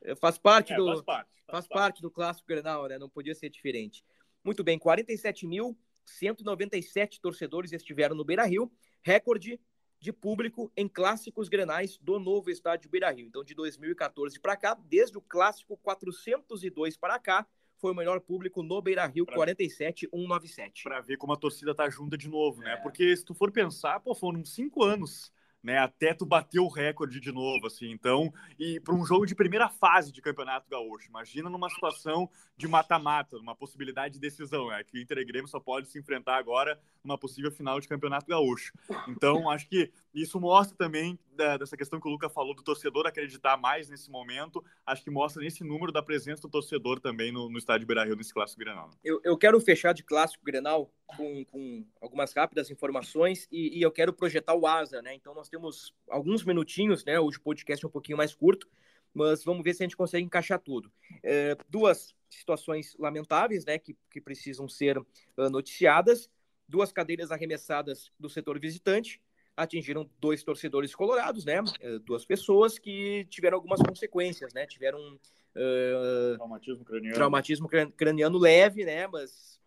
é 0.02 0.16
faz 0.16 0.38
parte 0.38 0.74
é, 0.74 0.76
do 0.76 0.86
faz, 0.86 1.02
parte, 1.02 1.30
faz, 1.30 1.46
faz 1.46 1.68
parte. 1.68 1.80
parte 1.80 2.02
do 2.02 2.12
clássico 2.12 2.48
Grenal, 2.48 2.88
né? 2.88 2.98
Não 2.98 3.10
podia 3.10 3.36
ser 3.36 3.50
diferente. 3.50 4.04
Muito 4.44 4.64
bem, 4.64 4.80
47.197 4.80 7.20
torcedores 7.22 7.72
estiveram 7.72 8.16
no 8.16 8.26
Beira-Rio, 8.26 8.72
recorde 9.02 9.60
de 10.00 10.14
público 10.14 10.72
em 10.76 10.88
clássicos 10.88 11.50
grenais 11.50 11.98
do 11.98 12.20
novo 12.20 12.50
estádio 12.50 12.90
Beira-Rio. 12.90 13.28
Então, 13.28 13.44
de 13.44 13.54
2014 13.54 14.40
para 14.40 14.56
cá, 14.56 14.78
desde 14.88 15.18
o 15.18 15.22
clássico 15.22 15.78
402 15.78 16.98
para 16.98 17.20
cá, 17.20 17.46
foi 17.78 17.92
o 17.92 17.96
melhor 17.96 18.20
público 18.20 18.62
no 18.62 18.82
Beira-Rio, 18.82 19.26
47,197. 19.26 20.84
Para 20.84 21.02
ver 21.02 21.18
como 21.18 21.34
a 21.34 21.38
torcida 21.38 21.74
tá 21.74 21.90
junta 21.90 22.18
de 22.18 22.28
novo, 22.28 22.62
né? 22.62 22.74
É. 22.74 22.78
Porque 22.78 23.16
se 23.16 23.24
tu 23.24 23.34
for 23.34 23.52
pensar, 23.52 24.00
pô, 24.00 24.14
foram 24.14 24.44
cinco 24.46 24.84
anos 24.84 25.32
né, 25.64 25.78
até 25.78 26.14
tu 26.14 26.26
bater 26.26 26.60
o 26.60 26.68
recorde 26.68 27.20
de 27.20 27.32
novo, 27.32 27.68
assim. 27.68 27.92
Então, 27.92 28.34
e 28.58 28.80
para 28.80 28.94
um 28.94 29.06
jogo 29.06 29.26
de 29.26 29.36
primeira 29.36 29.70
fase 29.70 30.12
de 30.12 30.22
Campeonato 30.22 30.70
Gaúcho, 30.70 31.10
imagina 31.10 31.50
numa 31.50 31.70
situação 31.70 32.30
de 32.56 32.68
mata-mata, 32.68 33.38
numa 33.38 33.56
possibilidade 33.56 34.16
de 34.16 34.20
decisão, 34.20 34.72
é 34.72 34.84
que 34.84 34.98
o 34.98 35.02
Inter 35.02 35.18
e 35.18 35.26
Grêmio 35.26 35.48
só 35.48 35.60
pode 35.60 35.88
se 35.90 36.00
enfrentar 36.00 36.38
agora 36.38 36.80
numa 37.04 37.18
possível 37.18 37.52
final 37.52 37.80
de 37.80 37.88
Campeonato 37.88 38.28
Gaúcho. 38.28 38.72
Então, 39.08 39.50
acho 39.50 39.68
que 39.68 39.92
isso 40.14 40.40
mostra 40.40 40.78
também 40.78 41.20
da, 41.40 41.56
dessa 41.58 41.78
questão 41.78 42.00
que 42.00 42.08
o 42.08 42.12
Luca 42.12 42.30
falou 42.30 42.54
do 42.54 42.62
torcedor 42.62 43.08
acreditar 43.08 43.56
mais 43.56 43.90
nesse 43.90 44.12
momento. 44.12 44.64
Acho 44.86 45.04
que 45.04 45.10
mostra 45.10 45.42
nesse 45.42 45.64
número 45.64 45.92
da 45.92 46.04
presença 46.04 46.42
do 46.42 46.50
torcedor 46.50 47.00
também 47.00 47.32
no, 47.32 47.50
no 47.50 47.58
estádio 47.58 47.88
Beira-Rio 47.88 48.16
nesse 48.16 48.34
clássico 48.34 48.60
Grenal. 48.60 48.92
Eu, 49.04 49.22
eu 49.24 49.38
quero 49.38 49.60
fechar 49.62 49.94
de 49.94 50.04
clássico 50.04 50.44
Grenal 50.44 50.92
com, 51.08 51.46
com 51.46 51.86
algumas 52.02 52.34
rápidas 52.34 52.70
informações 52.70 53.48
e, 53.50 53.80
e, 53.80 53.82
eu 53.82 53.92
quero 53.92 54.12
projetar 54.12 54.54
o 54.54 54.68
Asa, 54.68 55.02
né? 55.02 55.16
Então 55.16 55.34
nós 55.34 55.48
temos 55.48 55.96
alguns 56.10 56.44
minutinhos, 56.44 57.06
né? 57.06 57.18
Hoje 57.20 57.38
o 57.38 57.42
podcast 57.42 57.84
é 57.84 57.88
um 57.88 57.92
pouquinho 57.92 58.18
mais 58.18 58.36
curto, 58.36 58.68
mas 59.14 59.44
vamos 59.44 59.64
ver 59.64 59.74
se 59.74 59.82
a 59.82 59.86
gente 59.86 59.98
consegue 59.98 60.26
encaixar 60.26 60.60
tudo. 60.60 60.92
É, 61.24 61.56
duas 61.70 62.14
situações 62.30 62.96
lamentáveis, 63.00 63.64
né? 63.64 63.80
Que, 63.80 63.96
que 64.12 64.20
precisam 64.20 64.68
ser 64.68 64.98
uh, 64.98 65.50
noticiadas. 65.50 66.30
Duas 66.68 66.92
cadeiras 66.92 67.32
arremessadas 67.32 68.12
do 68.20 68.30
setor 68.30 68.60
visitante 68.60 69.20
atingiram 69.60 70.10
dois 70.20 70.42
torcedores 70.44 70.96
colorados, 70.96 71.46
né? 71.46 71.62
Eh, 71.82 72.00
duas 72.00 72.26
pessoas 72.26 72.80
que 72.80 73.26
tiveram 73.30 73.58
algumas 73.58 73.82
consequências, 73.82 74.54
né? 74.54 74.66
Tiveram 74.66 75.00
uh, 75.00 76.36
traumatismo 76.36 76.86
craniano. 76.86 77.16
traumatismo 77.16 77.70
craniano 77.96 78.38
leve, 78.38 78.86
né? 78.86 79.06
Mas 79.08 79.59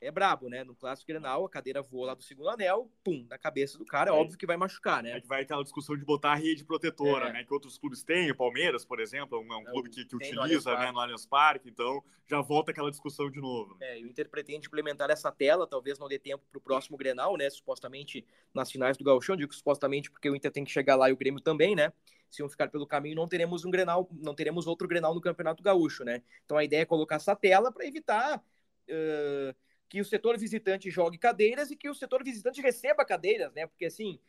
é 0.00 0.10
brabo, 0.10 0.48
né? 0.48 0.64
No 0.64 0.74
clássico 0.74 1.08
Grenal, 1.08 1.44
a 1.44 1.50
cadeira 1.50 1.82
voa 1.82 2.08
lá 2.08 2.14
do 2.14 2.22
segundo 2.22 2.48
anel, 2.48 2.90
pum, 3.04 3.26
na 3.28 3.36
cabeça 3.36 3.76
do 3.76 3.84
cara, 3.84 4.10
é 4.10 4.12
óbvio 4.12 4.38
que 4.38 4.46
vai 4.46 4.56
machucar, 4.56 5.02
né? 5.02 5.16
É 5.16 5.20
que 5.20 5.28
vai 5.28 5.42
aquela 5.42 5.62
discussão 5.62 5.96
de 5.96 6.04
botar 6.04 6.32
a 6.32 6.34
rede 6.36 6.64
protetora, 6.64 7.28
é. 7.28 7.32
né? 7.32 7.44
Que 7.44 7.52
outros 7.52 7.76
clubes 7.76 8.02
têm, 8.02 8.30
o 8.30 8.36
Palmeiras, 8.36 8.84
por 8.84 8.98
exemplo, 9.00 9.38
é 9.38 9.40
um, 9.40 9.52
é 9.52 9.56
um 9.56 9.64
clube 9.64 9.90
que, 9.90 10.04
que 10.04 10.16
utiliza, 10.16 10.72
no 10.72 10.78
né, 10.78 10.92
no 10.92 11.00
Allianz 11.00 11.26
Parque, 11.26 11.68
então 11.68 12.02
já 12.26 12.40
volta 12.40 12.70
aquela 12.70 12.90
discussão 12.90 13.30
de 13.30 13.40
novo. 13.40 13.76
É, 13.80 13.98
e 13.98 14.04
o 14.04 14.08
Inter 14.08 14.28
pretende 14.28 14.68
implementar 14.68 15.10
essa 15.10 15.30
tela, 15.30 15.66
talvez 15.66 15.98
não 15.98 16.08
dê 16.08 16.18
tempo 16.18 16.44
para 16.50 16.58
o 16.58 16.62
próximo 16.62 16.96
Grenal, 16.96 17.36
né? 17.36 17.50
Supostamente 17.50 18.24
nas 18.54 18.70
finais 18.70 18.96
do 18.96 19.04
Gauchão, 19.04 19.36
digo 19.36 19.52
supostamente 19.52 20.10
porque 20.10 20.30
o 20.30 20.36
Inter 20.36 20.50
tem 20.50 20.64
que 20.64 20.70
chegar 20.70 20.96
lá 20.96 21.10
e 21.10 21.12
o 21.12 21.16
Grêmio 21.16 21.40
também, 21.40 21.74
né? 21.74 21.92
se 22.30 22.44
um 22.44 22.48
ficar 22.48 22.68
pelo 22.68 22.86
caminho, 22.86 23.16
não 23.16 23.26
teremos 23.26 23.64
um 23.64 23.70
Grenal, 23.72 24.08
não 24.12 24.36
teremos 24.36 24.68
outro 24.68 24.86
Grenal 24.86 25.12
no 25.12 25.20
Campeonato 25.20 25.64
Gaúcho, 25.64 26.04
né? 26.04 26.22
Então 26.44 26.56
a 26.56 26.62
ideia 26.62 26.82
é 26.82 26.84
colocar 26.84 27.16
essa 27.16 27.34
tela 27.34 27.72
para 27.72 27.84
evitar 27.84 28.38
uh, 28.38 29.54
que 29.90 30.00
o 30.00 30.04
setor 30.04 30.38
visitante 30.38 30.88
jogue 30.88 31.18
cadeiras 31.18 31.72
e 31.72 31.76
que 31.76 31.90
o 31.90 31.94
setor 31.94 32.22
visitante 32.22 32.62
receba 32.62 33.04
cadeiras, 33.04 33.52
né? 33.52 33.66
Porque 33.66 33.86
assim, 33.86 34.20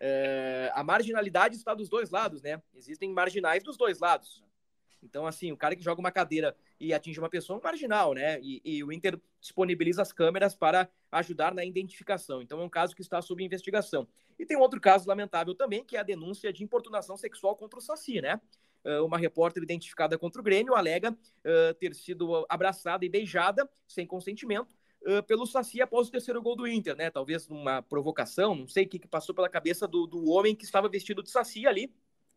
é, 0.00 0.72
a 0.74 0.82
marginalidade 0.82 1.54
está 1.54 1.72
dos 1.72 1.88
dois 1.88 2.10
lados, 2.10 2.42
né? 2.42 2.60
Existem 2.74 3.12
marginais 3.12 3.62
dos 3.62 3.76
dois 3.76 4.00
lados. 4.00 4.42
Então, 5.00 5.24
assim, 5.24 5.52
o 5.52 5.56
cara 5.56 5.76
que 5.76 5.82
joga 5.84 6.00
uma 6.00 6.10
cadeira 6.10 6.56
e 6.80 6.92
atinge 6.92 7.20
uma 7.20 7.30
pessoa 7.30 7.56
é 7.56 7.60
um 7.60 7.62
marginal, 7.62 8.12
né? 8.12 8.40
E, 8.40 8.60
e, 8.64 8.82
o 8.82 8.92
Inter 8.92 9.16
disponibiliza 9.40 10.02
as 10.02 10.12
câmeras 10.12 10.56
para 10.56 10.90
ajudar 11.12 11.54
na 11.54 11.64
identificação. 11.64 12.42
Então, 12.42 12.60
é 12.60 12.64
um 12.64 12.68
caso 12.68 12.96
que 12.96 13.02
está 13.02 13.22
sob 13.22 13.44
investigação. 13.44 14.08
E 14.36 14.44
tem 14.44 14.56
outro 14.56 14.80
caso 14.80 15.08
lamentável 15.08 15.54
também, 15.54 15.84
que 15.84 15.96
é 15.96 16.00
a 16.00 16.02
denúncia 16.02 16.52
de 16.52 16.64
importunação 16.64 17.16
sexual 17.16 17.54
contra 17.54 17.78
o 17.78 17.82
Saci, 17.82 18.20
né? 18.20 18.40
Uma 19.04 19.18
repórter 19.18 19.62
identificada 19.62 20.18
contra 20.18 20.40
o 20.40 20.44
Grêmio 20.44 20.74
alega 20.74 21.16
ter 21.78 21.94
sido 21.94 22.46
abraçada 22.48 23.04
e 23.04 23.08
beijada 23.08 23.68
sem 23.86 24.06
consentimento 24.06 24.74
pelo 25.26 25.46
Saci 25.46 25.80
após 25.82 26.08
o 26.08 26.10
terceiro 26.10 26.42
gol 26.42 26.56
do 26.56 26.66
Inter, 26.66 26.96
né? 26.96 27.10
Talvez 27.10 27.48
numa 27.48 27.82
provocação, 27.82 28.54
não 28.54 28.68
sei 28.68 28.84
o 28.84 28.88
que, 28.88 28.98
que 28.98 29.08
passou 29.08 29.34
pela 29.34 29.48
cabeça 29.48 29.86
do, 29.86 30.06
do 30.06 30.30
homem 30.30 30.54
que 30.54 30.64
estava 30.64 30.88
vestido 30.88 31.22
de 31.22 31.30
Saci 31.30 31.66
ali. 31.66 31.92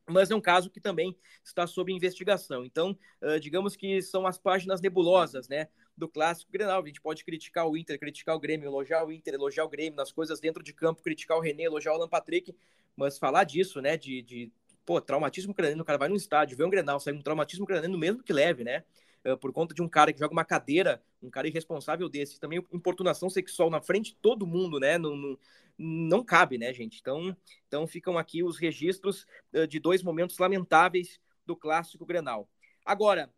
mas 0.08 0.32
é 0.32 0.36
um 0.36 0.42
caso 0.42 0.70
que 0.70 0.80
também 0.80 1.16
está 1.44 1.66
sob 1.66 1.92
investigação. 1.92 2.66
Então, 2.66 2.98
digamos 3.40 3.76
que 3.76 4.02
são 4.02 4.26
as 4.28 4.38
páginas 4.38 4.82
nebulosas, 4.82 5.48
né, 5.48 5.68
do 5.96 6.08
clássico 6.08 6.52
Grenal. 6.52 6.82
A 6.82 6.86
gente 6.86 7.02
pode 7.02 7.24
criticar 7.24 7.68
o 7.68 7.78
Inter, 7.78 8.00
criticar 8.00 8.36
o 8.36 8.40
Grêmio, 8.40 8.68
elogiar 8.68 9.06
o 9.06 9.12
Inter, 9.12 9.34
elogiar 9.34 9.66
o 9.66 9.70
Grêmio 9.70 9.96
nas 9.96 10.12
coisas 10.12 10.40
dentro 10.40 10.64
de 10.64 10.74
campo, 10.74 11.02
criticar 11.02 11.38
o 11.38 11.42
René, 11.42 11.64
elogiar 11.64 11.94
o 11.94 11.96
Alan 11.96 12.10
Patrick, 12.10 12.56
mas 12.96 13.18
falar 13.18 13.44
disso, 13.44 13.82
né, 13.82 13.98
de, 13.98 14.22
de 14.22 14.52
pô, 14.86 15.00
traumatismo 15.00 15.54
craniano, 15.54 15.82
o 15.82 15.86
cara 15.86 15.98
vai 15.98 16.10
no 16.10 16.16
estádio, 16.16 16.58
vê 16.58 16.64
um 16.64 16.70
Grenal, 16.70 17.00
sai 17.00 17.14
um 17.14 17.22
traumatismo 17.22 17.66
craniano 17.66 17.98
mesmo 17.98 18.24
que 18.24 18.34
leve, 18.34 18.64
né, 18.64 18.84
uh, 19.26 19.38
por 19.38 19.52
conta 19.52 19.74
de 19.74 19.82
um 19.82 19.88
cara 19.88 20.12
que 20.12 20.20
joga 20.20 20.34
uma 20.34 20.46
cadeira, 20.46 21.02
um 21.22 21.30
cara 21.30 21.48
irresponsável 21.48 22.10
desse, 22.10 22.40
também 22.40 22.60
importunação 22.72 23.30
sexual 23.30 23.70
na 23.70 23.82
frente 23.82 24.12
de 24.12 24.18
todo 24.18 24.48
mundo, 24.48 24.80
né, 24.80 24.98
não 25.78 26.24
cabe, 26.24 26.58
né, 26.58 26.72
gente? 26.74 27.00
Então, 27.00 27.36
então 27.68 27.88
ficam 27.88 28.18
aqui 28.18 28.44
os 28.44 28.58
registros 28.58 29.26
uh, 29.54 29.68
de 29.68 29.80
dois 29.80 30.04
momentos 30.04 30.38
lamentáveis 30.38 31.20
do 31.46 31.56
clássico 31.56 32.06
Grenal. 32.06 32.50
Agora, 32.86 33.32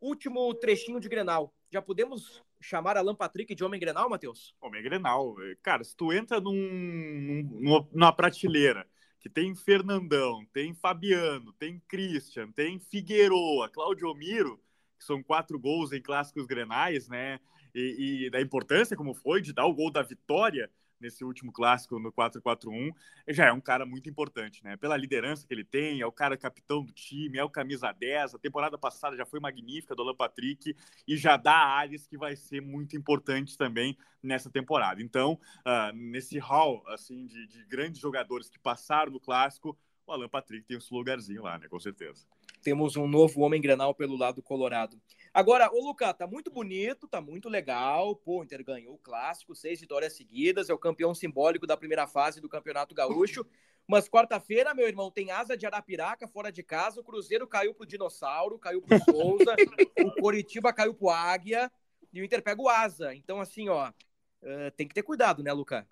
último 0.00 0.54
trechinho 0.54 1.00
de 1.00 1.08
Grenal. 1.08 1.52
Já 1.70 1.82
podemos 1.82 2.42
chamar 2.60 2.96
Alan 2.96 3.14
Patrick 3.14 3.54
de 3.54 3.64
homem 3.64 3.80
Grenal, 3.80 4.08
Matheus? 4.08 4.54
Homem 4.60 4.82
Grenal. 4.82 5.34
Cara, 5.62 5.82
se 5.82 5.96
tu 5.96 6.12
entra 6.12 6.40
num, 6.40 6.54
num, 6.54 7.88
numa 7.92 8.12
prateleira 8.12 8.86
que 9.20 9.28
tem 9.28 9.54
Fernandão, 9.54 10.46
tem 10.52 10.74
Fabiano, 10.74 11.52
tem 11.54 11.80
Christian, 11.88 12.50
tem 12.52 12.78
Figueroa, 12.78 13.68
Claudio 13.68 14.14
Miro, 14.14 14.60
que 14.98 15.04
são 15.04 15.22
quatro 15.22 15.58
gols 15.58 15.92
em 15.92 16.00
clássicos 16.00 16.46
grenais, 16.46 17.08
né? 17.08 17.40
E, 17.74 18.26
e 18.26 18.30
da 18.30 18.40
importância 18.40 18.96
como 18.96 19.14
foi 19.14 19.42
de 19.42 19.52
dar 19.52 19.66
o 19.66 19.74
gol 19.74 19.90
da 19.90 20.02
vitória, 20.02 20.70
nesse 21.00 21.24
último 21.24 21.52
clássico 21.52 21.98
no 21.98 22.12
4-4-1, 22.12 22.92
já 23.28 23.46
é 23.46 23.52
um 23.52 23.60
cara 23.60 23.84
muito 23.84 24.08
importante, 24.08 24.62
né? 24.64 24.76
Pela 24.76 24.96
liderança 24.96 25.46
que 25.46 25.52
ele 25.52 25.64
tem, 25.64 26.00
é 26.00 26.06
o 26.06 26.12
cara 26.12 26.36
capitão 26.36 26.84
do 26.84 26.92
time, 26.92 27.38
é 27.38 27.44
o 27.44 27.50
camisa 27.50 27.92
10. 27.92 28.34
A 28.34 28.38
temporada 28.38 28.78
passada 28.78 29.16
já 29.16 29.26
foi 29.26 29.40
magnífica 29.40 29.94
do 29.94 30.02
Alan 30.02 30.14
Patrick 30.14 30.74
e 31.06 31.16
já 31.16 31.36
dá 31.36 31.54
áreas 31.54 32.06
que 32.06 32.16
vai 32.16 32.36
ser 32.36 32.60
muito 32.60 32.96
importante 32.96 33.56
também 33.56 33.96
nessa 34.22 34.50
temporada. 34.50 35.02
Então, 35.02 35.38
uh, 35.60 35.94
nesse 35.94 36.38
hall 36.38 36.82
assim 36.88 37.26
de, 37.26 37.46
de 37.46 37.64
grandes 37.66 38.00
jogadores 38.00 38.48
que 38.48 38.58
passaram 38.58 39.12
no 39.12 39.20
clássico, 39.20 39.78
o 40.06 40.12
Alan 40.12 40.28
Patrick 40.28 40.66
tem 40.66 40.76
o 40.76 40.80
seu 40.80 40.96
lugarzinho 40.96 41.42
lá, 41.42 41.58
né? 41.58 41.68
Com 41.68 41.80
certeza. 41.80 42.24
Temos 42.62 42.96
um 42.96 43.06
novo 43.06 43.40
homem 43.40 43.60
granal 43.60 43.94
pelo 43.94 44.16
lado 44.16 44.42
colorado. 44.42 45.00
Agora, 45.34 45.70
o 45.72 45.84
Lucas, 45.84 46.14
tá 46.14 46.26
muito 46.26 46.50
bonito, 46.50 47.08
tá 47.08 47.20
muito 47.20 47.48
legal. 47.48 48.16
Pô, 48.16 48.40
o 48.40 48.44
Inter 48.44 48.64
ganhou 48.64 48.94
o 48.94 48.98
clássico, 48.98 49.54
seis 49.54 49.80
vitórias 49.80 50.16
seguidas, 50.16 50.70
é 50.70 50.74
o 50.74 50.78
campeão 50.78 51.14
simbólico 51.14 51.66
da 51.66 51.76
primeira 51.76 52.06
fase 52.06 52.40
do 52.40 52.48
Campeonato 52.48 52.94
Gaúcho. 52.94 53.44
Mas 53.86 54.08
quarta-feira, 54.08 54.74
meu 54.74 54.88
irmão, 54.88 55.10
tem 55.10 55.30
asa 55.30 55.56
de 55.56 55.64
Arapiraca 55.64 56.26
fora 56.26 56.50
de 56.50 56.62
casa. 56.62 57.00
O 57.00 57.04
Cruzeiro 57.04 57.46
caiu 57.46 57.72
pro 57.72 57.86
Dinossauro, 57.86 58.58
caiu 58.58 58.82
pro 58.82 58.98
Souza. 59.04 59.54
o 60.04 60.20
Coritiba 60.20 60.72
caiu 60.72 60.92
pro 60.92 61.10
Águia. 61.10 61.70
E 62.12 62.20
o 62.20 62.24
Inter 62.24 62.42
pega 62.42 62.60
o 62.60 62.68
asa. 62.68 63.14
Então, 63.14 63.40
assim, 63.40 63.68
ó, 63.68 63.90
uh, 63.90 64.70
tem 64.76 64.88
que 64.88 64.94
ter 64.94 65.02
cuidado, 65.02 65.42
né, 65.42 65.52
Lucas? 65.52 65.84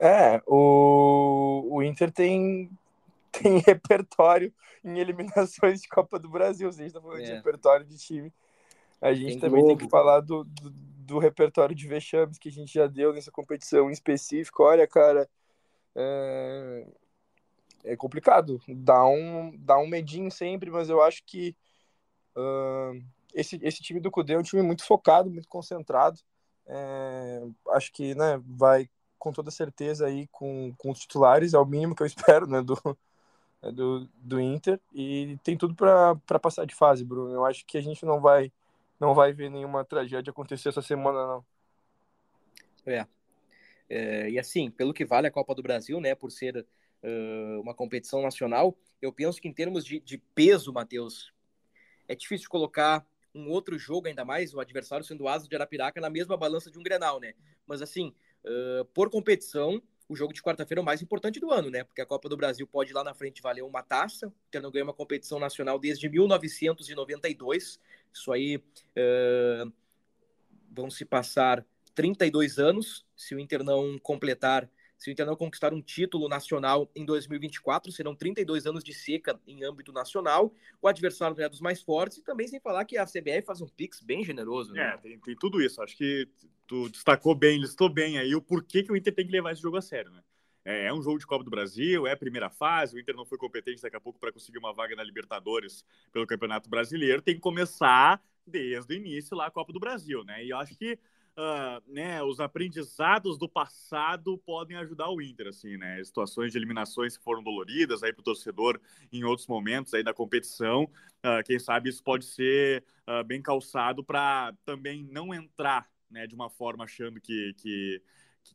É, 0.00 0.40
o, 0.46 1.68
o 1.70 1.82
Inter 1.82 2.10
tem, 2.10 2.70
tem 3.30 3.58
repertório 3.58 4.52
em 4.82 4.98
eliminações 4.98 5.82
de 5.82 5.88
Copa 5.88 6.18
do 6.18 6.30
Brasil. 6.30 6.68
A 6.68 6.72
gente 6.72 6.94
tá 6.94 7.00
falando 7.00 7.20
é. 7.20 7.24
de 7.24 7.32
repertório 7.32 7.84
de 7.84 7.98
time. 7.98 8.32
A 8.98 9.12
gente 9.12 9.32
tem 9.32 9.40
também 9.40 9.66
tem 9.66 9.76
que 9.76 9.88
falar 9.88 10.20
do, 10.20 10.44
do, 10.44 10.70
do, 10.70 11.18
repertório 11.18 11.74
de 11.74 11.86
vexames 11.86 12.38
que 12.38 12.48
a 12.48 12.52
gente 12.52 12.72
já 12.72 12.86
deu 12.86 13.12
nessa 13.12 13.30
competição 13.30 13.90
em 13.90 13.92
específico. 13.92 14.62
Olha, 14.62 14.86
cara, 14.86 15.28
é, 15.94 16.86
é 17.84 17.96
complicado. 17.96 18.60
Dá 18.68 19.04
um, 19.06 19.54
dá 19.58 19.78
um 19.78 19.86
medinho 19.86 20.30
sempre, 20.30 20.70
mas 20.70 20.88
eu 20.88 21.02
acho 21.02 21.22
que 21.24 21.54
uh, 22.36 23.02
esse, 23.34 23.58
esse 23.62 23.82
time 23.82 24.00
do 24.00 24.10
Cudê 24.10 24.34
é 24.34 24.38
um 24.38 24.42
time 24.42 24.62
muito 24.62 24.84
focado, 24.84 25.30
muito 25.30 25.48
concentrado. 25.48 26.18
É, 26.66 27.42
acho 27.70 27.92
que 27.92 28.14
né, 28.14 28.40
vai 28.46 28.88
com 29.20 29.32
toda 29.32 29.50
certeza 29.50 30.06
aí 30.06 30.26
com, 30.28 30.74
com 30.78 30.90
os 30.90 30.98
titulares, 30.98 31.54
é 31.54 31.58
o 31.58 31.66
mínimo 31.66 31.94
que 31.94 32.02
eu 32.02 32.06
espero, 32.08 32.46
né, 32.46 32.62
do, 32.62 32.76
do, 33.72 34.08
do 34.16 34.40
Inter 34.40 34.80
e 34.92 35.38
tem 35.44 35.56
tudo 35.56 35.74
para 35.74 36.38
passar 36.40 36.64
de 36.64 36.74
fase, 36.74 37.04
Bruno. 37.04 37.32
Eu 37.32 37.44
acho 37.44 37.64
que 37.66 37.78
a 37.78 37.82
gente 37.82 38.04
não 38.04 38.20
vai 38.20 38.50
não 38.98 39.14
vai 39.14 39.32
ver 39.32 39.50
nenhuma 39.50 39.82
tragédia 39.84 40.30
acontecer 40.30 40.68
essa 40.68 40.82
semana, 40.82 41.26
não. 41.26 41.44
É. 42.84 43.06
é 43.88 44.30
e 44.30 44.38
assim, 44.38 44.70
pelo 44.70 44.92
que 44.92 45.06
vale 45.06 45.26
a 45.26 45.30
Copa 45.30 45.54
do 45.54 45.62
Brasil, 45.62 45.98
né, 46.00 46.14
por 46.14 46.30
ser 46.30 46.66
uh, 47.02 47.60
uma 47.60 47.74
competição 47.74 48.20
nacional, 48.20 48.76
eu 49.00 49.10
penso 49.10 49.40
que 49.40 49.48
em 49.48 49.54
termos 49.54 49.86
de, 49.86 50.00
de 50.00 50.18
peso, 50.34 50.70
Matheus, 50.70 51.32
é 52.06 52.14
difícil 52.14 52.50
colocar 52.50 53.06
um 53.34 53.48
outro 53.48 53.78
jogo, 53.78 54.08
ainda 54.08 54.24
mais 54.24 54.52
o 54.52 54.60
adversário 54.60 55.04
sendo 55.04 55.24
o 55.24 55.28
Asa 55.28 55.48
de 55.48 55.54
Arapiraca, 55.54 56.00
na 56.00 56.10
mesma 56.10 56.36
balança 56.36 56.70
de 56.70 56.78
um 56.78 56.82
Grenal, 56.82 57.20
né? 57.20 57.34
Mas 57.66 57.80
assim, 57.80 58.12
uh, 58.44 58.84
por 58.94 59.10
competição, 59.10 59.82
o 60.08 60.16
jogo 60.16 60.32
de 60.32 60.42
quarta-feira 60.42 60.80
é 60.80 60.82
o 60.82 60.84
mais 60.84 61.00
importante 61.00 61.38
do 61.38 61.50
ano, 61.50 61.70
né? 61.70 61.84
Porque 61.84 62.00
a 62.00 62.06
Copa 62.06 62.28
do 62.28 62.36
Brasil 62.36 62.66
pode 62.66 62.92
lá 62.92 63.04
na 63.04 63.14
frente 63.14 63.40
valer 63.40 63.62
uma 63.62 63.82
taça. 63.82 64.26
O 64.26 64.32
Inter 64.48 64.62
não 64.62 64.70
ganha 64.70 64.84
uma 64.84 64.92
competição 64.92 65.38
nacional 65.38 65.78
desde 65.78 66.08
1992. 66.08 67.80
Isso 68.12 68.32
aí 68.32 68.56
uh, 68.56 69.72
vão 70.70 70.90
se 70.90 71.04
passar 71.04 71.64
32 71.94 72.58
anos 72.58 73.06
se 73.16 73.34
o 73.34 73.38
Inter 73.38 73.62
não 73.62 73.98
completar 73.98 74.68
se 75.00 75.08
o 75.08 75.10
Inter 75.10 75.24
não 75.24 75.34
conquistar 75.34 75.72
um 75.72 75.80
título 75.80 76.28
nacional 76.28 76.90
em 76.94 77.06
2024, 77.06 77.90
serão 77.90 78.14
32 78.14 78.66
anos 78.66 78.84
de 78.84 78.92
seca 78.92 79.40
em 79.46 79.64
âmbito 79.64 79.94
nacional. 79.94 80.52
O 80.82 80.86
adversário 80.86 81.40
é 81.40 81.48
dos 81.48 81.62
mais 81.62 81.80
fortes 81.80 82.18
e 82.18 82.22
também 82.22 82.46
sem 82.46 82.60
falar 82.60 82.84
que 82.84 82.98
a 82.98 83.06
CBF 83.06 83.46
faz 83.46 83.62
um 83.62 83.66
pix 83.66 84.02
bem 84.02 84.22
generoso. 84.22 84.74
Né? 84.74 84.82
É, 84.82 84.98
tem, 84.98 85.18
tem 85.18 85.34
tudo 85.36 85.62
isso. 85.62 85.82
Acho 85.82 85.96
que 85.96 86.28
tu 86.70 86.88
destacou 86.88 87.34
bem, 87.34 87.58
listou 87.58 87.88
bem 87.88 88.16
aí 88.16 88.32
o 88.32 88.40
porquê 88.40 88.84
que 88.84 88.92
o 88.92 88.96
Inter 88.96 89.12
tem 89.12 89.26
que 89.26 89.32
levar 89.32 89.50
esse 89.50 89.60
jogo 89.60 89.76
a 89.76 89.82
sério, 89.82 90.12
né? 90.12 90.22
É, 90.64 90.86
é 90.86 90.94
um 90.94 91.02
jogo 91.02 91.18
de 91.18 91.26
Copa 91.26 91.42
do 91.42 91.50
Brasil, 91.50 92.06
é 92.06 92.12
a 92.12 92.16
primeira 92.16 92.48
fase, 92.48 92.94
o 92.94 93.00
Inter 93.00 93.16
não 93.16 93.26
foi 93.26 93.36
competente 93.36 93.82
daqui 93.82 93.96
a 93.96 94.00
pouco 94.00 94.20
para 94.20 94.30
conseguir 94.30 94.58
uma 94.58 94.72
vaga 94.72 94.94
na 94.94 95.02
Libertadores 95.02 95.84
pelo 96.12 96.28
Campeonato 96.28 96.70
Brasileiro, 96.70 97.20
tem 97.22 97.34
que 97.34 97.40
começar 97.40 98.22
desde 98.46 98.94
o 98.94 98.96
início 98.96 99.36
lá 99.36 99.46
a 99.46 99.50
Copa 99.50 99.72
do 99.72 99.80
Brasil, 99.80 100.22
né? 100.22 100.44
E 100.44 100.50
eu 100.50 100.58
acho 100.58 100.76
que 100.76 100.92
uh, 100.92 101.92
né, 101.92 102.22
os 102.22 102.38
aprendizados 102.38 103.36
do 103.36 103.48
passado 103.48 104.38
podem 104.38 104.76
ajudar 104.76 105.10
o 105.10 105.20
Inter, 105.20 105.48
assim, 105.48 105.76
né? 105.76 106.00
Situações 106.04 106.52
de 106.52 106.58
eliminações 106.58 107.16
que 107.16 107.24
foram 107.24 107.42
doloridas 107.42 108.04
aí 108.04 108.12
para 108.12 108.20
o 108.20 108.24
torcedor 108.24 108.80
em 109.12 109.24
outros 109.24 109.48
momentos 109.48 109.92
aí 109.92 110.04
da 110.04 110.14
competição. 110.14 110.84
Uh, 110.84 111.42
quem 111.44 111.58
sabe 111.58 111.88
isso 111.88 112.04
pode 112.04 112.26
ser 112.26 112.84
uh, 113.08 113.24
bem 113.24 113.42
calçado 113.42 114.04
para 114.04 114.54
também 114.64 115.02
não 115.10 115.34
entrar 115.34 115.90
né, 116.10 116.26
de 116.26 116.34
uma 116.34 116.50
forma 116.50 116.84
achando 116.84 117.20
que, 117.20 117.54
que, 117.54 118.02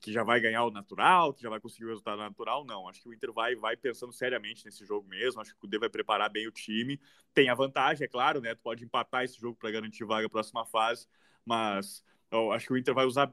que, 0.02 0.12
já 0.12 0.24
vai 0.24 0.40
ganhar 0.40 0.66
o 0.66 0.72
natural, 0.72 1.34
que 1.34 1.42
já 1.42 1.50
vai 1.50 1.60
conseguir 1.60 1.86
o 1.86 1.90
resultado 1.90 2.18
natural. 2.18 2.66
Não, 2.66 2.88
acho 2.88 3.02
que 3.02 3.10
o 3.10 3.14
Inter 3.14 3.32
vai, 3.32 3.56
vai 3.56 3.78
pensando 3.78 4.12
seriamente 4.12 4.66
nesse 4.66 4.86
jogo 4.86 5.08
mesmo. 5.08 5.42
Acho 5.42 5.52
que 5.52 5.58
o 5.58 5.62
Cudê 5.62 5.80
vai 5.80 5.90
preparar 5.90 6.30
bem 6.30 6.48
o 6.48 6.52
time. 6.52 7.00
Tem 7.34 7.50
a 7.50 7.56
vantagem, 7.56 8.06
é 8.06 8.08
claro, 8.08 8.42
né? 8.42 8.54
Tu 8.56 8.62
pode 8.62 8.84
empatar 8.84 9.24
esse 9.24 9.40
jogo 9.40 9.58
para 9.58 9.72
garantir 9.72 10.04
vaga 10.04 10.28
a 10.28 10.30
próxima 10.30 10.66
fase, 10.66 11.08
mas 11.46 12.04
eu 12.32 12.52
acho 12.52 12.68
que 12.68 12.74
o 12.74 12.78
Inter 12.78 12.94
vai 12.94 13.06
usar, 13.06 13.32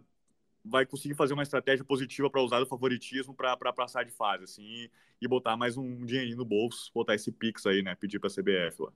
vai 0.64 0.87
conseguir 0.87 1.14
fazer 1.14 1.35
uma 1.35 1.42
estratégia 1.42 1.85
positiva 1.85 2.30
para 2.30 2.40
usar 2.40 2.62
o 2.62 2.66
favoritismo 2.66 3.35
para 3.35 3.72
passar 3.72 4.04
de 4.04 4.12
fase, 4.12 4.44
assim, 4.44 4.62
e, 4.62 4.90
e, 5.20 5.28
botar 5.28 5.56
mais 5.56 5.76
um 5.76 6.04
dinheirinho 6.04 6.37
no 6.37 6.44
bolso, 6.44 6.90
botar 6.94 7.14
esse 7.14 7.32
Pix 7.32 7.66
aí, 7.66 7.82
né? 7.82 7.94
Pedir 7.94 8.18
para 8.18 8.28
a 8.28 8.32
CBF 8.32 8.82
lá. 8.82 8.92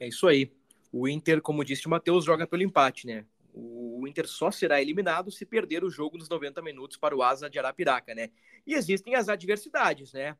É 0.00 0.08
isso 0.08 0.26
aí. 0.26 0.50
O 0.92 1.08
Inter, 1.08 1.42
como 1.42 1.64
disse 1.64 1.86
o 1.86 1.90
Matheus, 1.90 2.24
joga 2.24 2.46
pelo 2.46 2.62
empate, 2.62 3.06
né? 3.06 3.24
O 3.58 4.06
Inter 4.06 4.28
só 4.28 4.50
será 4.50 4.82
eliminado 4.82 5.30
se 5.30 5.46
perder 5.46 5.82
o 5.82 5.88
jogo 5.88 6.18
nos 6.18 6.28
90 6.28 6.60
minutos 6.60 6.98
para 6.98 7.16
o 7.16 7.22
Asa 7.22 7.48
de 7.48 7.58
Arapiraca, 7.58 8.14
né? 8.14 8.30
E 8.66 8.74
existem 8.74 9.14
as 9.14 9.30
adversidades, 9.30 10.12
né? 10.12 10.36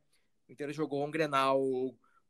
O 0.46 0.52
Inter 0.52 0.70
jogou 0.70 1.02
um 1.02 1.10
Grenal 1.10 1.58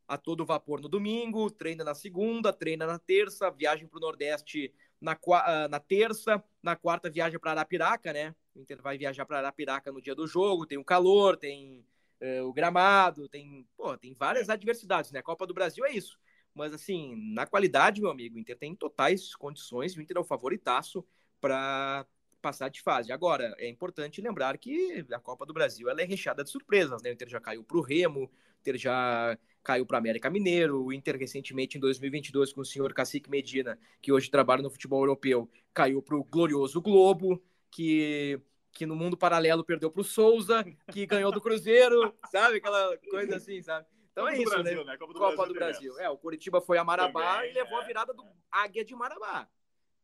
a 0.07 0.17
todo 0.17 0.45
vapor 0.45 0.79
no 0.79 0.87
domingo, 0.87 1.51
treina 1.51 1.83
na 1.83 1.93
segunda, 1.93 2.53
treina 2.53 2.87
na 2.87 2.97
terça, 2.97 3.51
viagem 3.51 3.85
para 3.85 3.97
o 3.97 4.01
Nordeste 4.01 4.73
na, 5.01 5.17
ah, 5.33 5.67
na 5.67 5.79
terça, 5.81 6.41
na 6.63 6.77
quarta 6.77 7.09
viaja 7.09 7.37
para 7.37 7.51
Arapiraca, 7.51 8.13
né? 8.13 8.33
O 8.55 8.61
Inter 8.61 8.81
vai 8.81 8.97
viajar 8.97 9.25
para 9.25 9.39
Arapiraca 9.39 9.91
no 9.91 10.01
dia 10.01 10.15
do 10.15 10.25
jogo, 10.25 10.65
tem 10.65 10.77
o 10.77 10.85
calor, 10.85 11.35
tem 11.35 11.85
uh, 12.21 12.45
o 12.45 12.53
gramado, 12.53 13.27
tem, 13.27 13.67
pô, 13.75 13.97
tem 13.97 14.13
várias 14.13 14.49
adversidades, 14.49 15.11
né? 15.11 15.19
A 15.19 15.23
Copa 15.23 15.45
do 15.45 15.53
Brasil 15.53 15.85
é 15.85 15.91
isso. 15.91 16.17
Mas 16.57 16.73
assim, 16.73 17.15
na 17.33 17.45
qualidade, 17.45 18.01
meu 18.01 18.09
amigo, 18.09 18.35
o 18.35 18.39
Inter 18.39 18.57
tem 18.57 18.75
totais 18.75 19.35
condições, 19.35 19.95
o 19.95 20.01
Inter 20.01 20.17
é 20.17 20.19
o 20.19 20.23
favoritaço 20.23 21.05
para 21.39 22.05
passar 22.41 22.69
de 22.69 22.81
fase. 22.81 23.11
Agora, 23.11 23.53
é 23.57 23.69
importante 23.69 24.21
lembrar 24.21 24.57
que 24.57 25.05
a 25.11 25.19
Copa 25.19 25.45
do 25.45 25.53
Brasil 25.53 25.89
ela 25.89 26.01
é 26.01 26.05
recheada 26.05 26.43
de 26.43 26.49
surpresas, 26.49 27.01
né? 27.01 27.09
O 27.09 27.13
Inter 27.13 27.29
já 27.29 27.39
caiu 27.39 27.63
para 27.63 27.77
o 27.77 27.81
Remo, 27.81 28.21
o 28.23 28.59
Inter 28.61 28.77
já 28.77 29.37
caiu 29.63 29.85
para 29.85 29.97
América 29.97 30.29
Mineiro, 30.29 30.83
o 30.83 30.93
Inter 30.93 31.17
recentemente 31.17 31.77
em 31.77 31.81
2022 31.81 32.53
com 32.53 32.61
o 32.61 32.65
senhor 32.65 32.93
Cacique 32.93 33.29
Medina, 33.29 33.77
que 34.01 34.11
hoje 34.11 34.29
trabalha 34.29 34.63
no 34.63 34.69
futebol 34.69 35.01
europeu, 35.01 35.49
caiu 35.73 36.01
para 36.01 36.15
o 36.15 36.23
glorioso 36.23 36.81
Globo, 36.81 37.41
que 37.69 38.41
que 38.71 38.85
no 38.85 38.95
mundo 38.95 39.17
paralelo 39.17 39.63
perdeu 39.63 39.89
para 39.89 40.01
o 40.01 40.03
Souza, 40.03 40.63
que 40.91 41.07
ganhou 41.07 41.31
do 41.31 41.41
Cruzeiro, 41.41 42.13
sabe? 42.31 42.57
Aquela 42.57 42.95
coisa 43.09 43.37
assim, 43.37 43.59
sabe? 43.63 43.87
Então 44.17 44.25
Copa 44.25 44.33
é 44.33 44.35
do 44.35 44.41
isso, 44.41 44.49
Brasil, 44.63 44.77
né? 44.83 44.91
né? 44.91 44.97
Copa 44.97 45.13
do 45.13 45.19
Copa 45.19 45.35
Brasil 45.35 45.53
do 45.53 45.59
Brasil. 45.59 45.99
É, 45.99 46.09
o 46.09 46.17
Curitiba 46.17 46.59
foi 46.59 46.79
a 46.79 46.83
Marabá 46.83 47.35
Também, 47.35 47.51
e 47.51 47.53
levou 47.53 47.77
é. 47.77 47.83
a 47.83 47.85
virada 47.85 48.13
do 48.15 48.25
Águia 48.51 48.83
de 48.83 48.95
Marabá. 48.95 49.47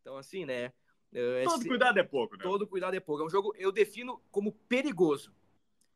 Então, 0.01 0.17
assim, 0.17 0.45
né? 0.45 0.71
é, 1.11 1.43
Todo 1.43 1.59
esse- 1.59 1.67
cuidado 1.67 1.97
é 1.97 2.03
pouco, 2.03 2.37
né? 2.37 2.43
todo 2.43 2.67
cuidado 2.67 2.95
é 2.95 2.99
pouco. 2.99 3.23
É 3.23 3.25
um 3.25 3.29
jogo, 3.29 3.55
eu 3.57 3.71
defino 3.71 4.21
como 4.29 4.51
perigoso. 4.51 5.33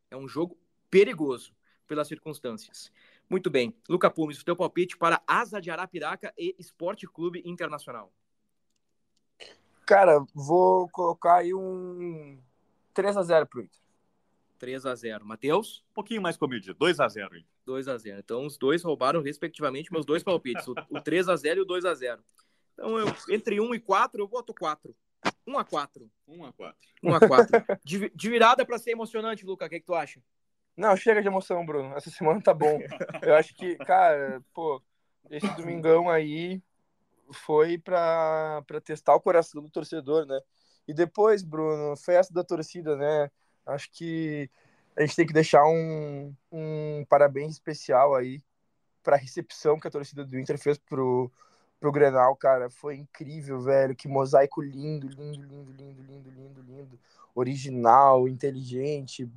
É 0.09 0.17
um 0.17 0.27
jogo 0.27 0.57
perigoso 0.89 1.53
pelas 1.85 2.07
circunstâncias. 2.07 2.91
Muito 3.29 3.51
bem. 3.51 3.77
Luca 3.87 4.09
Pumes, 4.09 4.41
o 4.41 4.45
teu 4.45 4.55
palpite 4.55 4.97
para 4.97 5.21
Asa 5.27 5.61
de 5.61 5.69
Arapiraca 5.69 6.33
e 6.35 6.55
Esporte 6.57 7.05
Clube 7.05 7.43
Internacional. 7.45 8.11
Cara, 9.85 10.25
vou 10.33 10.89
colocar 10.89 11.35
aí 11.35 11.53
um 11.53 12.41
3x0 12.95 13.45
pro 13.45 13.61
Inter. 13.61 13.79
3 14.57 14.87
a 14.87 14.95
0 14.95 15.23
Matheus? 15.23 15.85
Um 15.91 15.93
pouquinho 15.93 16.21
mais 16.21 16.35
comedido. 16.35 16.73
2x0, 16.79 17.35
hein? 17.35 17.45
2 17.67 17.87
a 17.89 17.97
0 17.97 18.19
Então, 18.19 18.45
os 18.45 18.57
dois 18.57 18.81
roubaram, 18.81 19.21
respectivamente, 19.21 19.91
meus 19.91 20.05
dois 20.05 20.23
palpites. 20.23 20.65
O, 20.67 20.73
o 20.89 21.01
3 21.01 21.27
a 21.27 21.35
0 21.35 21.59
e 21.59 21.61
o 21.61 21.65
2 21.65 21.83
a 21.83 21.93
0 21.93 22.23
Então, 22.73 22.97
eu, 22.97 23.07
entre 23.29 23.59
1 23.59 23.75
e 23.75 23.79
4, 23.79 24.21
eu 24.21 24.27
boto 24.27 24.53
4. 24.53 24.95
1 25.45 25.57
a 25.57 25.65
4 25.65 26.09
1x4. 26.27 26.75
1 27.03 27.15
a 27.15 27.19
4 27.19 27.65
De, 27.83 28.09
de 28.09 28.29
virada 28.29 28.65
para 28.65 28.77
ser 28.77 28.91
emocionante, 28.91 29.45
Luca, 29.45 29.65
o 29.65 29.69
que, 29.69 29.79
que 29.79 29.85
tu 29.85 29.93
acha? 29.93 30.21
Não, 30.75 30.95
chega 30.95 31.21
de 31.21 31.27
emoção, 31.27 31.65
Bruno. 31.65 31.93
Essa 31.95 32.09
semana 32.09 32.41
tá 32.41 32.53
bom. 32.53 32.79
Eu 33.21 33.35
acho 33.35 33.53
que, 33.55 33.75
cara, 33.77 34.41
pô, 34.53 34.81
esse 35.29 35.47
domingão 35.55 36.09
aí 36.09 36.61
foi 37.33 37.77
pra, 37.77 38.63
pra 38.65 38.79
testar 38.79 39.15
o 39.15 39.21
coração 39.21 39.61
do 39.61 39.69
torcedor, 39.69 40.25
né? 40.25 40.39
E 40.87 40.93
depois, 40.93 41.43
Bruno, 41.43 41.97
festa 41.97 42.33
da 42.33 42.43
torcida, 42.43 42.95
né? 42.95 43.29
Acho 43.65 43.91
que 43.91 44.49
a 44.97 45.01
gente 45.01 45.15
tem 45.15 45.27
que 45.27 45.33
deixar 45.33 45.63
um, 45.65 46.33
um 46.51 47.05
parabéns 47.07 47.53
especial 47.53 48.15
aí 48.15 48.41
pra 49.03 49.15
recepção 49.15 49.79
que 49.79 49.87
a 49.87 49.91
torcida 49.91 50.25
do 50.25 50.39
Inter 50.39 50.57
fez 50.57 50.77
pro, 50.77 51.31
pro 51.79 51.91
Grenal, 51.91 52.35
cara. 52.35 52.69
Foi 52.69 52.95
incrível, 52.95 53.61
velho. 53.61 53.95
Que 53.95 54.07
mosaico 54.07 54.61
lindo, 54.61 55.07
lindo, 55.07 55.43
lindo, 55.43 55.71
lindo, 55.71 56.01
lindo, 56.01 56.29
lindo, 56.31 56.61
lindo. 56.61 56.99
Original, 57.35 58.27
inteligente, 58.27 59.29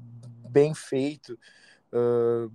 bem 0.49 0.75
feito. 0.75 1.39
Uh, 1.93 2.51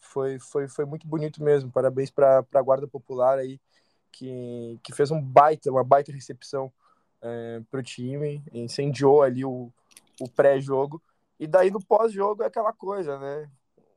foi, 0.00 0.38
foi, 0.40 0.66
foi 0.66 0.84
muito 0.84 1.06
bonito 1.06 1.42
mesmo. 1.42 1.70
Parabéns 1.70 2.10
para 2.10 2.44
a 2.52 2.62
Guarda 2.62 2.88
Popular 2.88 3.38
aí, 3.38 3.60
que, 4.10 4.78
que 4.82 4.92
fez 4.92 5.12
um 5.12 5.22
baita, 5.22 5.70
uma 5.70 5.84
baita 5.84 6.10
recepção 6.10 6.72
é, 7.22 7.62
para 7.70 7.80
o 7.80 7.82
time, 7.82 8.42
incendiou 8.52 9.22
ali 9.22 9.44
o, 9.44 9.72
o 10.20 10.28
pré-jogo. 10.28 11.00
E 11.40 11.46
daí 11.46 11.70
no 11.70 11.82
pós-jogo 11.82 12.42
é 12.42 12.46
aquela 12.46 12.70
coisa, 12.70 13.18
né? 13.18 13.50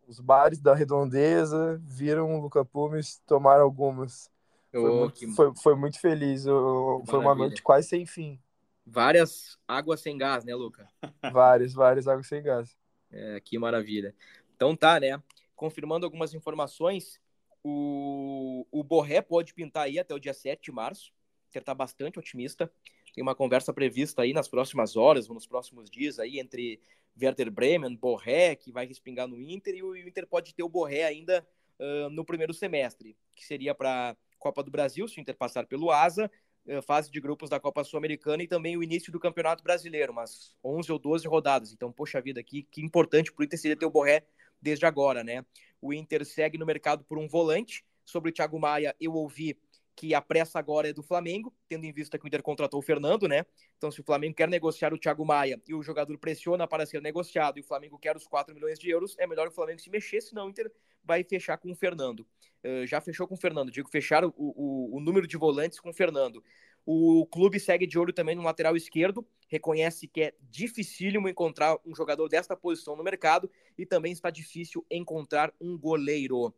Os 0.07 0.21
bares 0.21 0.61
da 0.61 0.73
redondeza 0.73 1.77
viram 1.83 2.33
o 2.33 2.41
Luca 2.41 2.63
Pumes, 2.63 3.21
tomaram 3.27 3.63
algumas. 3.63 4.31
Foi, 4.71 4.89
Ô, 4.89 4.93
muito, 4.99 5.13
que- 5.13 5.27
foi, 5.27 5.53
foi 5.61 5.75
muito 5.75 5.99
feliz. 5.99 6.45
eu- 6.45 7.03
foi 7.05 7.19
uma 7.19 7.35
noite 7.35 7.61
quase 7.61 7.89
sem 7.89 8.05
fim. 8.05 8.39
Várias 8.85 9.57
águas 9.67 9.99
sem 9.99 10.17
gás, 10.17 10.45
né, 10.45 10.55
Luca? 10.55 10.87
Várias, 11.33 11.73
várias 11.73 12.07
águas 12.07 12.27
sem 12.27 12.41
gás. 12.41 12.75
É, 13.11 13.39
que 13.41 13.59
maravilha. 13.59 14.15
Então 14.55 14.73
tá, 14.75 14.99
né? 14.99 15.21
Confirmando 15.55 16.05
algumas 16.05 16.33
informações, 16.33 17.19
o, 17.61 18.65
o 18.71 18.83
Borré 18.83 19.21
pode 19.21 19.53
pintar 19.53 19.83
aí 19.83 19.99
até 19.99 20.13
o 20.13 20.19
dia 20.19 20.33
7 20.33 20.63
de 20.63 20.71
março. 20.71 21.11
Ele 21.53 21.63
tá 21.63 21.73
bastante 21.75 22.17
otimista. 22.19 22.71
Tem 23.13 23.21
uma 23.21 23.35
conversa 23.35 23.71
prevista 23.71 24.23
aí 24.23 24.33
nas 24.33 24.47
próximas 24.47 24.95
horas, 24.95 25.27
nos 25.27 25.45
próximos 25.45 25.89
dias 25.89 26.19
aí, 26.19 26.39
entre 26.39 26.79
Werder 27.21 27.51
Bremen, 27.51 27.95
Borré, 27.95 28.55
que 28.55 28.71
vai 28.71 28.85
respingar 28.85 29.27
no 29.27 29.39
Inter, 29.39 29.75
e 29.75 29.83
o 29.83 29.95
Inter 29.95 30.27
pode 30.27 30.53
ter 30.53 30.63
o 30.63 30.69
Borré 30.69 31.03
ainda 31.03 31.45
ah, 31.79 32.09
no 32.09 32.23
primeiro 32.25 32.53
semestre, 32.53 33.15
que 33.35 33.45
seria 33.45 33.75
para 33.75 34.15
Copa 34.39 34.63
do 34.63 34.71
Brasil, 34.71 35.07
se 35.07 35.19
o 35.19 35.21
Inter 35.21 35.35
passar 35.35 35.65
pelo 35.65 35.91
Asa, 35.91 36.29
eh, 36.65 36.81
fase 36.81 37.11
de 37.11 37.19
grupos 37.19 37.49
da 37.49 37.59
Copa 37.59 37.83
Sul-Americana 37.83 38.43
e 38.43 38.47
também 38.47 38.77
o 38.77 38.83
início 38.83 39.11
do 39.11 39.19
Campeonato 39.19 39.63
Brasileiro, 39.63 40.11
umas 40.11 40.55
11 40.63 40.91
ou 40.91 40.99
12 40.99 41.27
rodadas. 41.27 41.73
Então, 41.73 41.91
poxa 41.91 42.21
vida, 42.21 42.39
aqui, 42.39 42.63
que 42.63 42.81
importante 42.81 43.31
para 43.31 43.41
o 43.41 43.45
Inter 43.45 43.59
seria 43.59 43.77
ter 43.77 43.85
o 43.85 43.89
Borré 43.89 44.23
desde 44.61 44.85
agora, 44.85 45.23
né? 45.23 45.45
O 45.81 45.93
Inter 45.93 46.25
segue 46.25 46.57
no 46.57 46.65
mercado 46.65 47.03
por 47.03 47.17
um 47.17 47.27
volante. 47.27 47.85
Sobre 48.05 48.31
o 48.31 48.33
Thiago 48.33 48.59
Maia, 48.59 48.93
eu 48.99 49.13
ouvi 49.13 49.57
que 49.95 50.13
a 50.13 50.21
pressa 50.21 50.59
agora 50.59 50.89
é 50.89 50.93
do 50.93 51.03
Flamengo, 51.03 51.53
tendo 51.67 51.85
em 51.85 51.91
vista 51.91 52.17
que 52.17 52.25
o 52.25 52.27
Inter 52.27 52.41
contratou 52.41 52.79
o 52.79 52.83
Fernando, 52.83 53.27
né? 53.27 53.45
Então, 53.77 53.91
se 53.91 54.01
o 54.01 54.03
Flamengo 54.03 54.35
quer 54.35 54.47
negociar 54.47 54.93
o 54.93 54.97
Thiago 54.97 55.25
Maia 55.25 55.61
e 55.67 55.73
o 55.73 55.83
jogador 55.83 56.17
pressiona 56.17 56.67
para 56.67 56.85
ser 56.85 57.01
negociado 57.01 57.57
e 57.57 57.61
o 57.61 57.63
Flamengo 57.63 57.97
quer 57.99 58.15
os 58.15 58.25
4 58.27 58.53
milhões 58.53 58.79
de 58.79 58.89
euros, 58.89 59.15
é 59.19 59.27
melhor 59.27 59.47
o 59.47 59.51
Flamengo 59.51 59.79
se 59.79 59.89
mexer, 59.89 60.21
senão 60.21 60.47
o 60.47 60.49
Inter 60.49 60.71
vai 61.03 61.23
fechar 61.23 61.57
com 61.57 61.71
o 61.71 61.75
Fernando. 61.75 62.25
Uh, 62.63 62.85
já 62.87 63.01
fechou 63.01 63.27
com 63.27 63.35
o 63.35 63.37
Fernando, 63.37 63.71
digo, 63.71 63.89
fechar 63.89 64.23
o, 64.25 64.33
o, 64.37 64.97
o 64.97 64.99
número 64.99 65.27
de 65.27 65.37
volantes 65.37 65.79
com 65.79 65.89
o 65.89 65.93
Fernando. 65.93 66.43
O 66.85 67.25
clube 67.27 67.59
segue 67.59 67.87
de 67.87 67.97
olho 67.97 68.11
também 68.11 68.35
no 68.35 68.43
lateral 68.43 68.75
esquerdo, 68.75 69.25
reconhece 69.47 70.07
que 70.07 70.21
é 70.21 70.33
dificílimo 70.41 71.29
encontrar 71.29 71.77
um 71.85 71.95
jogador 71.95 72.27
desta 72.27 72.57
posição 72.57 72.95
no 72.95 73.03
mercado 73.03 73.49
e 73.77 73.85
também 73.85 74.11
está 74.11 74.29
difícil 74.29 74.85
encontrar 74.91 75.53
um 75.61 75.77
goleiro. 75.77 76.53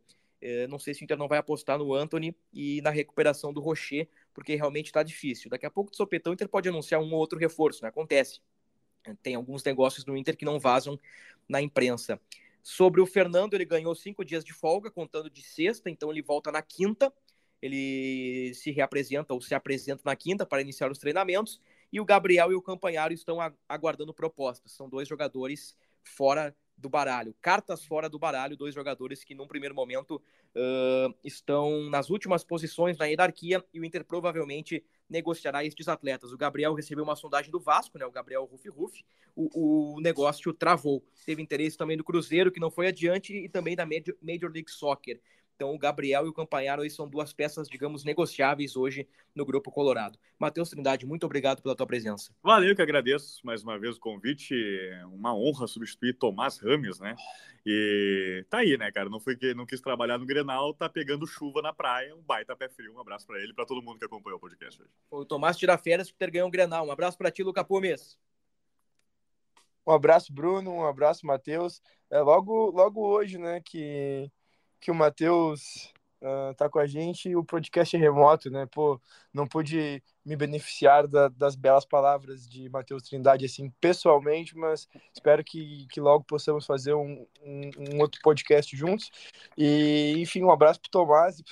É, 0.48 0.68
não 0.68 0.78
sei 0.78 0.94
se 0.94 1.02
o 1.02 1.04
Inter 1.04 1.18
não 1.18 1.26
vai 1.26 1.38
apostar 1.38 1.76
no 1.76 1.92
Anthony 1.92 2.32
e 2.52 2.80
na 2.80 2.90
recuperação 2.90 3.52
do 3.52 3.60
Rocher, 3.60 4.08
porque 4.32 4.54
realmente 4.54 4.86
está 4.86 5.02
difícil. 5.02 5.50
Daqui 5.50 5.66
a 5.66 5.70
pouco, 5.70 5.90
de 5.90 5.96
sopetão, 5.96 6.30
o 6.30 6.34
Inter 6.34 6.48
pode 6.48 6.68
anunciar 6.68 7.00
um 7.00 7.12
ou 7.12 7.18
outro 7.18 7.36
reforço, 7.36 7.82
né? 7.82 7.88
Acontece. 7.88 8.40
Tem 9.24 9.34
alguns 9.34 9.64
negócios 9.64 10.06
no 10.06 10.16
Inter 10.16 10.36
que 10.36 10.44
não 10.44 10.60
vazam 10.60 11.00
na 11.48 11.60
imprensa. 11.60 12.20
Sobre 12.62 13.00
o 13.00 13.06
Fernando, 13.06 13.54
ele 13.54 13.64
ganhou 13.64 13.92
cinco 13.96 14.24
dias 14.24 14.44
de 14.44 14.52
folga, 14.52 14.88
contando 14.88 15.28
de 15.28 15.42
sexta, 15.42 15.90
então 15.90 16.12
ele 16.12 16.22
volta 16.22 16.52
na 16.52 16.62
quinta. 16.62 17.12
Ele 17.60 18.54
se 18.54 18.70
reapresenta 18.70 19.34
ou 19.34 19.40
se 19.40 19.52
apresenta 19.52 20.02
na 20.04 20.14
quinta 20.14 20.46
para 20.46 20.62
iniciar 20.62 20.92
os 20.92 20.98
treinamentos. 20.98 21.60
E 21.92 22.00
o 22.00 22.04
Gabriel 22.04 22.52
e 22.52 22.54
o 22.54 22.62
Campanharo 22.62 23.12
estão 23.12 23.38
aguardando 23.68 24.14
propostas. 24.14 24.70
São 24.70 24.88
dois 24.88 25.08
jogadores 25.08 25.76
fora 26.04 26.54
do 26.76 26.88
baralho, 26.88 27.34
cartas 27.40 27.84
fora 27.84 28.08
do 28.08 28.18
baralho, 28.18 28.56
dois 28.56 28.74
jogadores 28.74 29.24
que 29.24 29.34
num 29.34 29.46
primeiro 29.46 29.74
momento 29.74 30.16
uh, 30.54 31.14
estão 31.24 31.88
nas 31.88 32.10
últimas 32.10 32.44
posições 32.44 32.98
na 32.98 33.06
hierarquia 33.06 33.64
e 33.72 33.80
o 33.80 33.84
Inter 33.84 34.04
provavelmente 34.04 34.84
negociará 35.08 35.64
estes 35.64 35.88
atletas. 35.88 36.32
O 36.32 36.36
Gabriel 36.36 36.74
recebeu 36.74 37.04
uma 37.04 37.16
sondagem 37.16 37.50
do 37.50 37.60
Vasco, 37.60 37.98
né? 37.98 38.04
O 38.04 38.10
Gabriel 38.10 38.44
Rufi 38.44 38.68
Rufi, 38.68 39.04
o, 39.34 39.94
o 39.96 40.00
negócio 40.00 40.52
travou. 40.52 41.02
Teve 41.24 41.40
interesse 41.40 41.76
também 41.76 41.96
do 41.96 42.04
Cruzeiro, 42.04 42.52
que 42.52 42.60
não 42.60 42.70
foi 42.70 42.88
adiante, 42.88 43.34
e 43.34 43.48
também 43.48 43.76
da 43.76 43.86
Major, 43.86 44.50
League 44.50 44.70
Soccer. 44.70 45.20
Então, 45.56 45.74
o 45.74 45.78
Gabriel 45.78 46.26
e 46.26 46.28
o 46.28 46.34
Campanharo 46.34 46.82
aí 46.82 46.90
são 46.90 47.08
duas 47.08 47.32
peças, 47.32 47.66
digamos, 47.66 48.04
negociáveis 48.04 48.76
hoje 48.76 49.08
no 49.34 49.44
Grupo 49.46 49.72
Colorado. 49.72 50.18
Matheus 50.38 50.68
Trindade, 50.68 51.06
muito 51.06 51.24
obrigado 51.24 51.62
pela 51.62 51.74
tua 51.74 51.86
presença. 51.86 52.30
Valeu, 52.42 52.76
que 52.76 52.82
agradeço 52.82 53.40
mais 53.42 53.62
uma 53.62 53.78
vez 53.78 53.96
o 53.96 54.00
convite. 54.00 54.54
Uma 55.06 55.34
honra 55.34 55.66
substituir 55.66 56.12
Tomás 56.12 56.58
Rames, 56.58 57.00
né? 57.00 57.16
E 57.64 58.44
tá 58.50 58.58
aí, 58.58 58.76
né, 58.76 58.92
cara? 58.92 59.08
Não, 59.08 59.18
foi 59.18 59.34
que, 59.34 59.54
não 59.54 59.64
quis 59.64 59.80
trabalhar 59.80 60.18
no 60.18 60.26
Grenal, 60.26 60.74
tá 60.74 60.90
pegando 60.90 61.26
chuva 61.26 61.62
na 61.62 61.72
praia. 61.72 62.14
Um 62.14 62.22
baita 62.22 62.54
pé 62.54 62.68
frio. 62.68 62.92
Um 62.92 63.00
abraço 63.00 63.26
para 63.26 63.40
ele 63.40 63.52
e 63.52 63.54
para 63.54 63.64
todo 63.64 63.80
mundo 63.80 63.98
que 63.98 64.04
acompanhou 64.04 64.36
o 64.36 64.40
podcast 64.40 64.78
hoje. 64.78 64.90
Foi 65.08 65.20
o 65.20 65.24
Tomás 65.24 65.56
Tiraférias 65.56 66.10
que 66.10 66.18
ter 66.18 66.30
ganhou 66.30 66.48
um 66.48 66.50
Grenal. 66.50 66.86
Um 66.86 66.92
abraço 66.92 67.16
para 67.16 67.30
ti, 67.30 67.42
Luca 67.42 67.64
Pumes. 67.64 68.18
Um 69.86 69.92
abraço, 69.92 70.34
Bruno. 70.34 70.70
Um 70.70 70.84
abraço, 70.86 71.26
Matheus. 71.26 71.80
É 72.10 72.20
logo, 72.20 72.70
logo 72.72 73.00
hoje, 73.00 73.38
né, 73.38 73.62
que 73.64 74.30
que 74.86 74.90
o 74.92 74.94
Matheus 74.94 75.92
uh, 76.22 76.54
tá 76.54 76.70
com 76.70 76.78
a 76.78 76.86
gente 76.86 77.28
e 77.28 77.34
o 77.34 77.44
podcast 77.44 77.96
é 77.96 77.98
remoto, 77.98 78.48
né? 78.48 78.66
Pô, 78.66 79.00
não 79.34 79.44
pude 79.44 80.00
me 80.24 80.36
beneficiar 80.36 81.08
da, 81.08 81.26
das 81.26 81.56
belas 81.56 81.84
palavras 81.84 82.48
de 82.48 82.68
Matheus 82.68 83.02
Trindade, 83.02 83.46
assim, 83.46 83.68
pessoalmente, 83.80 84.56
mas 84.56 84.88
espero 85.12 85.42
que, 85.42 85.88
que 85.90 86.00
logo 86.00 86.22
possamos 86.22 86.64
fazer 86.64 86.94
um, 86.94 87.26
um, 87.42 87.70
um 87.80 88.00
outro 88.00 88.20
podcast 88.22 88.76
juntos. 88.76 89.10
E, 89.58 90.14
enfim, 90.18 90.44
um 90.44 90.52
abraço 90.52 90.80
pro 90.80 90.90
Tomás, 90.92 91.42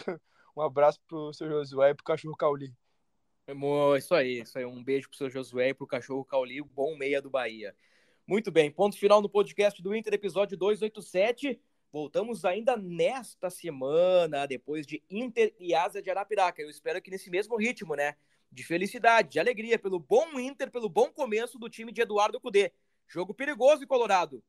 um 0.57 0.63
abraço 0.63 1.01
pro 1.09 1.33
seu 1.33 1.49
Josué 1.49 1.91
e 1.91 1.95
pro 1.95 2.05
cachorro 2.05 2.37
Cauli. 2.37 2.73
Isso 3.97 4.15
aí, 4.15 4.43
isso 4.43 4.57
aí. 4.57 4.65
Um 4.65 4.85
beijo 4.85 5.09
pro 5.09 5.19
seu 5.19 5.29
Josué 5.29 5.71
e 5.71 5.75
pro 5.75 5.89
cachorro 5.89 6.25
Cauli, 6.25 6.61
o 6.61 6.65
bom 6.65 6.97
meia 6.97 7.21
do 7.21 7.31
Bahia. 7.31 7.75
Muito 8.29 8.53
bem, 8.53 8.71
ponto 8.71 8.97
final 8.97 9.21
no 9.21 9.29
podcast 9.29 9.83
do 9.83 9.93
Inter, 9.93 10.15
episódio 10.15 10.57
287. 10.57 11.61
Voltamos 11.95 12.45
ainda 12.45 12.77
nesta 12.77 13.49
semana, 13.49 14.47
depois 14.47 14.85
de 14.85 15.01
Inter 15.09 15.55
e 15.61 15.77
Asa 15.77 16.03
de 16.03 16.11
Arapiraca. 16.11 16.61
Eu 16.61 16.69
espero 16.69 17.01
que 17.01 17.09
nesse 17.09 17.31
mesmo 17.31 17.57
ritmo, 17.57 17.95
né? 17.95 18.17
De 18.51 18.65
felicidade, 18.65 19.29
de 19.29 19.39
alegria, 19.39 19.79
pelo 19.79 20.01
bom 20.01 20.41
Inter, 20.41 20.73
pelo 20.73 20.89
bom 20.89 21.13
começo 21.13 21.57
do 21.57 21.71
time 21.71 21.93
de 21.93 22.01
Eduardo 22.01 22.41
Cudê. 22.41 22.73
Jogo 23.07 23.33
perigoso 23.33 23.85
e 23.85 23.87
colorado. 23.87 24.43